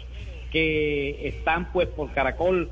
[0.53, 2.71] que están pues por Caracol,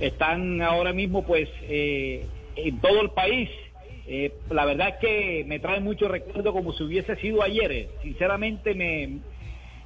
[0.00, 2.26] están ahora mismo pues eh,
[2.56, 3.50] en todo el país.
[4.08, 7.88] Eh, la verdad es que me trae mucho recuerdo como si hubiese sido ayer.
[8.02, 9.18] Sinceramente me,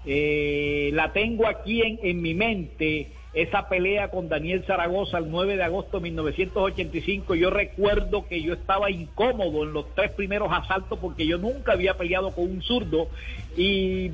[0.06, 5.56] eh, la tengo aquí en, en mi mente, esa pelea con Daniel Zaragoza el 9
[5.56, 7.34] de agosto de 1985.
[7.34, 11.96] Yo recuerdo que yo estaba incómodo en los tres primeros asaltos porque yo nunca había
[11.96, 13.08] peleado con un zurdo
[13.56, 14.10] y,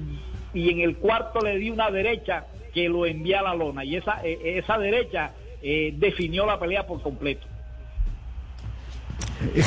[0.52, 3.96] y en el cuarto le di una derecha que lo envía a la lona y
[3.96, 5.32] esa, eh, esa derecha
[5.62, 7.46] eh, definió la pelea por completo.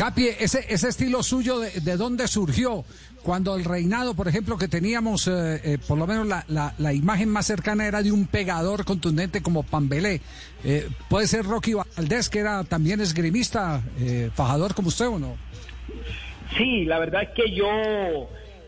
[0.01, 2.83] Happy, ese, ese estilo suyo, de, de dónde surgió?
[3.23, 6.93] Cuando el reinado, por ejemplo, que teníamos, eh, eh, por lo menos la, la, la
[6.93, 10.21] imagen más cercana era de un pegador contundente como Pambelé.
[10.63, 15.35] Eh, ¿Puede ser Rocky Valdés, que era también esgrimista, eh, fajador como usted o no?
[16.57, 17.67] Sí, la verdad es que yo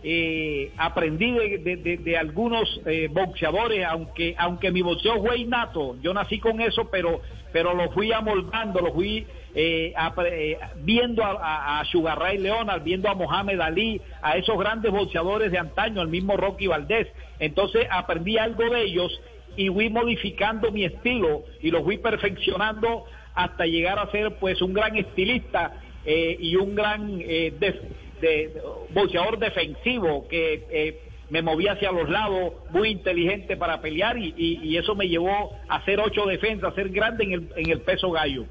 [0.03, 5.95] eh, aprendí de, de- de- de algunos eh, boxeadores, aunque aunque mi boxeo fue innato,
[6.01, 7.21] yo nací con eso, pero
[7.53, 9.93] pero lo fui amoldando, lo fui eh,
[10.25, 14.91] eh, viendo a, a, a Sugar Ray Leonard, viendo a Mohamed Ali, a esos grandes
[14.91, 17.07] boxeadores de antaño, al mismo Rocky Valdés.
[17.39, 19.19] Entonces aprendí algo de ellos
[19.57, 23.03] y fui modificando mi estilo y lo fui perfeccionando
[23.35, 25.73] hasta llegar a ser pues un gran estilista
[26.05, 27.81] eh, y un gran eh, def-
[28.21, 28.53] de,
[28.93, 34.59] boxeador defensivo que eh, me movía hacia los lados, muy inteligente para pelear y, y-
[34.63, 37.81] y eso me llevó a hacer ocho defensas, a ser grande en el, en el
[37.81, 38.45] peso gallo.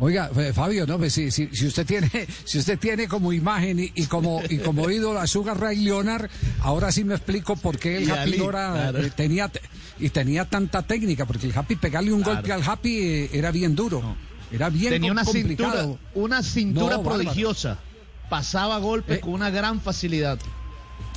[0.00, 2.08] Oiga, Fabio, no, pues si, si, si usted tiene,
[2.44, 6.30] si usted tiene como imagen y, y como y como ídolo a Sugar Ray Leonard,
[6.60, 8.98] ahora sí me explico por qué el Y Happy Ali, Lora claro.
[9.00, 9.60] eh, tenía te-
[9.98, 12.36] y tenía tanta técnica, porque el Happy pegarle un Claro.
[12.36, 14.14] golpe al Happy eh, era bien duro,
[14.52, 15.98] era bien Tenía una cintura, complicado.
[16.14, 17.30] una cintura No, bárbaro.
[18.28, 19.20] Pasaba golpes Eh.
[19.20, 20.38] con una gran facilidad.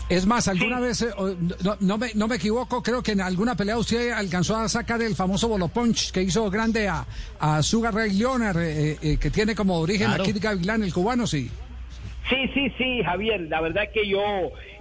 [0.10, 1.30] Es más, alguna vez, eh, o-
[1.64, 5.02] no, no me, no me equivoco, creo que en alguna pelea usted alcanzó a sacar
[5.02, 7.06] el famoso bolo punch que hizo grande a,
[7.40, 10.24] a Sugar Ray Leonard, eh, eh, que tiene como origen Claro.
[10.24, 11.50] a Kid Gavilán, el cubano, sí.
[12.30, 14.22] Sí, sí, sí, Javier, la verdad es que yo,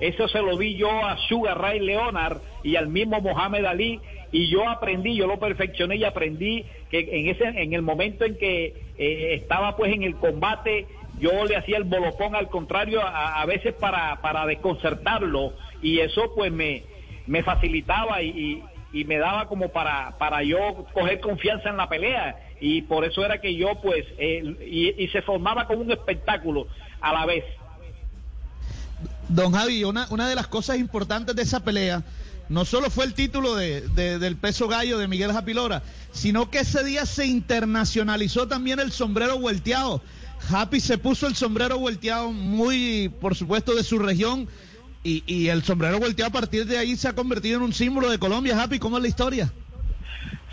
[0.01, 4.01] eso se lo vi yo a Sugar Ray Leonard y al mismo Mohamed Ali
[4.33, 8.37] y yo aprendí, yo lo perfeccioné y aprendí que en ese, en el momento en
[8.37, 10.87] que eh, estaba pues en el combate,
[11.21, 15.53] yo le hacía el bolopón al contrario a, a veces para, para desconcertarlo
[15.83, 16.85] y eso pues me,
[17.27, 20.59] me facilitaba y, y- me daba como para, para yo
[20.93, 25.09] coger confianza en la pelea y por eso era que yo pues eh, y, y
[25.09, 26.67] se formaba como un espectáculo
[27.01, 27.45] a la vez.
[29.29, 32.03] Don Javi, una, una de las cosas importantes de esa pelea
[32.49, 36.59] no solo fue el título de, de- del peso gallo de Miguel Japilora, sino que
[36.59, 40.03] ese día se internacionalizó también el sombrero volteado.
[40.53, 44.49] Happy se puso el sombrero volteado muy, por supuesto, de su región
[45.03, 48.11] y, y el sombrero volteado a partir de ahí se ha convertido en un símbolo
[48.11, 48.61] de Colombia.
[48.61, 49.53] Happy, ¿cómo es la historia?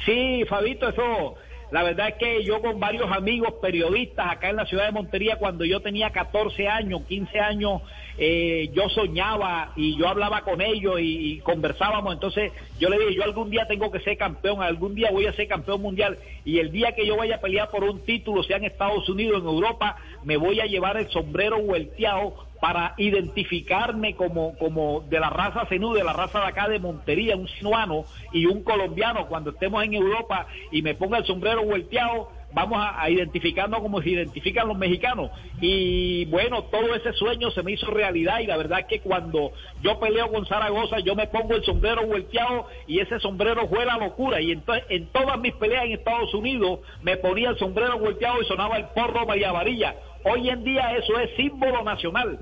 [0.06, 1.36] Sí, Fabito, eso,
[1.72, 5.38] la verdad es que yo con varios amigos periodistas acá en la ciudad de Montería,
[5.38, 7.82] cuando yo tenía 14 años, 15 años,
[8.18, 13.24] eh, yo soñaba y yo hablaba con ellos y, conversábamos, entonces yo le dije, yo
[13.24, 16.18] algún día tengo que ser campeón, algún día voy a ser campeón mundial.
[16.44, 19.42] Y el día que yo vaya a pelear por un título, sea en Estados Unidos,
[19.42, 25.30] en Europa, me voy a llevar el sombrero vuelteado para identificarme como, como de la
[25.30, 29.52] raza Zenú, de la raza de acá de Montería, un sinuano y un colombiano, cuando
[29.52, 34.10] estemos en Europa y me ponga el sombrero volteado, vamos a, a identificarnos como se
[34.10, 35.32] identifican los mexicanos.
[35.62, 39.52] Y bueno, todo ese sueño se me hizo realidad y la verdad es que cuando
[39.82, 43.98] yo peleo con Zaragoza, yo me pongo el sombrero volteado y ese sombrero fue la
[43.98, 44.42] locura.
[44.42, 48.46] Y entonces en todas mis peleas en Estados Unidos me ponía el sombrero volteado y
[48.46, 49.96] sonaba el porro María Varilla.
[50.24, 52.40] Hoy en día eso es símbolo nacional.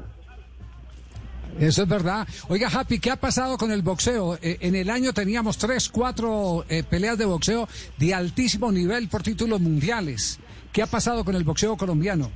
[1.59, 2.27] Eso es verdad.
[2.49, 4.35] Oiga, Happy, ¿qué ha pasado con el boxeo?
[4.41, 7.67] Eh, en el año teníamos tres, cuatro eh, peleas de boxeo
[7.97, 10.39] de altísimo nivel por títulos mundiales.
[10.73, 12.29] ¿Qué ha pasado con el boxeo colombiano?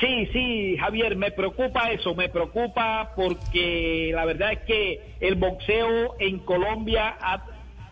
[0.00, 6.16] Sí, sí, Javier, me preocupa eso, me preocupa porque la verdad es que el boxeo
[6.18, 7.44] en Colombia ha,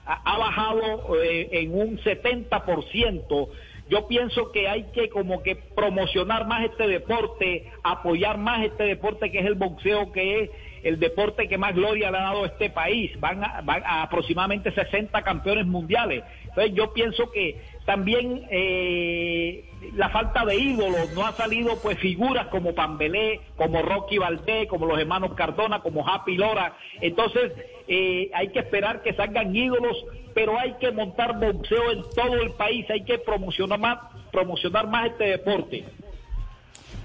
[0.05, 3.49] ha- bajado eh, en un 70%.
[3.89, 9.31] Yo pienso que hay que como que promocionar más este deporte, apoyar más este deporte
[9.31, 10.51] que es el boxeo, que es
[10.83, 13.19] el deporte que más gloria le ha dado a este país.
[13.21, 16.25] Van a, van a aproximadamente 60 campeones mundiales.
[16.45, 19.65] Entonces yo pienso que también eh,
[19.95, 24.87] la falta de ídolos, no ha salido pues figuras como Pambelé, como Rocky Valdés, como
[24.87, 26.77] los hermanos Cardona, como Happy Lora.
[27.01, 27.53] Entonces
[27.89, 29.97] eh, hay que esperar que salgan ídolos,
[30.35, 33.99] pero hay que montar boxeo en todo el país, hay que promocionar más,
[34.31, 35.85] promocionar más este deporte.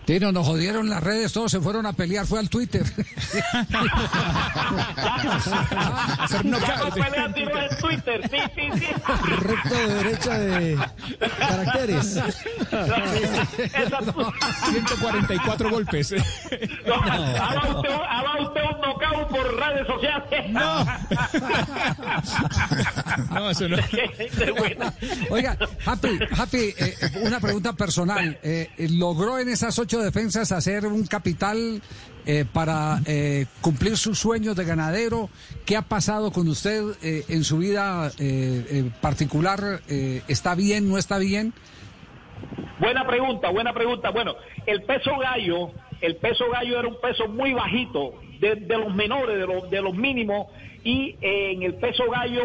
[0.08, 2.86] Tino, nos jodieron las redes, todos se fueron a pelear, fue al Twitter.
[6.44, 6.58] No
[6.94, 8.88] pelea tiros en Twitter, sí, sí, sí.
[9.06, 10.78] correcto de derecha de
[11.38, 12.20] caracteres.
[14.72, 16.14] 144 golpes.
[16.14, 20.52] Haga usted, haga usted un knockout por redes sociales.
[20.52, 20.86] No.
[23.34, 23.78] No, eso no.
[25.30, 28.38] Oiga, Happy, Happy eh, una pregunta personal.
[28.44, 31.82] Eh, ¿Logró en esas ocho defensas hacer un capital
[32.30, 35.30] eh, para eh, cumplir sus sueños de ganadero?
[35.66, 39.80] ¿Qué ha pasado con usted eh, en su vida eh, particular?
[39.88, 41.54] Eh, ¿Está bien, no está bien?
[42.80, 44.10] Buena pregunta, buena pregunta.
[44.10, 45.72] Bueno, el peso gallo,
[46.02, 49.96] el peso gallo era un peso muy bajito, de, los menores, de los, de los
[49.96, 50.48] mínimos,
[50.84, 52.44] y en el peso gallo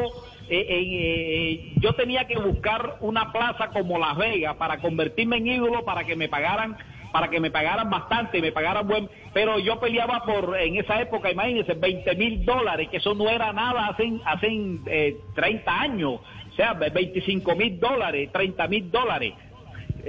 [1.81, 6.15] yo tenía que buscar una plaza como Las Vegas para convertirme en ídolo, para que
[6.15, 6.77] me pagaran
[7.13, 11.31] para que me pagaran bastante, me pagaran buen, pero yo peleaba por, en esa época,
[11.31, 14.49] imagínense, 20 mil dólares, que eso no era nada hace, hace
[14.87, 16.21] eh, 30 años,
[16.51, 19.35] o sea, 25 mil dólares, 30 mil dólares,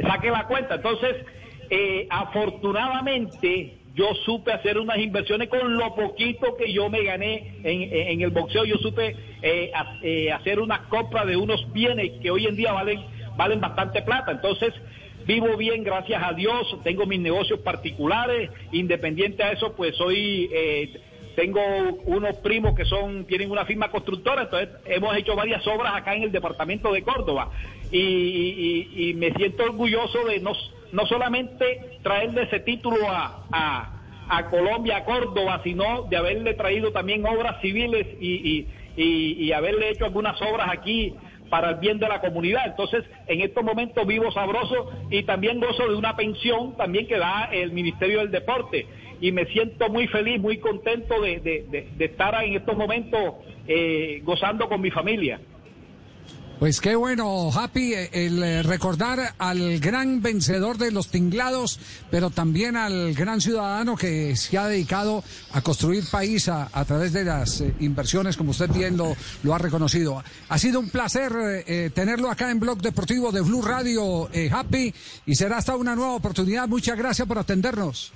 [0.02, 1.16] saque la cuenta, entonces,
[1.70, 7.82] eh, afortunadamente, yo supe hacer unas inversiones con lo poquito que yo me gané en,
[7.94, 9.72] en el boxeo, yo supe eh,
[10.02, 13.02] eh, hacer unas compras de unos bienes que hoy en día valen,
[13.38, 14.74] valen bastante plata, entonces,
[15.26, 20.90] vivo bien, gracias a Dios, tengo mis negocios particulares, independiente a eso, pues soy, eh,
[21.36, 21.62] tengo
[22.06, 26.24] unos primos que son, tienen una firma constructora, entonces hemos hecho varias obras acá en
[26.24, 27.50] el departamento de Córdoba.
[27.92, 30.52] Y, y- y me siento orgulloso de no,
[30.92, 36.92] no solamente traerle ese título a, a, a Colombia, a Córdoba, sino de haberle traído
[36.92, 41.14] también obras civiles y, y, haberle hecho algunas obras aquí
[41.54, 42.64] para el bien de la comunidad.
[42.66, 47.48] Entonces, en estos momentos vivo sabroso y también gozo de una pensión también que da
[47.52, 48.88] el Ministerio del Deporte.
[49.22, 53.36] Y me siento muy feliz, muy contento de, estar en estos momentos
[53.68, 55.42] eh, gozando con mi familia.
[56.60, 62.30] Pues qué bueno, Happy, eh, el eh, recordar al gran vencedor de los tinglados, pero
[62.30, 67.60] también al gran ciudadano que se ha dedicado a construir país a, través de las
[67.60, 69.16] eh, inversiones, como usted bien lo,
[69.54, 70.24] ha reconocido.
[70.48, 71.34] Ha sido un placer
[71.94, 74.94] tenerlo acá en Blog Deportivo de Blue Radio, eh, Happy,
[75.26, 76.68] y será hasta una nueva oportunidad.
[76.68, 78.12] Muchas gracias por atendernos.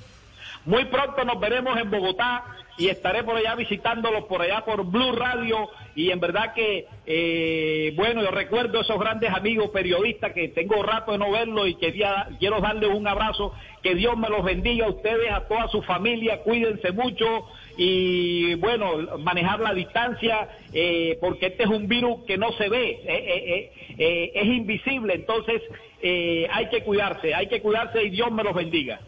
[0.66, 2.44] Muy pronto nos veremos en Bogotá
[2.78, 7.92] y estaré por allá visitándolos por allá por Blue Radio y en verdad que eh,
[7.96, 12.30] bueno yo recuerdo esos grandes amigos periodistas que tengo rato de no verlos y quería
[12.38, 13.52] quiero darles un abrazo.
[13.82, 16.44] Que Dios me los bendiga a ustedes a toda su familia.
[16.44, 17.48] Cuídense mucho
[17.78, 22.90] y bueno manejar la distancia eh, porque este es un virus que no se ve
[22.90, 25.16] eh, eh, eh, eh, es invisible.
[25.16, 25.64] Entonces
[26.04, 29.00] hay que cuidarse hay que cuidarse y Dios me los bendiga.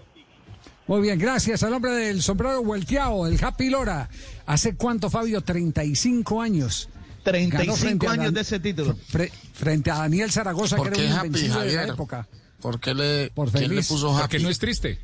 [0.90, 1.62] Muy bien, gracias.
[1.62, 4.10] Al hombre del sombrero vuelteado, el Happy Lora.
[4.50, 5.42] ¿Hace cuánto, Fabio?
[5.42, 6.90] 35 años.
[7.24, 8.98] 35 Ganó frente a años Dan- de ese título.
[9.12, 11.90] fre- frente a Daniel Zaragoza, que ¿Por era qué un Happy, de la Javier?
[11.90, 12.28] época.
[12.62, 13.88] ¿Por qué le, Por quién le feliz.
[13.88, 14.22] puso happy?
[14.22, 14.98] Porque no es triste.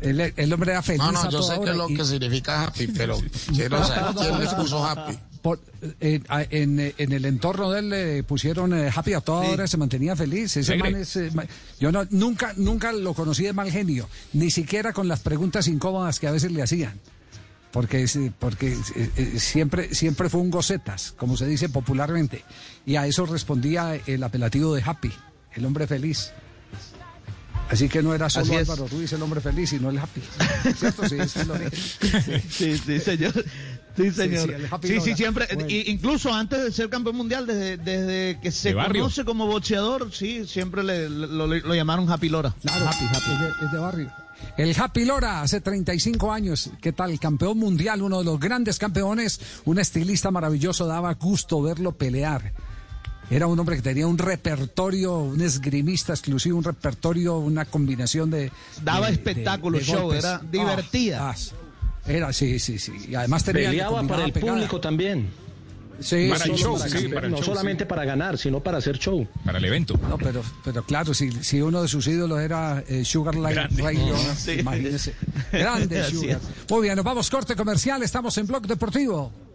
[0.00, 2.04] El, el hombre era feliz No, no, a yo sé que es lo y- que
[2.04, 3.18] significa happy, pero
[3.52, 5.18] quiero saber quién le puso happy.
[5.42, 5.60] por-
[6.00, 9.76] eh, en, en el entorno de él le pusieron eh, happy a toda hora, se
[9.76, 10.56] mantenía feliz.
[10.56, 11.46] Ese man es, eh, ma-
[11.80, 16.20] yo no, nunca, nunca lo conocí de mal genio, ni siquiera con las preguntas incómodas
[16.20, 17.00] que a veces le hacían.
[17.70, 22.44] Porque, es, porque eh, eh, siempre, siempre fue un gocetas, como se dice popularmente.
[22.86, 25.12] Y a eso respondía el apelativo de Happy,
[25.54, 26.32] el hombre feliz.
[27.70, 28.56] Así que no era solo.
[28.56, 30.22] Álvaro Ruiz el hombre feliz, sino el Happy.
[30.76, 31.06] ¿Cierto?
[31.08, 31.18] Sí.
[31.28, 31.40] Sí.
[32.48, 33.44] Sí, sí, señor.
[33.96, 34.48] Sí, señor.
[34.48, 35.46] sí, Happy Sí, siempre.
[35.52, 35.68] Bueno.
[35.68, 40.82] incluso antes de ser campeón mundial, desde, desde que se conoce como boxeador, sí, siempre
[40.82, 42.54] le, lo, lo llamaron Happy Lora.
[42.62, 44.12] Claro, Es, de, es de barrio.
[44.56, 47.18] El Happy Lora, hace 35 años, ¿qué tal?
[47.20, 52.52] Campeón mundial, uno de los grandes campeones, un estilista maravilloso, daba gusto verlo pelear.
[53.30, 58.50] Era un hombre que tenía un repertorio, un esgrimista exclusivo, un repertorio, una combinación de...
[58.82, 60.24] Daba de- espectáculo, de- de show, golpes.
[60.24, 61.30] era divertida.
[61.30, 62.92] Ah, ah, era, sí, sí, sí.
[63.10, 63.62] Y además tenía...
[63.64, 64.54] le Peleaba para el pegada.
[64.54, 65.28] público también.
[66.00, 67.12] Sí, Para el show, para sí, campeón.
[67.14, 67.88] para el no show, solamente sí.
[67.88, 69.26] para ganar, sino para hacer show.
[69.44, 69.98] Para el evento.
[70.08, 73.34] No, pero, pero claro, si, si uno de sus ídolos era eh, Sugar.
[73.36, 73.98] Ray
[74.36, 74.52] Sí.
[74.60, 75.14] imagínese.
[75.52, 76.40] Grande Sugar.
[76.70, 79.47] Muy bien, nos vamos corte comercial, estamos en Blog Deportivo.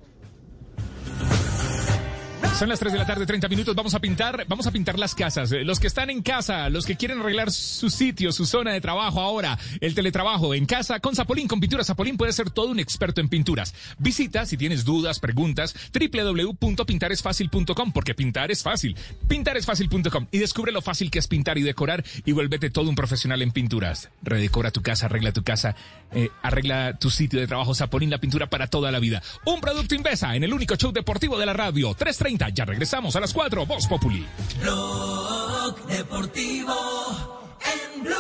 [2.58, 3.74] Son las 3 de la tarde, 30 minutos.
[3.76, 5.52] Vamos a pintar, vamos a pintar las casas.
[5.52, 9.22] Los que están en casa, los que quieren arreglar su sitio, su zona de trabajo
[9.22, 13.22] ahora, el teletrabajo en casa con Zapolín, con pintura Zapolín puedes ser todo un experto
[13.22, 13.74] en pinturas.
[13.98, 18.96] Visita si tienes dudas, preguntas, www.pintaresfacil.com porque pintar es fácil.
[19.28, 23.42] Pintaresfacil.com y descubre lo fácil que es pintar y decorar y vuélvete todo un profesional
[23.42, 24.12] en pinturas.
[24.22, 25.76] Redecora tu casa, arregla tu casa,
[26.14, 29.22] eh, arregla tu sitio de trabajo Zapolín, la pintura para toda la vida.
[29.46, 31.94] Un producto Invesa en el único show deportivo de la radio.
[31.94, 32.50] 330 Atlanta.
[32.50, 34.26] Ya regresamos a las 4, Voz Populi.
[34.62, 36.74] Blog Deportivo
[37.62, 38.14] en Blue.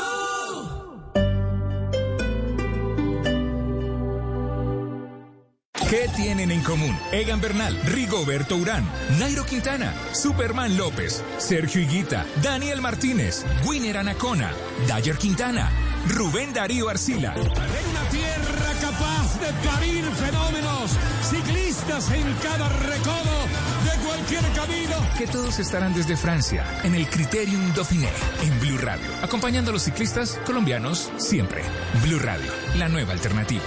[5.90, 6.98] ¿Qué tienen en común?
[7.11, 8.84] Egan Bernal, Rigoberto Urán,
[9.20, 14.52] Nairo Quintana, Superman López, Sergio Higuita, Daniel Martínez, Winner Anacona,
[14.88, 15.72] Dyer Quintana,
[16.07, 17.34] Rubén Darío Arcila.
[17.35, 20.91] En una tierra capaz de parir fenómenos,
[21.30, 23.35] ciclistas en cada recodo
[23.84, 24.95] de cualquier camino.
[25.17, 28.09] Que todos estarán desde Francia, en el Criterium Dauphiné,
[28.41, 31.63] en Blue Radio, acompañando a los ciclistas colombianos siempre.
[32.03, 33.63] Blue Radio, la nueva alternativa.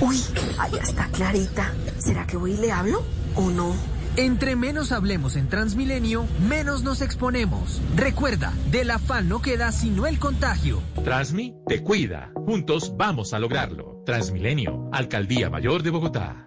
[0.00, 0.22] Uy,
[0.58, 1.72] allá está Clarita.
[1.98, 3.02] ¿Será que voy y le hablo
[3.36, 3.93] o no?
[4.16, 7.80] Entre menos hablemos en Transmilenio, menos nos exponemos.
[7.96, 10.80] Recuerda, del afán no queda sino el contagio.
[11.02, 12.30] Transmi te cuida.
[12.46, 14.02] Juntos vamos a lograrlo.
[14.06, 16.46] Transmilenio, Alcaldía Mayor de Bogotá.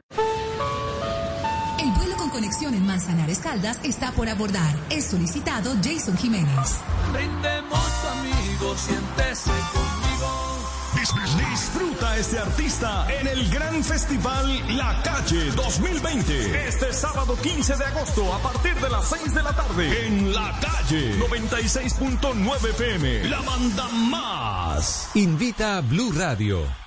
[1.77, 4.73] El vuelo con conexión en Manzanares Caldas está por abordar.
[4.89, 6.80] Es solicitado Jason Jiménez.
[7.11, 9.86] Brindemos amigos, siéntese conmigo.
[11.13, 16.67] Disfruta este artista en el gran festival La Calle 2020.
[16.67, 20.59] Este sábado 15 de agosto a partir de las 6 de la tarde en La
[20.59, 23.29] Calle 96.9 FM.
[23.29, 25.11] La banda más.
[25.13, 26.86] Invita a Blue Radio.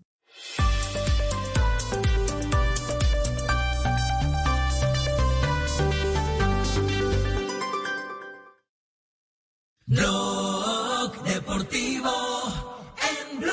[9.91, 12.13] Blog Deportivo
[13.09, 13.51] en Blue.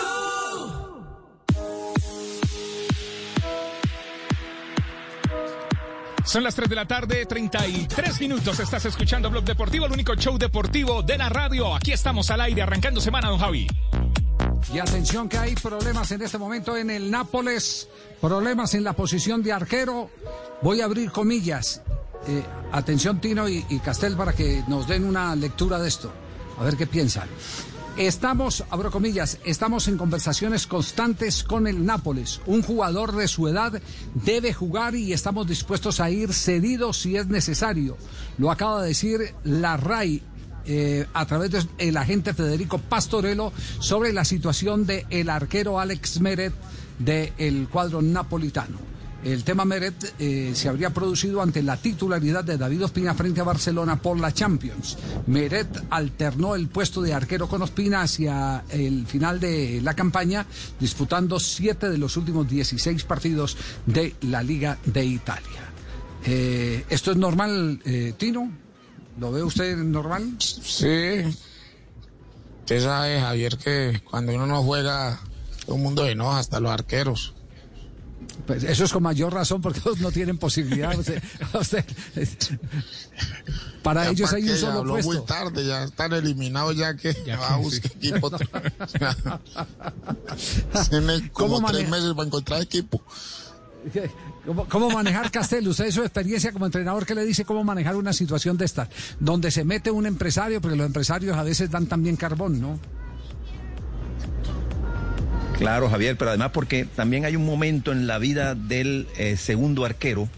[6.24, 8.60] Son las 3 de la tarde, 33 minutos.
[8.60, 11.74] Estás escuchando Blog Deportivo, el único show deportivo de la radio.
[11.74, 13.66] Aquí estamos al aire, arrancando semana, don Javi.
[14.72, 17.88] Y atención que hay problemas en este momento en el Nápoles,
[18.20, 20.08] problemas en la posición de arquero.
[20.62, 21.82] Voy a abrir comillas.
[22.28, 26.12] Eh, atención Tino y, y Castel para que nos den una lectura de esto.
[26.58, 27.28] A ver qué piensan.
[27.96, 32.40] Estamos, abro comillas, estamos en conversaciones constantes con el Nápoles.
[32.46, 33.80] Un jugador de su edad
[34.14, 37.96] debe jugar y estamos dispuestos a ir cedidos si es necesario.
[38.38, 40.22] Lo acaba de decir la RAI
[40.66, 46.52] eh, a través del agente Federico Pastorello sobre la situación del el arquero Alex Meret
[46.98, 48.87] del cuadro napolitano.
[49.24, 53.44] El tema Meret eh, se habría producido ante la titularidad de David Ospina frente a
[53.44, 54.96] Barcelona por la Champions.
[55.26, 60.46] Meret alternó el puesto de arquero con Ospina hacia el final de la campaña,
[60.78, 65.68] disputando siete de los últimos 16 partidos de la Liga de Italia.
[66.24, 68.50] Eh, ¿Esto es normal, eh, Tino?
[69.18, 70.36] ¿Lo ve usted normal?
[70.38, 71.22] Sí.
[72.60, 75.18] Usted sabe, Javier, que cuando uno no juega,
[75.66, 77.34] todo el mundo enoja, hasta los arqueros.
[78.46, 80.98] Pues eso es con mayor razón porque ellos no tienen posibilidad.
[80.98, 81.20] o sea,
[81.52, 81.84] o sea,
[83.82, 85.12] para Ya ellos hay un ya solo habló puesto.
[85.12, 88.72] muy tarde, ya están eliminados ya que va a buscar equipo otra vez.
[90.90, 93.02] Tiene como ¿Cómo tres maneja- meses para encontrar equipo.
[94.44, 95.68] ¿Cómo, cómo manejar Castel?
[95.68, 98.88] Usted, su experiencia como entrenador, ¿qué le dice cómo manejar una situación de estas?
[99.20, 102.78] Donde se mete un empresario, porque los empresarios a veces dan también carbón, ¿no?
[105.58, 109.84] Claro, Javier, pero además porque también hay un momento en la vida del eh, segundo
[109.84, 110.28] arquero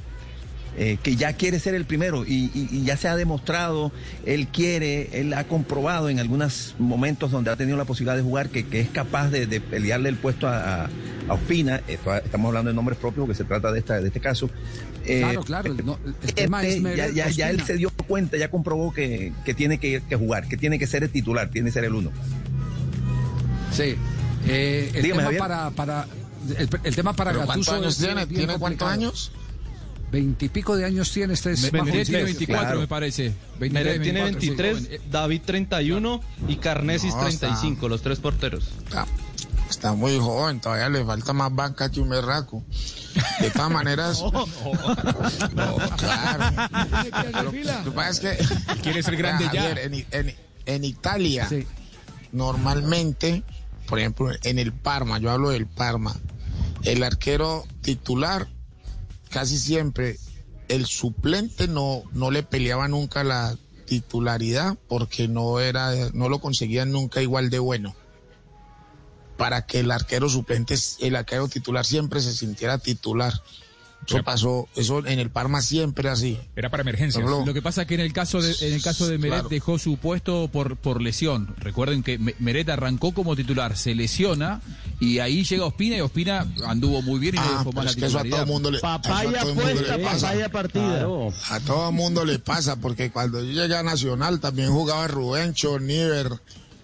[0.79, 3.93] eh, que ya quiere ser el primero y, y- y ya se ha demostrado,
[4.25, 8.49] él quiere, él ha comprobado en algunos momentos donde ha tenido la posibilidad de jugar
[8.49, 10.91] que, que es capaz de, de pelearle el puesto a, a-
[11.29, 11.83] a Ospina.
[11.87, 14.49] Esto- estamos hablando de nombres propios porque se trata de, esta, de este caso.
[15.05, 15.73] Eh, Claro, claro.
[15.73, 18.49] el, no- el tema es este, ya, Meret ya- ya él se dio cuenta, ya
[18.49, 21.73] comprobó que, que tiene que, que jugar, que tiene que ser el titular, tiene que
[21.75, 22.11] ser el uno.
[23.73, 23.97] Sí.
[24.47, 26.07] Eh, el, Dígame, tema para, para,
[26.57, 28.25] el, el tema para ¿Pero Gattuso cuántos años es tiene?
[28.27, 29.33] bien ¿Tiene cuántos años?
[30.11, 31.53] Veintipico de años tiene este.
[31.53, 32.25] es Meret tiene joven.
[32.25, 32.81] 24, Claro.
[32.81, 33.33] me parece.
[33.61, 34.49] 23, Meret tiene 24, sí,
[34.81, 35.11] 23, joven.
[35.13, 38.71] David 31 y Carnesis No, está- 35, los tres porteros.
[38.93, 39.07] Ah,
[39.69, 42.65] está muy joven, todavía le falta más banca que un berraco.
[43.41, 44.21] De todas maneras,
[45.55, 47.45] no, claro.
[47.45, 49.63] Lo, que pasa es que Quiere ser grande ya.
[49.63, 50.35] Javier, en, en-
[50.67, 51.49] en Italia,
[52.33, 53.43] normalmente,
[53.91, 56.15] por ejemplo, en el Parma, yo hablo del Parma,
[56.85, 58.47] el arquero titular,
[59.31, 60.17] casi siempre,
[60.69, 63.57] el suplente no, no le peleaba nunca la
[63.87, 67.97] titularidad porque no era, no lo conseguían nunca igual de bueno.
[69.37, 73.33] Para que el arquero suplente, el arquero titular siempre se sintiera titular.
[74.17, 76.39] Eso pasó, eso en el Parma siempre así.
[76.57, 77.25] Era para emergencias.
[77.25, 79.49] Lo que pasa es que en el caso de, en el caso de Meret Claro.
[79.49, 81.55] dejó su puesto por, por lesión.
[81.59, 84.61] Recuerden que Me- Meret arrancó como titular, se lesiona
[85.01, 87.91] y ahí llega Ospina y Ospina anduvo muy bien y le Ah, dejó más la
[87.93, 90.49] es que eso a todo mundo le eso a todo mundo le pasa.
[90.51, 91.07] partida.
[91.51, 96.31] A todo mundo le pasa, porque cuando yo llegué a Nacional también jugaba Rubencho, Niver,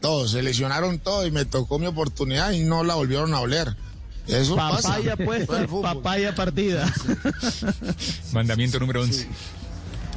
[0.00, 3.74] todos, se lesionaron todos y me tocó mi oportunidad y no la volvieron a oler.
[4.26, 5.24] Eso Papaya pasa.
[5.24, 5.82] puesta, Fue el fútbol.
[5.82, 6.92] papaya partida.
[8.32, 9.28] Mandamiento número 11.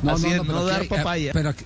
[0.07, 1.31] Así es, no aquí dar hay- eh, papaya.
[1.33, 1.65] pero aquí-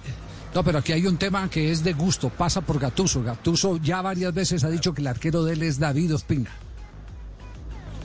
[0.54, 3.24] no, pero aquí hay un tema que es de gusto, pasa por Gatuso.
[3.24, 6.52] Gatuso ya varias veces ha dicho que el arquero de él es David Ospina.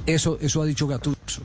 [0.07, 1.43] Eso, eso ha dicho Gatuso.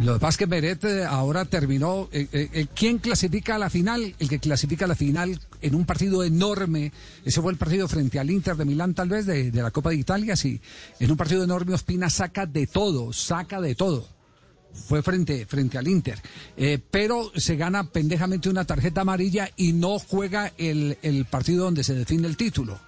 [0.00, 2.08] Lo que pasa es que Meret eh, ahora terminó.
[2.12, 4.14] eh, eh, ¿Quién clasifica a la final?
[4.18, 6.92] El que clasifica a la final en un partido enorme.
[7.24, 9.96] Ese fue el partido frente al Inter de Milán, tal vez, de, la Copa de
[9.96, 10.36] Italia.
[10.36, 10.60] Sí.
[11.00, 14.06] En un partido enorme, Ospina saca de todo, saca de todo
[14.74, 16.18] fue frente, frente al Inter.
[16.56, 21.84] Eh, pero se gana pendejamente una tarjeta amarilla y no juega el, el partido donde
[21.84, 22.80] se define el título.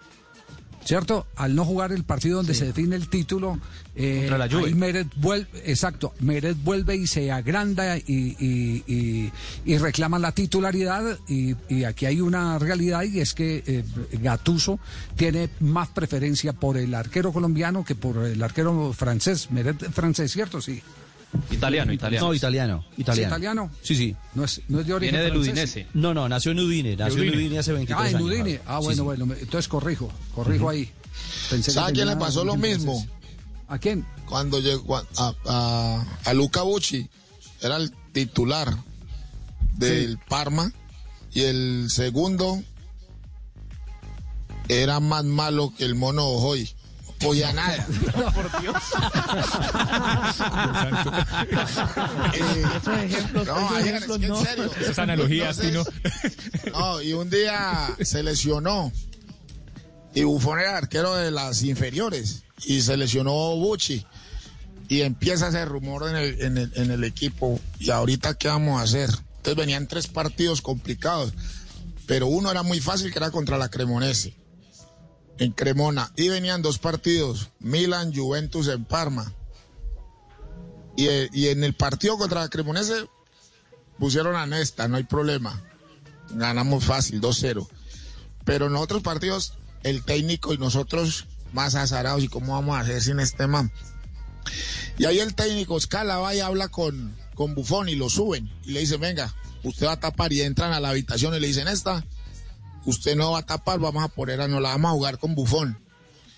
[0.84, 1.26] ¿Cierto?
[1.36, 3.58] Al no jugar el partido donde se define el título,
[3.96, 4.66] eh, Contra la Juve.
[4.68, 9.32] ahí Meret vuelve, exacto, Meret vuelve y se agranda y, y, y-
[9.64, 13.82] y reclama la titularidad y, y aquí hay una realidad y es que eh,
[14.20, 14.78] Gatuso
[15.16, 20.60] tiene más preferencia por el arquero colombiano que por el arquero francés, Meret francés, ¿cierto?
[20.60, 20.82] Sí.
[21.50, 22.26] Italiano, italiano.
[22.28, 22.84] No, italiano.
[22.96, 23.22] Italiano.
[23.22, 23.70] ¿Es italiano?
[23.82, 24.16] Sí, sí.
[24.34, 25.52] No es, no es de origen Viene del francés.
[25.74, 25.86] Udinese.
[25.94, 26.96] No, no, nació en Udine.
[26.96, 27.58] Nació en Udine.
[27.58, 28.28] Hace 23 Ah, en años.
[28.28, 28.60] Udine.
[28.66, 29.00] Ah, bueno, sí.
[29.02, 30.90] bueno, entonces corrijo, corrijo ahí.
[31.50, 33.06] Pensé que ¿Sabe a quién le pasó lo mismo?
[33.68, 34.04] ¿A quién?
[34.26, 37.08] Cuando llegó a, a, a- a Luca Bucci,
[37.60, 38.74] era el titular
[39.76, 40.70] del Parma
[41.32, 42.62] y el segundo
[44.68, 46.68] era más malo que el mono Ojoy.
[47.24, 47.86] No podía nada.
[48.34, 48.76] Por Dios.
[52.34, 54.44] Esos ejemplos, no, esos ayer, ejemplos es que en no.
[54.44, 54.70] serio.
[54.80, 55.84] Esas analogías, Tino.
[56.72, 58.92] No, y un día se lesionó.
[60.14, 62.44] Y Buffon era arquero de las inferiores.
[62.64, 64.06] Y se lesionó Bucci.
[64.88, 67.60] Y empieza ese rumor en el, en el, en el equipo.
[67.78, 69.10] Y ahorita, ¿qué vamos a hacer?
[69.36, 71.32] Entonces venían tres partidos complicados.
[72.06, 74.36] Pero uno era muy fácil, que era contra la Cremonese.
[75.38, 76.12] En Cremona.
[76.16, 77.50] Y venían dos partidos.
[77.58, 79.32] Milan, Juventus en Parma.
[80.96, 83.08] Y, y en el partido contra Cremonese
[83.98, 85.62] pusieron a Nesta, no hay problema.
[86.30, 87.66] Ganamos fácil, 2-0.
[88.44, 92.22] Pero en otros partidos, el técnico y nosotros más azarados.
[92.22, 93.72] ¿Y cómo vamos a hacer sin este man?
[94.98, 98.50] Y ahí el técnico escala, va y habla con, con Bufón y lo suben.
[98.64, 100.32] Y le dicen, venga, usted va a tapar.
[100.32, 102.04] Y entran a la habitación y le dicen, esta,
[102.84, 105.34] usted no va a tapar, vamos a poner a, no la vamos a jugar con
[105.34, 105.78] Bufón.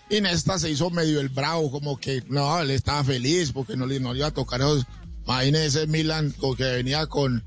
[0.08, 3.86] Y Nesta se hizo medio el bravo, como que no, él estaba feliz porque no
[3.86, 4.86] le, no le iba a tocar esos.
[5.24, 7.42] Imagínese ese Milan que venía con,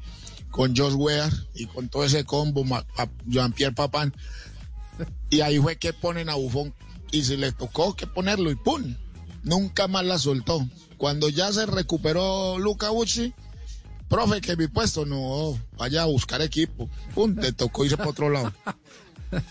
[0.52, 2.66] con Josh Weah y con todo ese combo,
[3.26, 4.14] Jean-Pierre Papán.
[5.30, 6.74] Y ahí fue que ponen a Bufón
[7.12, 8.96] y se le tocó que ponerlo y ¡pum!
[9.44, 10.68] Nunca más la soltó.
[10.98, 13.34] Cuando ya se recuperó Luca Bucci,
[14.10, 16.90] profe, que mi puesto no, vaya a buscar equipo.
[17.14, 17.36] ¡Pum!
[17.36, 18.52] Te tocó irse para otro lado.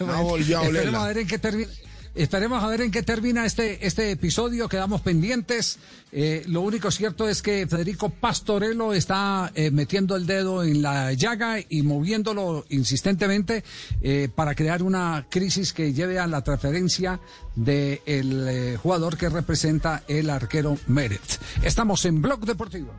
[0.01, 1.71] No volvió a Esperemos a ver en qué termina.
[2.19, 5.79] Esperemos a ver en qué termina este, este episodio, quedamos pendientes.
[6.11, 11.13] Eh, lo único cierto es que Federico Pastorello está eh, metiendo el dedo en la
[11.13, 13.63] llaga y moviéndolo insistentemente
[14.03, 17.21] eh, para crear una crisis que lleve a la transferencia
[17.55, 18.01] del
[18.49, 21.39] eh, jugador que representa el arquero Meret.
[21.63, 22.93] Estamos en Blog Deportivo.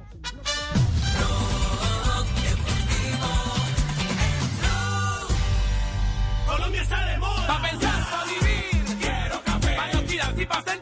[10.50, 10.79] No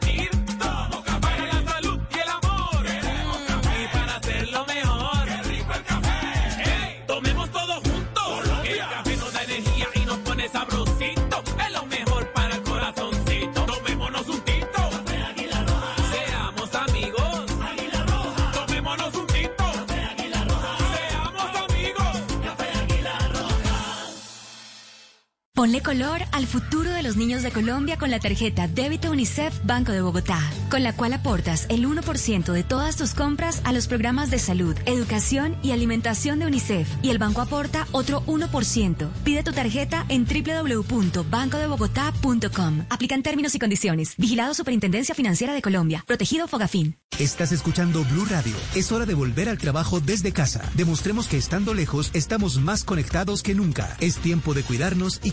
[25.58, 29.90] Ponle color al futuro de los niños de Colombia con la tarjeta Débito UNICEF Banco
[29.90, 30.38] de Bogotá,
[30.70, 34.76] con la cual aportas el 1% de todas tus compras a los programas de salud,
[34.86, 39.08] educación y alimentación de UNICEF y el banco aporta otro 1%.
[39.24, 42.84] Pide tu tarjeta en www.bancodebogotá.com.
[42.88, 44.14] Aplican términos y condiciones.
[44.16, 46.04] Vigilado Superintendencia Financiera de Colombia.
[46.06, 46.98] Protegido Fogafín.
[47.18, 48.54] Estás escuchando Blue Radio.
[48.76, 50.62] Es hora de volver al trabajo desde casa.
[50.74, 53.96] Demostremos que estando lejos estamos más conectados que nunca.
[53.98, 55.32] Es tiempo de cuidarnos y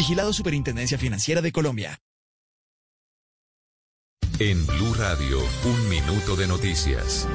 [0.00, 2.00] Vigilado Superintendencia Financiera de Colombia.
[4.38, 7.28] En Blue Radio, un minuto de noticias.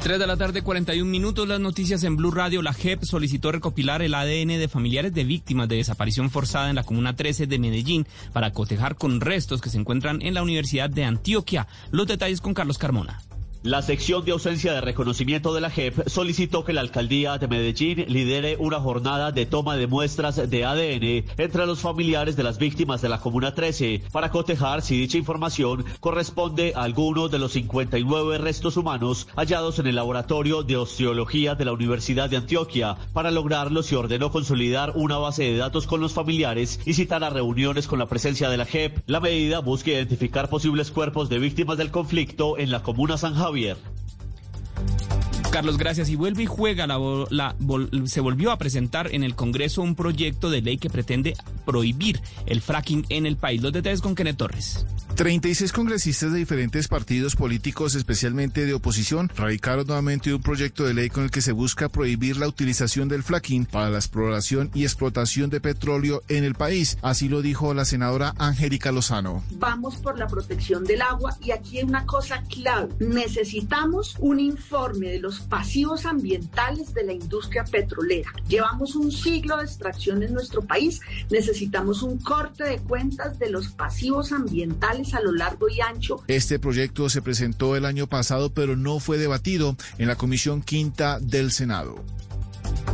[0.00, 1.48] 3 de la tarde, 41 minutos.
[1.48, 2.62] Las noticias en Blue Radio.
[2.62, 6.84] La JEP solicitó recopilar el ADN de familiares de víctimas de desaparición forzada en la
[6.84, 11.02] Comuna 13 de Medellín para cotejar con restos que se encuentran en la Universidad de
[11.02, 11.66] Antioquia.
[11.90, 13.20] Los detalles con Carlos Carmona.
[13.62, 18.06] La sección de ausencia de reconocimiento de la JEP solicitó que la alcaldía de Medellín
[18.08, 23.02] lidere una jornada de toma de muestras de ADN entre los familiares de las víctimas
[23.02, 28.38] de la Comuna 13 para cotejar si dicha información corresponde a alguno de los 59
[28.38, 32.96] restos humanos hallados en el laboratorio de osteología de la Universidad de Antioquia.
[33.12, 37.28] Para lograrlo se ordenó consolidar una base de datos con los familiares y citar a
[37.28, 39.00] reuniones con la presencia de la JEP.
[39.06, 43.49] La medida busca identificar posibles cuerpos de víctimas del conflicto en la Comuna San Javier.
[45.50, 46.08] Carlos, gracias.
[46.08, 46.86] Y vuelve y juega.
[48.06, 51.36] Se volvió a presentar en el Congreso un proyecto de ley que pretende
[51.66, 53.60] prohibir el fracking en el país.
[53.60, 54.86] Los detalles con Kenneth Torres.
[55.20, 61.10] 36 congresistas de diferentes partidos políticos, especialmente de oposición, radicaron nuevamente un proyecto de ley
[61.10, 65.50] con el que se busca prohibir la utilización del fracking para la exploración y explotación
[65.50, 66.96] de petróleo en el país.
[67.02, 69.44] Así lo dijo la senadora Angélica Lozano.
[69.58, 72.88] Vamos por la protección del agua y aquí hay una cosa clave.
[73.00, 78.32] Necesitamos un informe de los pasivos ambientales de la industria petrolera.
[78.48, 80.98] Llevamos un siglo de extracción en nuestro país.
[81.28, 86.22] Necesitamos un corte de cuentas de los pasivos ambientales a lo largo y ancho.
[86.28, 91.18] Este proyecto se presentó el año pasado, pero no fue debatido en la Comisión Quinta
[91.20, 92.02] del Senado.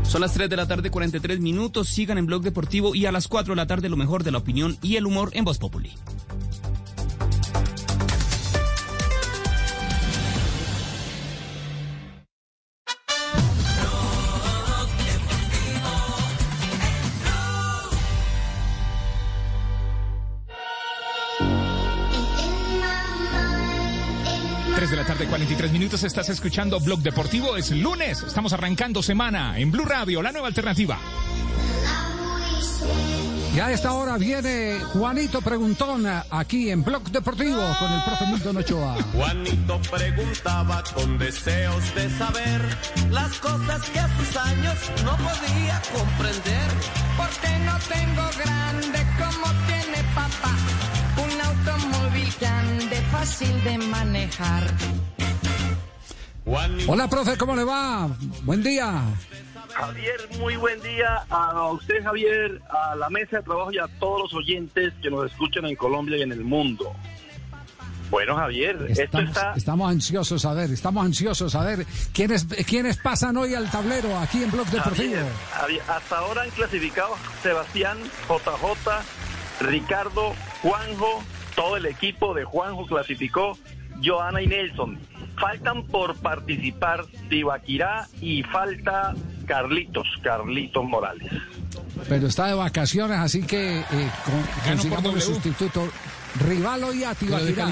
[0.04, 1.88] Son las 3 de la tarde, 43 minutos.
[1.88, 4.38] Sigan en Blog Deportivo y a las 4 de la tarde lo mejor de la
[4.38, 5.92] opinión y el humor en Voz Populi.
[25.56, 27.56] 23 minutos estás escuchando Blog Deportivo.
[27.56, 30.98] Es lunes, estamos arrancando semana en Blue Radio, la nueva alternativa.
[33.54, 38.56] Ya a esta hora viene Juanito Preguntón aquí en Blog Deportivo con el profe Milton
[38.58, 39.02] Ochoa.
[39.14, 42.60] Juanito preguntaba con deseos de saber
[43.10, 44.74] las cosas que a sus años
[45.06, 46.70] no podía comprender.
[47.16, 50.54] Porque no tengo grande como tiene papá.
[51.16, 54.64] Un automóvil grande, fácil de manejar.
[56.46, 58.08] Hola, profe, ¿cómo le va?
[58.44, 59.02] Buen día.
[59.74, 64.22] Javier, muy buen día a usted, Javier, a la mesa de trabajo y a todos
[64.22, 66.94] los oyentes que nos escuchan en Colombia y en el mundo.
[68.10, 69.54] Bueno, Javier, estamos, esto está...
[69.56, 74.44] Estamos ansiosos a ver, estamos ansiosos a ver quiénes, quiénes pasan hoy al tablero aquí
[74.44, 75.14] en Blog Deportivo.
[75.14, 77.98] Javier, Javier, hasta ahora han clasificado Sebastián,
[78.28, 80.32] JJ, Ricardo,
[80.62, 81.22] Juanjo,
[81.56, 83.58] todo el equipo de Juanjo clasificó,
[84.04, 84.98] Joana y Nelson.
[85.38, 89.14] Faltan por participar Tibaquirá y falta
[89.46, 91.30] Carlitos, Carlitos Morales.
[92.08, 93.84] Pero está de vacaciones, así que eh,
[94.24, 95.88] con, consigamos el sustituto.
[96.46, 97.66] Rivalo y a Tibaquirá.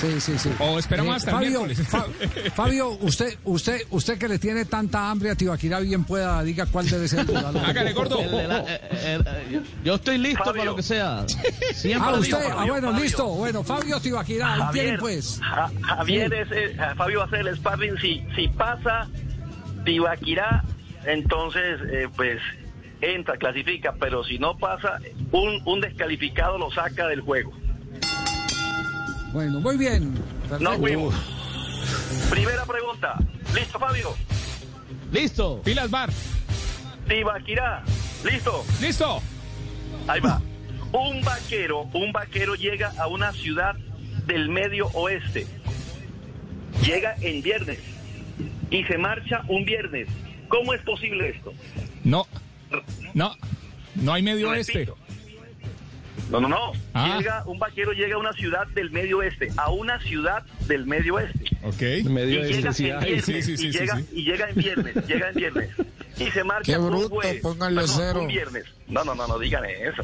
[0.00, 0.50] Sí, sí, sí.
[0.58, 2.04] O esperamos hasta Fabio, el Fa
[2.56, 6.88] Fabio, usted, usted, usted que le tiene tanta hambre a Tibaquirá, bien pueda, diga cuál
[6.88, 7.36] debe ser el.
[7.64, 8.20] Hágale, gordo.
[8.20, 11.24] El de la- eh, eh, eh, yo estoy listo para lo que sea.
[11.74, 13.04] Siempre Ah, usted, ah, Fabio, bueno, Fabio.
[13.04, 13.26] listo.
[13.28, 15.40] Bueno, Fabio Tibaquirá, ahí Javier, tienen pues.
[15.40, 17.98] Ja- Javier es, eh, Fabio va a hacer el sparring.
[17.98, 19.08] Si, si pasa
[19.84, 20.64] Tibaquirá,
[21.04, 22.40] entonces, eh, pues
[23.00, 23.94] entra, clasifica.
[24.00, 24.98] Pero si no pasa,
[25.32, 27.52] un, un descalificado lo saca del juego.
[29.32, 30.12] Bueno, muy bien.
[30.14, 30.78] No Perfecto.
[30.80, 31.14] fuimos.
[32.30, 33.16] Primera pregunta.
[33.54, 34.14] ¿Listo, Fabio?
[35.12, 35.60] Listo.
[35.64, 36.10] Pilas Bar.
[37.08, 37.82] Tibaquirá.
[38.24, 38.64] ¿Listo?
[38.80, 39.22] Listo.
[40.06, 40.40] Ahí va.
[40.92, 43.74] Un vaquero, un vaquero llega a una ciudad
[44.26, 45.46] del medio oeste.
[46.84, 47.78] Llega en viernes
[48.70, 50.08] y se marcha un viernes.
[50.48, 51.52] ¿Cómo es posible esto?
[52.04, 52.26] No,
[53.14, 53.34] no,
[53.94, 54.92] no hay medio Repito.
[54.92, 55.01] oeste.
[56.30, 56.72] No, no, no.
[56.94, 57.16] Ah.
[57.18, 61.14] Llega, un vaquero llega a una ciudad del medio oeste, a una ciudad del medio
[61.16, 61.44] oeste.
[61.62, 61.82] Ok.
[61.82, 62.14] y llega en
[62.76, 62.76] viernes,
[63.24, 64.06] Sí, sí, sí, y, llega, sí.
[64.12, 65.70] y llega en viernes, llega en viernes.
[66.18, 67.42] Y se marcha Qué un bruto, jueves.
[67.42, 68.20] Perdón, cero.
[68.22, 68.64] Un viernes.
[68.88, 70.02] No, no, no, no digan eso.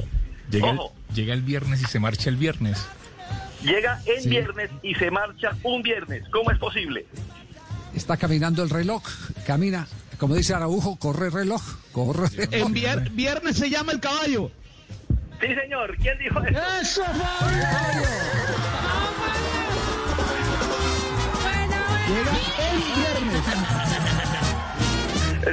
[0.50, 2.84] Llega el, Ojo, llega el viernes y se marcha el viernes.
[3.62, 4.28] llega en Sí.
[4.30, 6.24] viernes y se marcha un viernes.
[6.30, 7.06] ¿Cómo es posible?
[7.94, 9.02] Está caminando el reloj,
[9.46, 9.86] camina,
[10.18, 11.62] como dice Araujo, corre reloj,
[11.92, 12.52] corre reloj.
[12.68, 14.50] En vier- viernes se llama el caballo.
[15.40, 15.96] Sí, señor.
[15.98, 16.58] ¿Quién dijo eso?
[16.82, 18.08] ¡Eso, Fabio!
[22.08, 22.36] Llega
[22.72, 23.44] el viernes.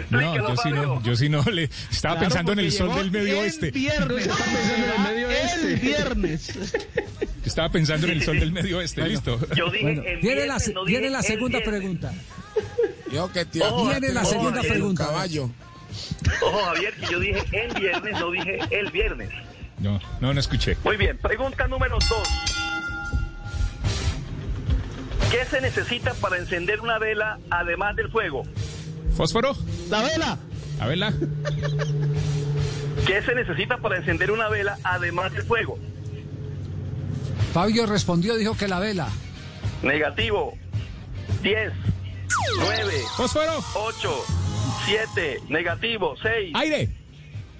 [0.09, 3.11] No, yo sí no, yo sí no le estaba Claro, pensando en el sol del
[3.11, 3.71] medio el oeste.
[3.71, 4.27] Viernes.
[4.27, 5.75] Estaba pensando en el medio El oeste.
[5.75, 6.53] viernes.
[7.45, 9.39] Estaba pensando en el sol del medio oeste, listo.
[9.55, 11.79] Yo dije Bueno, en viene la, viernes, no dije viene la el segunda viernes.
[11.79, 12.13] pregunta.
[13.11, 15.05] Yo que te Ojo, Viene la ojo, segunda Javier, pregunta.
[15.05, 15.51] Caballo.
[16.41, 19.29] Ojo, Javier, que yo dije en viernes, no dije el viernes.
[19.79, 20.77] No, no, no escuché.
[20.83, 22.27] Muy bien, pregunta número dos.
[25.31, 28.43] ¿Qué se necesita para encender una vela además del fuego?
[29.15, 29.55] ¿Fósforo?
[29.89, 30.37] La vela.
[30.79, 31.13] A verla.
[33.05, 35.77] ¿Qué se necesita para encender una vela además del fuego?
[37.53, 39.09] Fabio respondió, dijo que la vela.
[39.83, 40.57] Negativo.
[41.41, 41.71] 10,
[42.57, 43.63] 9, Fósforo.
[43.75, 44.25] 8,
[44.85, 46.89] 7, negativo, 6, Aire.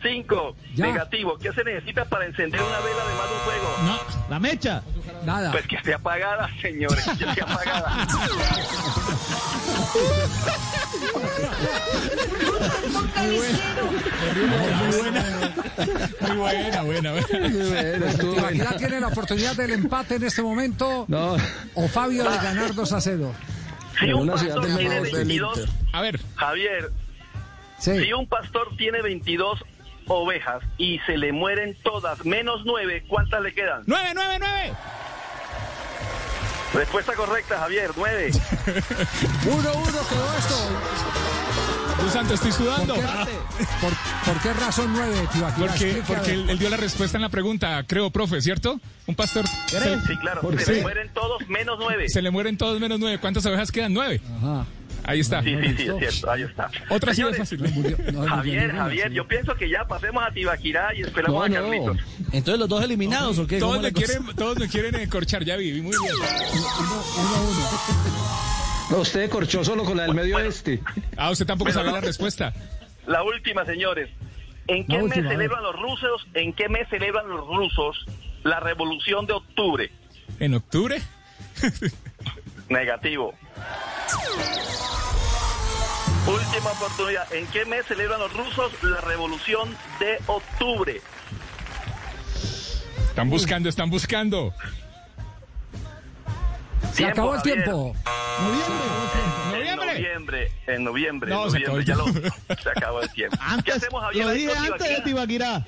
[0.09, 0.85] 5, Ya.
[0.87, 1.37] negativo.
[1.39, 3.75] ¿Qué se necesita para encender una vela además del fuego?
[3.85, 3.99] No.
[4.29, 4.83] La mecha.
[5.25, 5.51] Nada.
[5.51, 8.07] Pues que esté apagada, señores, que esté apagada.
[13.15, 13.75] Muy buena.
[16.21, 18.13] Muy buena, buena, buena.
[18.17, 21.05] Tibaquirá tiene la oportunidad del empate en este momento.
[21.07, 21.35] No.
[21.75, 23.31] O Fabio de ganar 2 a 0.
[23.99, 25.11] Si un pastor tiene Inter.
[25.13, 26.91] 22, A ver, Javier,
[27.79, 28.03] Sí.
[28.03, 29.63] si un pastor tiene 22
[30.07, 33.83] ovejas y se le mueren todas menos 9, ¿cuántas le quedan?
[33.87, 34.73] nueve, nueve, nueve.
[36.73, 38.31] Respuesta correcta, Javier, 9.
[38.31, 38.39] 1-1
[40.09, 40.55] quedó esto.
[42.01, 42.93] Dios santo, estoy ¿Por sudando.
[42.95, 43.01] qué,
[43.79, 43.93] por,
[44.33, 45.67] por qué razón 9, Tibaquirá?
[45.67, 48.79] Porque, porque él, él dio la respuesta en la pregunta, creo, profe, ¿cierto?
[49.07, 49.45] Un pastor.
[49.67, 50.71] Se, Sí, claro, ¿Por se qué?
[50.73, 52.09] le mueren todos menos 9.
[52.09, 53.19] se le mueren todos menos nueve.
[53.19, 53.93] ¿Cuántas ovejas quedan?
[53.93, 54.19] Nueve.
[54.37, 54.65] Ajá.
[55.07, 55.43] Ahí está.
[55.43, 56.71] Sí, sí, sí, es cierto, ahí está.
[56.89, 57.59] Otra fácil.
[57.59, 61.55] Murió Javier, Javier, yo pienso que ya pasemos a Tibaquirá y esperamos No, a no.
[61.55, 61.97] Carlitos.
[62.31, 63.59] Entonces los dos eliminados, ¿o qué?
[63.59, 66.01] Todos ¿Cómo me, quieren, todos me quieren encorchar, ya vi, muy bien.
[68.89, 70.79] No, usted corchó solo con la del medio oeste.
[71.17, 72.53] Ah, usted tampoco Bueno, sabe la respuesta.
[73.07, 74.09] La última, señores.
[74.67, 76.27] ¿En qué última, mes a celebran los rusos?
[76.33, 78.05] ¿En qué mes celebran los rusos
[78.43, 79.91] la revolución de octubre?
[80.39, 81.01] ¿En octubre?
[82.69, 83.33] Negativo.
[86.27, 87.31] Última oportunidad.
[87.33, 91.01] ¿En qué mes celebran los rusos la revolución de octubre?
[93.09, 94.53] Están buscando, están buscando.
[96.93, 97.63] Se acabó el Javier.
[97.63, 97.95] tiempo.
[98.37, 99.85] En ¡Noviembre!
[99.95, 102.29] noviembre, en noviembre, No, en se acabó noviembre, el ya lo, tiempo.
[102.63, 103.37] se acabó el tiempo.
[103.65, 104.25] ¿Qué hacemos, Javier?
[104.25, 105.65] lo dije antes de Tibaquirá?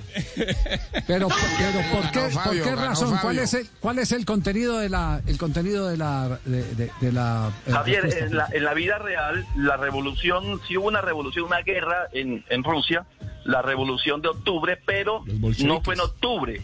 [1.07, 3.17] Pero, pero ¿por qué, Ganó Fabio, ¿por qué ganó razón?
[3.21, 6.91] ¿Cuál es el, cuál es el contenido de la el contenido de la de, de-
[6.99, 8.25] de la eh, Javier, respuesta?
[8.29, 12.43] en la, en la vida real, la revolución, sí hubo una revolución, una guerra en,
[12.49, 13.05] en Rusia,
[13.45, 15.23] la revolución de octubre, pero
[15.59, 16.61] no fue en octubre,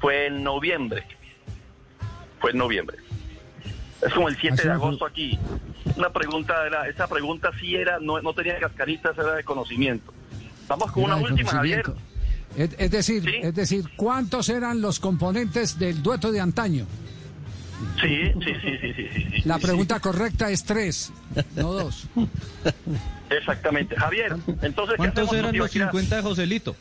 [0.00, 1.04] fue en noviembre.
[2.40, 2.98] Fue en noviembre.
[4.04, 5.38] Es como el 7 Así de agosto aquí.
[5.96, 10.12] Una pregunta era, esa pregunta sí era, no, no tenía cascaritas, era de conocimiento.
[10.68, 11.84] Vamos con Era una última, Javier.
[12.56, 13.30] Es, es decir, Sí.
[13.42, 16.86] es decir, ¿cuántos eran los componentes del dueto de antaño?
[18.00, 19.42] Sí, sí, sí, sí, sí, sí, sí.
[19.44, 21.12] La pregunta correcta es tres,
[21.54, 22.06] no dos.
[23.30, 23.96] Exactamente.
[23.96, 25.86] Javier, entonces, ¿qué ¿Cuántos eran los Tibaquirá?
[25.90, 26.76] 50 de Joselito?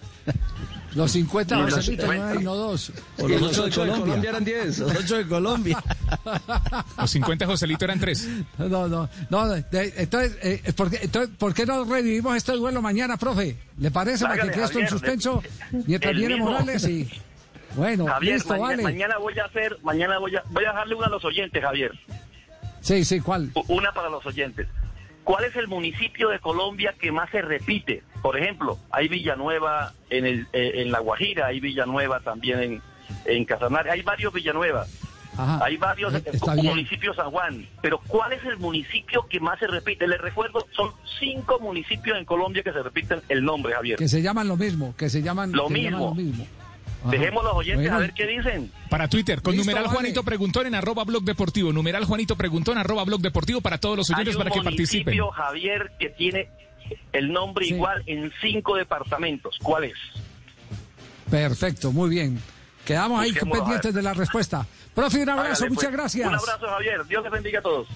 [0.96, 2.30] Los 50 No, no, los no 50.
[2.30, 2.92] hay, no dos.
[3.20, 4.80] O los 8 de Colombia eran 10.
[4.80, 5.84] Los ocho de Colombia.
[6.98, 8.28] Los 50 Joselito eran tres.
[8.58, 9.48] No, no, no.
[9.50, 13.58] de- entonces, eh, ¿por, qué, entonces, ¿por qué no revivimos este duelo mañana, profe?
[13.78, 14.24] ¿Le parece?
[14.26, 15.44] Para que quede esto en suspenso
[15.86, 16.38] mientras viene.
[16.38, 17.10] Morales y...
[17.76, 18.84] Bueno, Javier, listo, maña- vale.
[18.84, 21.92] mañana voy a hacer, mañana voy a, voy a dejarle una a los oyentes, Javier.
[22.80, 23.52] Sí, sí, ¿cuál?
[23.68, 24.66] Una para los oyentes.
[25.26, 28.04] ¿Cuál es el municipio de Colombia que más se repite?
[28.22, 32.82] Por ejemplo, hay Villanueva en, el, eh, en La Guajira, hay Villanueva también en,
[33.26, 34.88] en Casanare, hay varios Villanuevas,
[35.36, 35.66] Ajá.
[35.66, 36.24] hay varios Eh,
[36.64, 40.08] municipios San Juan, pero ¿cuál es el municipio que más se repite?
[40.08, 43.98] Les recuerdo, son cinco municipios en Colombia que se repiten el nombre, Javier.
[43.98, 46.48] Que se llaman lo mismo, que se llaman Lo llaman lo mismo.
[47.12, 47.96] Dejemos los oyentes Bueno.
[47.98, 48.72] a ver qué dicen.
[48.90, 49.96] Para Twitter, con Listo, numeral vale.
[49.96, 51.72] Juanito Preguntón en arroba blog deportivo.
[51.74, 55.06] Numeral Juanito Preguntón arroba blog deportivo para todos los Hay oyentes un para que participen.
[55.16, 56.50] municipio, Javier, que tiene
[57.14, 59.58] el nombre igual en cinco departamentos.
[59.62, 59.94] ¿Cuál es?
[61.30, 62.40] Perfecto, muy bien.
[62.86, 64.66] Quedamos ahí pendientes de la respuesta.
[64.94, 65.94] Profe, un abrazo, Hágale, muchas pues.
[65.98, 66.28] gracias.
[66.28, 67.06] Un abrazo, Javier.
[67.08, 67.88] Dios les bendiga a todos.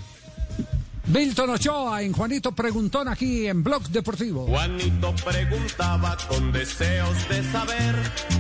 [1.10, 4.46] Milton Ochoa en Juanito Preguntón aquí en Blog Deportivo.
[4.46, 7.96] Juanito preguntaba con deseos de saber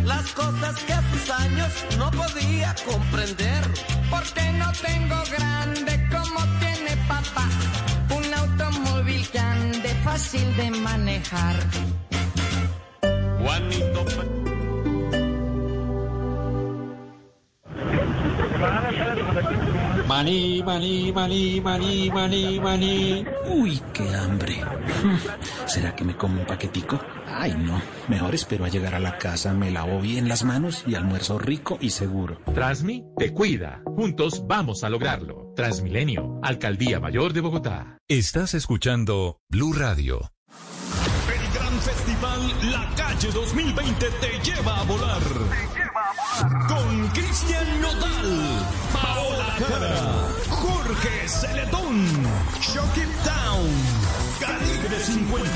[0.05, 3.63] las cosas que a sus años no podía comprender.
[4.11, 7.49] Porque no tengo grande como tiene papá.
[8.15, 11.55] Un automóvil que ande fácil de manejar.
[13.41, 14.05] Juanito
[20.09, 23.25] Maní, maní, maní, maní, maní, maní.
[23.45, 24.55] Uy, qué hambre.
[25.67, 26.99] ¿Será que me como un paquetico?
[27.27, 27.79] Ay, no.
[28.07, 31.77] Mejor espero a llegar a la casa, me lavo bien las manos y almuerzo rico
[31.79, 32.39] y seguro.
[32.55, 33.83] Transmi te cuida.
[33.85, 35.53] Juntos vamos a lograrlo.
[35.55, 37.99] Transmilenio, Alcaldía Mayor de Bogotá.
[38.07, 40.31] Estás escuchando Blue Radio.
[41.31, 45.21] El gran festival La Calle 2020 te lleva a volar.
[46.67, 48.65] Con Cristian Nodal,
[49.59, 52.07] Jorge Celedón,
[52.61, 53.69] Shocky Town,
[54.39, 55.49] Calibre 50,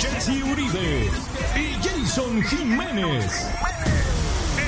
[0.00, 1.10] Jesse Uribe
[1.56, 3.48] y Jason Jiménez.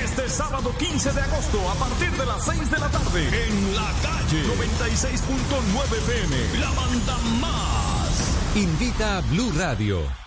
[0.02, 3.92] Este sábado 15 de agosto a partir de las 6 de la tarde en La
[4.02, 8.56] Calle 96.9 PM, la banda más.
[8.56, 10.23] Invita a Blue Radio.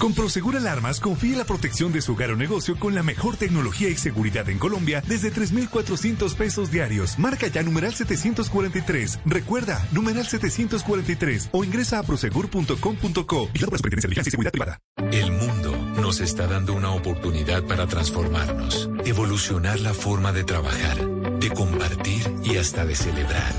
[0.00, 3.90] Con Prosegur Alarmas confíe la protección de su hogar o negocio con la mejor tecnología
[3.90, 7.18] y seguridad en Colombia desde 3,400 pesos diarios.
[7.18, 9.20] Marca ya numeral 743.
[9.26, 13.48] Recuerda, numeral 743 o ingresa a prosegur.com.co.
[13.52, 14.78] Vigilado por Superintendencia de y Seguridad Privada.
[15.12, 20.96] El mundo nos está dando una oportunidad para transformarnos, evolucionar la forma de trabajar,
[21.40, 23.52] de compartir y hasta de celebrar.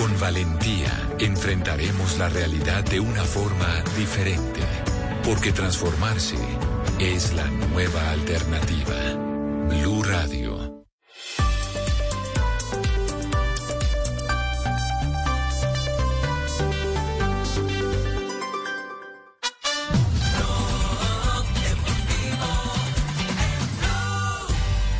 [0.00, 0.90] Con valentía
[1.20, 4.60] enfrentaremos la realidad de una forma diferente,
[5.26, 6.36] porque transformarse
[7.00, 8.94] es la nueva alternativa.
[9.68, 10.54] Blue Radio.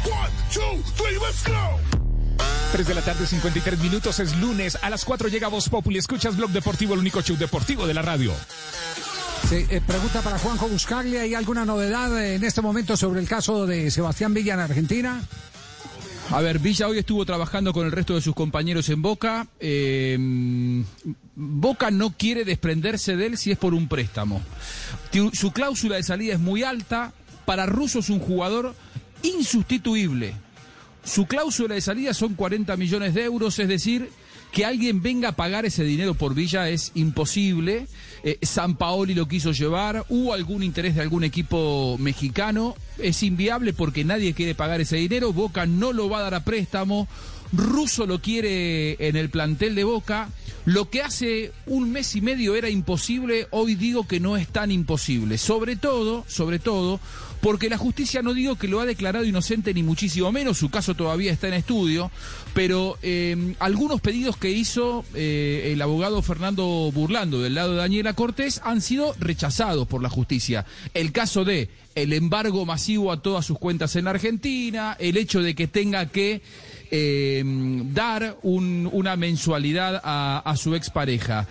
[0.04, 1.78] One, two, three, let's go.
[2.72, 4.76] 3 de la tarde, 53 minutos, es lunes.
[4.82, 5.98] A las 4 llega Voz Populi.
[5.98, 8.32] Escuchas Blog Deportivo, el único show deportivo de la radio.
[9.52, 11.22] Eh, pregunta para Juanjo Buscaglia.
[11.22, 15.22] ¿Hay alguna novedad eh, en este momento sobre el caso de Sebastián Villa en Argentina?
[16.30, 19.46] A ver, Villa hoy estuvo trabajando con el resto de sus compañeros en Boca.
[19.60, 20.18] Eh,
[21.36, 24.42] Boca no quiere desprenderse de él si es por un préstamo.
[25.32, 27.12] Su cláusula de salida es muy alta.
[27.44, 28.74] Para Russo es un jugador
[29.22, 30.34] insustituible.
[31.04, 34.10] Su cláusula de salida son 40 millones de euros, es decir,
[34.56, 37.86] que alguien venga a pagar ese dinero por Villa es imposible.
[38.28, 43.72] Eh, San Paoli lo quiso llevar, hubo algún interés de algún equipo mexicano, es inviable
[43.72, 47.06] porque nadie quiere pagar ese dinero, Boca no lo va a dar a préstamo,
[47.52, 50.28] Russo lo quiere en el plantel de Boca.
[50.66, 54.72] Lo que hace un mes y medio era imposible, hoy digo que no es tan
[54.72, 55.38] imposible.
[55.38, 56.98] Sobre todo, sobre todo,
[57.40, 60.94] porque la justicia no digo que lo ha declarado inocente ni muchísimo menos, su caso
[60.94, 62.10] todavía está en estudio,
[62.52, 68.14] pero eh, algunos pedidos que hizo eh, el abogado Fernando Burlando del lado de Daniela
[68.14, 70.66] Cortés han sido rechazados por la justicia.
[70.94, 75.54] El caso de el embargo masivo a todas sus cuentas en Argentina, el hecho de
[75.54, 76.42] que tenga que
[76.90, 77.42] eh,
[77.92, 81.46] dar un- una mensualidad a, a su expareja.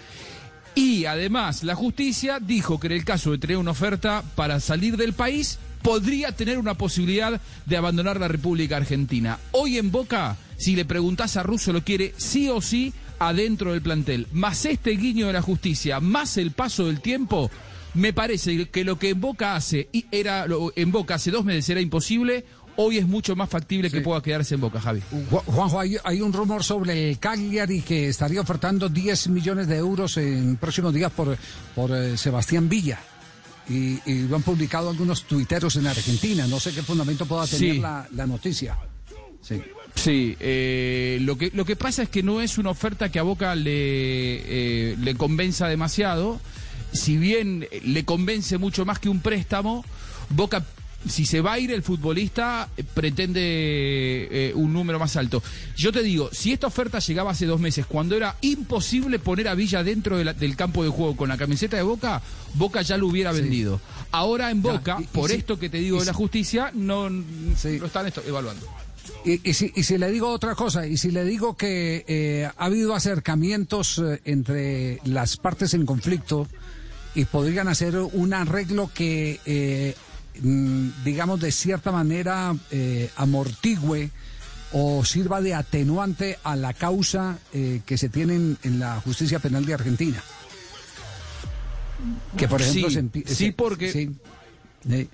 [0.76, 4.98] Y además, la justicia dijo que en el caso de tener una oferta para salir
[4.98, 9.40] del país, podría tener una posibilidad de abandonar la República Argentina.
[9.52, 13.82] Hoy en Boca, si le preguntás a Russo, lo quiere sí o sí adentro del
[13.82, 14.28] plantel.
[14.34, 17.50] Más este guiño de la justicia, más el paso del tiempo,
[17.94, 20.46] me parece que lo que en Boca hace, y era
[20.76, 22.44] en Boca hace dos meses era imposible,
[22.78, 25.02] hoy es mucho más factible que pueda quedarse en Boca, Javi.
[25.32, 29.78] Ju- Juanjo, hay, hay un rumor sobre el Cagliari que estaría ofertando 10 millones de
[29.78, 31.38] euros en próximos días por,
[31.74, 33.00] por eh, Sebastián Villa.
[33.68, 36.46] Y, y lo han publicado algunos tuiteros en Argentina.
[36.48, 37.80] No sé qué fundamento pueda tener Sí.
[37.80, 38.78] la, la noticia.
[39.42, 39.62] Sí.
[39.96, 43.24] Sí, eh, lo, que, lo que pasa es que no es una oferta que a
[43.24, 46.40] Boca le, eh, le convenza demasiado.
[46.92, 49.84] Si bien le convence mucho más que un préstamo,
[50.30, 50.66] Boca
[51.08, 55.42] si se va a ir el futbolista, eh, pretende eh, un número más alto.
[55.76, 59.56] Yo te digo, si esta oferta llegaba hace dos meses, cuando era imposible poner a
[59.56, 62.22] Villa dentro de la- del campo de juego con la camiseta de Boca,
[62.56, 63.80] Boca ya lo hubiera vendido.
[64.12, 68.08] Ahora en Boca, y por esto que te digo de la justicia, no lo están
[68.08, 68.66] esto- evaluando.
[69.24, 72.50] Y, y si, y si le digo otra cosa, y si le digo que eh,
[72.58, 76.48] ha habido acercamientos eh, entre las partes en conflicto
[77.14, 79.96] y podrían hacer un arreglo que, eh,
[80.42, 84.12] digamos, de cierta manera eh, amortigüe
[84.74, 89.40] o sirva de atenuante a la causa eh, que se tiene en, en la justicia
[89.40, 90.22] penal de Argentina.
[92.38, 94.12] Que, por ejemplo, Sí, se sí, porque- sí.
[94.90, 95.08] Eh,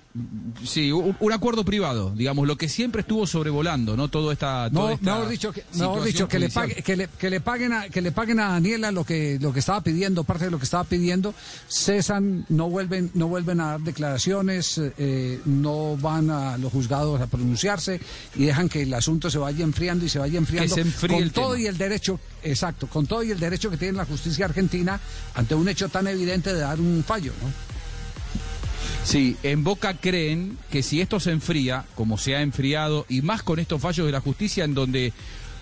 [0.66, 4.08] Sí, un, acuerdo privado, digamos, lo que siempre estuvo sobrevolando, ¿no?
[4.08, 4.68] Todo esta.
[4.70, 7.40] No, toda esta mejor dicho, que, mejor dicho que, le pague- que, le, que le
[7.40, 10.50] paguen a, que le paguen a Daniela lo que, lo que estaba pidiendo, parte de
[10.50, 11.34] lo que estaba pidiendo,
[11.68, 17.26] cesan, no vuelven, no vuelven a dar declaraciones, eh, no van a los juzgados a
[17.26, 17.98] pronunciarse
[18.36, 21.52] y dejan que el asunto se vaya enfriando y se vaya enfriando se con todo
[21.54, 21.60] tema.
[21.62, 25.00] y el derecho, exacto, con todo y el derecho que tiene la justicia argentina
[25.34, 27.71] ante un hecho tan evidente de dar un fallo, ¿no?
[29.04, 33.42] Sí, en Boca creen que si esto se enfría, como se ha enfriado, y más
[33.42, 35.12] con estos fallos de la justicia en donde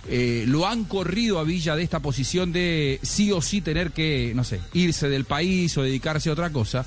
[0.09, 4.33] eh, lo han corrido a Villa de esta posición de sí o sí tener que,
[4.35, 6.85] no sé, irse del país o dedicarse a otra cosa,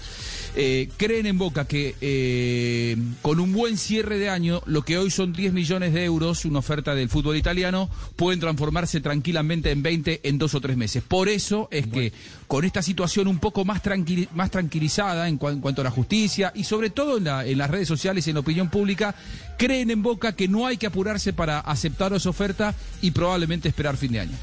[0.56, 5.10] eh, creen en Boca que eh, con un buen cierre de año, lo que hoy
[5.10, 10.22] son 10 millones de euros, una oferta del fútbol italiano, pueden transformarse tranquilamente en 20
[10.24, 11.04] en dos o tres meses.
[11.08, 12.14] Por eso es que
[12.48, 15.92] con esta situación un poco más, tranquili- más tranquilizada en, cua- en cuanto a la
[15.92, 19.16] justicia y sobre todo en, la- en las redes sociales y en la opinión pública,
[19.58, 23.98] creen en Boca que no hay que apurarse para aceptar esa oferta y probablemente esperar
[23.98, 24.38] fin de año.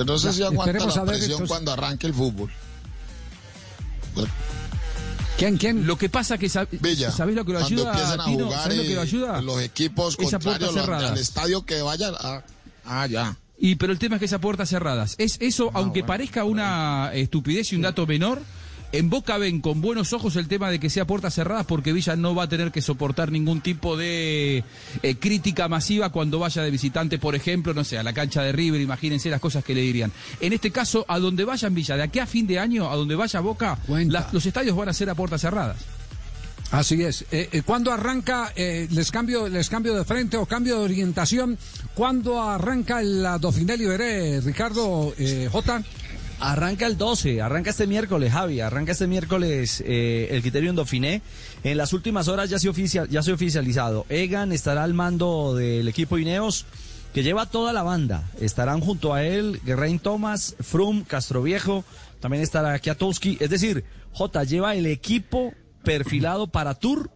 [0.00, 2.50] Entonces Ya, sí aguanta la presión entonces- cuando arranque el fútbol.
[5.38, 5.86] ¿Quién, quién?
[5.86, 8.44] Lo que pasa que sab- Villa, ¿sabés lo que lo cuando ayuda, empiezan a Tino?
[8.46, 9.40] jugar ¿Sabés lo que lo ayuda?
[9.42, 11.08] los equipos Esa puerta cerrada.
[11.12, 12.42] al estadio que vayan a...
[12.84, 13.36] Ah, ya.
[13.58, 15.14] Y pero el tema es que esas puertas cerradas.
[15.18, 18.40] Es eso, aunque parezca una estupidez y un dato menor,
[18.94, 22.14] en Boca ven con buenos ojos el tema de que sea puertas cerradas porque Villa
[22.14, 24.62] no va a tener que soportar ningún tipo de
[25.02, 28.52] eh, crítica masiva cuando vaya de visitante, por ejemplo, no sé, a la cancha de
[28.52, 30.12] River, imagínense las cosas que le dirían.
[30.40, 32.94] En este caso, a donde vaya en Villa, de aquí a fin de año, a
[32.94, 33.78] donde vaya Boca,
[34.30, 35.76] los estadios van a ser a puertas cerradas.
[36.70, 37.22] Así es.
[37.32, 41.58] Eh, eh, ¿Cuándo arranca, les, cambio, les cambio de frente o cambio de orientación,
[41.94, 45.12] cuándo arranca la Dauphiné Liberé, Ricardo
[45.50, 45.82] J?
[46.40, 51.22] Arranca el 12, arranca este miércoles, Javi, arranca este miércoles eh, el Criterium Dauphiné.
[51.62, 54.04] En las últimas horas ya se, oficia, ya se ha oficializado.
[54.08, 56.66] Egan estará al mando del equipo Ineos,
[57.14, 58.28] que lleva toda la banda.
[58.40, 61.84] Estarán junto a él Geraint Thomas, Frum, Castroviejo,
[62.20, 63.38] también estará Kiatowski.
[63.40, 67.10] Es decir, J lleva el equipo perfilado para Tour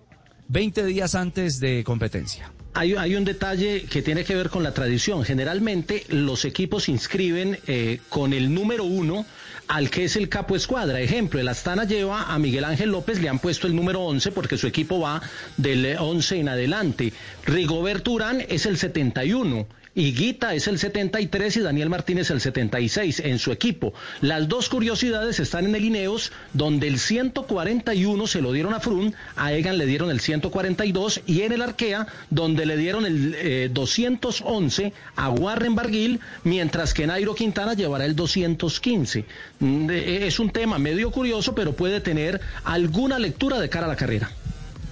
[0.49, 2.53] 20 días antes de competencia.
[2.79, 5.25] Hay, un detalle que tiene que ver con la tradición.
[5.25, 9.27] Generalmente los equipos inscriben eh, con el número uno
[9.67, 11.01] al que es el capo escuadra.
[11.01, 14.57] Ejemplo, el Astana lleva a Miguel Ángel López, le han puesto el número 11 porque
[14.57, 15.21] su equipo va
[15.57, 17.13] del eh, 11 en adelante.
[17.45, 19.67] Rigoberto Urán es el 71.
[19.99, 23.93] Higuita es el 73 y Daniel Martínez el 76 en su equipo.
[24.21, 29.13] Las dos curiosidades están en el Ineos, donde el 141 se lo dieron a Frun,
[29.35, 33.71] a Egan le dieron el 142 y en el Arkea, donde le dieron el eh,
[33.73, 39.25] 211 a Warren Barguil, mientras que Nairo Quintana llevará el 215.
[39.59, 43.97] Mm, Es un tema medio curioso, pero puede tener alguna lectura de cara a la
[43.97, 44.31] carrera.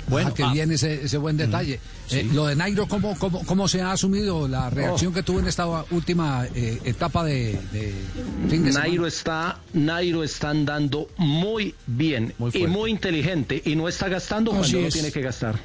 [0.08, 1.80] Bueno, que bien ese, ese buen detalle.
[2.10, 5.48] Eh, lo de Nairo, ¿cómo, cómo, ¿cómo se ha asumido la reacción que tuvo en
[5.48, 7.92] esta última eh, etapa de, de
[8.48, 8.86] fin de semana?
[8.88, 14.60] Nairo está, Nairo está andando muy bien y muy inteligente y no está gastando Así
[14.60, 14.94] cuando no es.
[14.94, 15.58] tiene que gastar.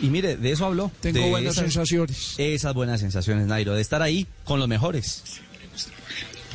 [0.00, 0.90] Y mire, de eso habló.
[1.00, 2.34] Tengo de buenas sensaciones.
[2.38, 5.22] Esas buenas sensaciones, Nairo, de estar ahí con los mejores.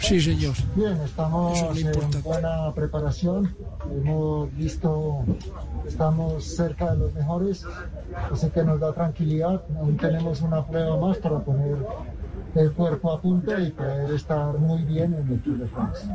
[0.02, 0.54] Sí, señor.
[0.76, 3.56] Bien, estamos es en buena preparación.
[3.92, 5.24] Hemos visto,
[5.88, 7.66] estamos cerca de los mejores,
[8.32, 9.64] así que nos da tranquilidad.
[9.78, 11.78] Aún tenemos una prueba más para poner
[12.56, 16.08] el cuerpo a punto y poder estar muy bien en el Tour de France.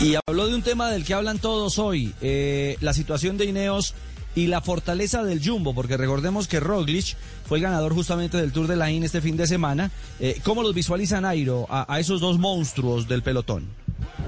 [0.00, 3.94] Y habló de un tema del que hablan todos hoy, eh, la situación de Ineos
[4.34, 8.66] y la fortaleza del Jumbo, porque recordemos que Roglic fue el ganador justamente del Tour
[8.68, 9.90] de la IN este fin de semana.
[10.20, 13.66] Eh, ¿Cómo los visualiza Nairo a, esos dos monstruos del pelotón?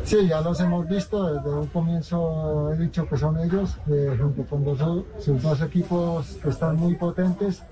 [0.05, 4.43] Sí, ya los hemos visto, desde un comienzo he dicho que son ellos, eh, junto
[4.45, 7.63] con dos- sus dos equipos que están muy potentes,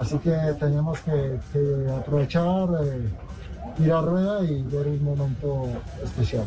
[0.00, 0.30] así que
[0.60, 5.66] tenemos que, que aprovechar, eh, ir a rueda y ver un momento
[6.04, 6.46] especial.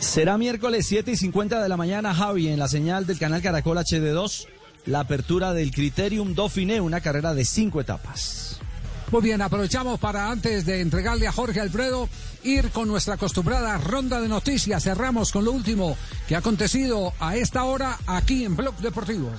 [0.00, 3.76] Será miércoles 7 y 50 de la mañana, Javi, en la señal del canal Caracol
[3.76, 4.46] HD2,
[4.86, 8.58] la apertura del Criterium Dauphiné, una carrera de cinco etapas.
[9.12, 12.08] Muy bien, aprovechamos para antes de entregarle a Jorge Alfredo
[12.42, 14.82] ir con nuestra acostumbrada ronda de noticias.
[14.82, 15.96] Cerramos con lo último
[16.26, 19.30] que ha acontecido a esta hora aquí en Blog Deportivo.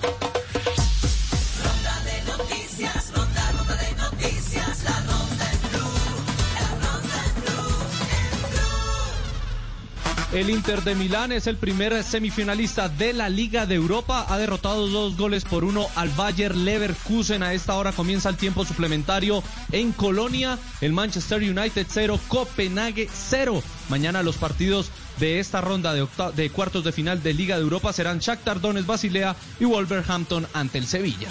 [10.32, 14.24] El Inter de Milán es el primer semifinalista de la Liga de Europa.
[14.30, 17.42] Ha derrotado dos goles por uno al Bayer Leverkusen.
[17.42, 19.42] A esta hora comienza el tiempo suplementario
[19.72, 20.58] en Colonia.
[20.80, 23.62] El Manchester United 0, Copenhague 0.
[23.90, 24.90] Mañana los partidos
[25.20, 28.86] de esta ronda de, de cuartos de final de Liga de Europa serán Shakhtar Donetsk,
[28.86, 31.28] Basilea y Wolverhampton ante el Sevilla.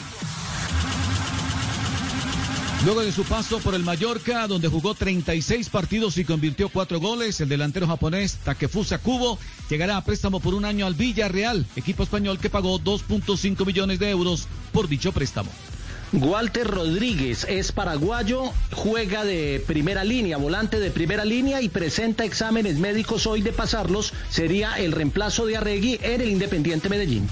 [2.84, 7.40] Luego de su paso por el Mallorca, donde jugó 36 partidos y convirtió cuatro goles,
[7.40, 9.38] el delantero japonés Takefusa Kubo
[9.70, 14.10] llegará a préstamo por un año al Villarreal, equipo español que pagó 2.5 millones de
[14.10, 15.52] euros por dicho préstamo.
[16.12, 22.78] Walter Rodríguez es paraguayo, juega de primera línea, volante de primera línea y presenta exámenes
[22.80, 24.12] médicos hoy de pasarlos.
[24.32, 27.30] Sería el reemplazo de Arregui en el Independiente Medellín.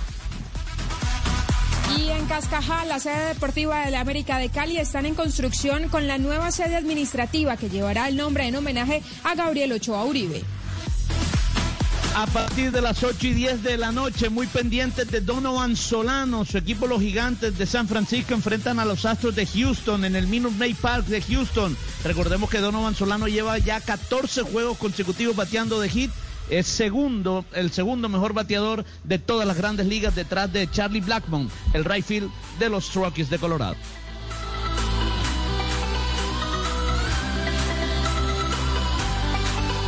[1.97, 6.07] Y en Cascajá, la sede deportiva de la América de Cali están en construcción con
[6.07, 10.43] la nueva sede administrativa que llevará el nombre en homenaje a Gabriel Ochoa Uribe.
[12.15, 16.43] A partir de las 8 y 10 de la noche, muy pendientes de Donovan Solano,
[16.43, 20.27] su equipo los gigantes de San Francisco enfrentan a los Astros de Houston en el
[20.27, 21.77] Minute Maid Park de Houston.
[22.03, 26.11] Recordemos que Donovan Solano lleva ya 14 juegos consecutivos bateando de hit.
[26.49, 31.49] Es segundo, el segundo mejor bateador de todas las grandes ligas detrás de Charlie Blackmon,
[31.73, 33.75] el right field de los Rockies de Colorado.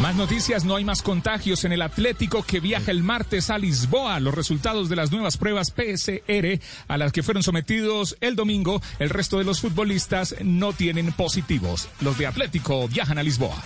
[0.02, 4.20] Más noticias, no hay más contagios en el Atlético que viaja el martes a Lisboa.
[4.20, 9.12] Los resultados de las nuevas pruebas PSR a las que fueron sometidos el domingo, el
[9.12, 11.88] resto de los futbolistas no tienen positivos.
[12.00, 13.62] Los de Atlético viajan a Lisboa.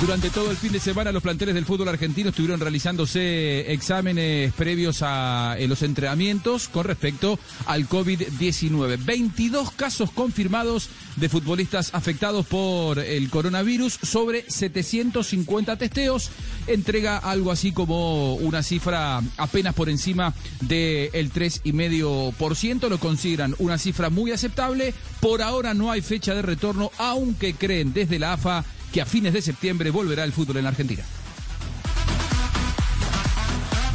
[0.00, 4.98] Durante todo el fin de semana los planteles del fútbol argentino estuvieron realizándose exámenes previos
[5.00, 9.02] a eh, los entrenamientos con respecto al COVID-19.
[9.02, 16.30] 22 casos confirmados de futbolistas afectados por el coronavirus sobre 750 testeos.
[16.66, 22.90] Entrega algo así como una cifra apenas por encima del 3,5%.
[22.90, 24.92] Lo consideran una cifra muy aceptable.
[25.20, 28.62] Por ahora no hay fecha de retorno, aunque creen desde la AFA
[28.92, 31.04] que a fines de septiembre volverá el fútbol en la Argentina.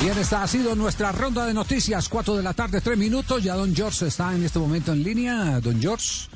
[0.01, 2.09] Bien, esta ha sido nuestra ronda de noticias.
[2.09, 3.43] 4 de la tarde, 3 minutos.
[3.43, 5.59] Ya don George está en este momento en línea.
[5.59, 6.27] Don George,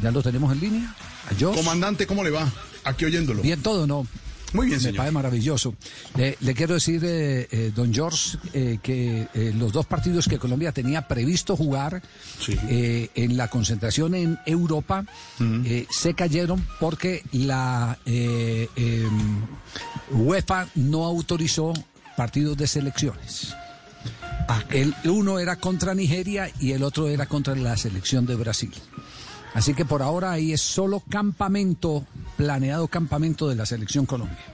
[0.00, 0.94] ya lo tenemos en línea.
[1.30, 1.58] A George.
[1.58, 2.50] Comandante, ¿cómo le va?
[2.82, 3.42] Aquí oyéndolo.
[3.42, 4.06] Bien todo, ¿no?
[4.54, 4.96] Muy bien, Me señor.
[4.98, 5.74] parece maravilloso.
[6.16, 10.38] Le, le quiero decir, eh, eh, don George, eh, que eh, los dos partidos que
[10.38, 12.00] Colombia tenía previsto jugar
[12.68, 15.04] eh, en la concentración en Europa
[15.90, 19.08] se cayeron porque la eh, eh,
[20.12, 21.72] UEFA no autorizó
[22.16, 23.54] partidos de selecciones.
[24.70, 28.72] El uno era contra Nigeria y el otro era contra la selección de Brasil.
[29.54, 32.04] Así que por ahora ahí es solo campamento,
[32.36, 34.53] planeado campamento de la selección Colombia.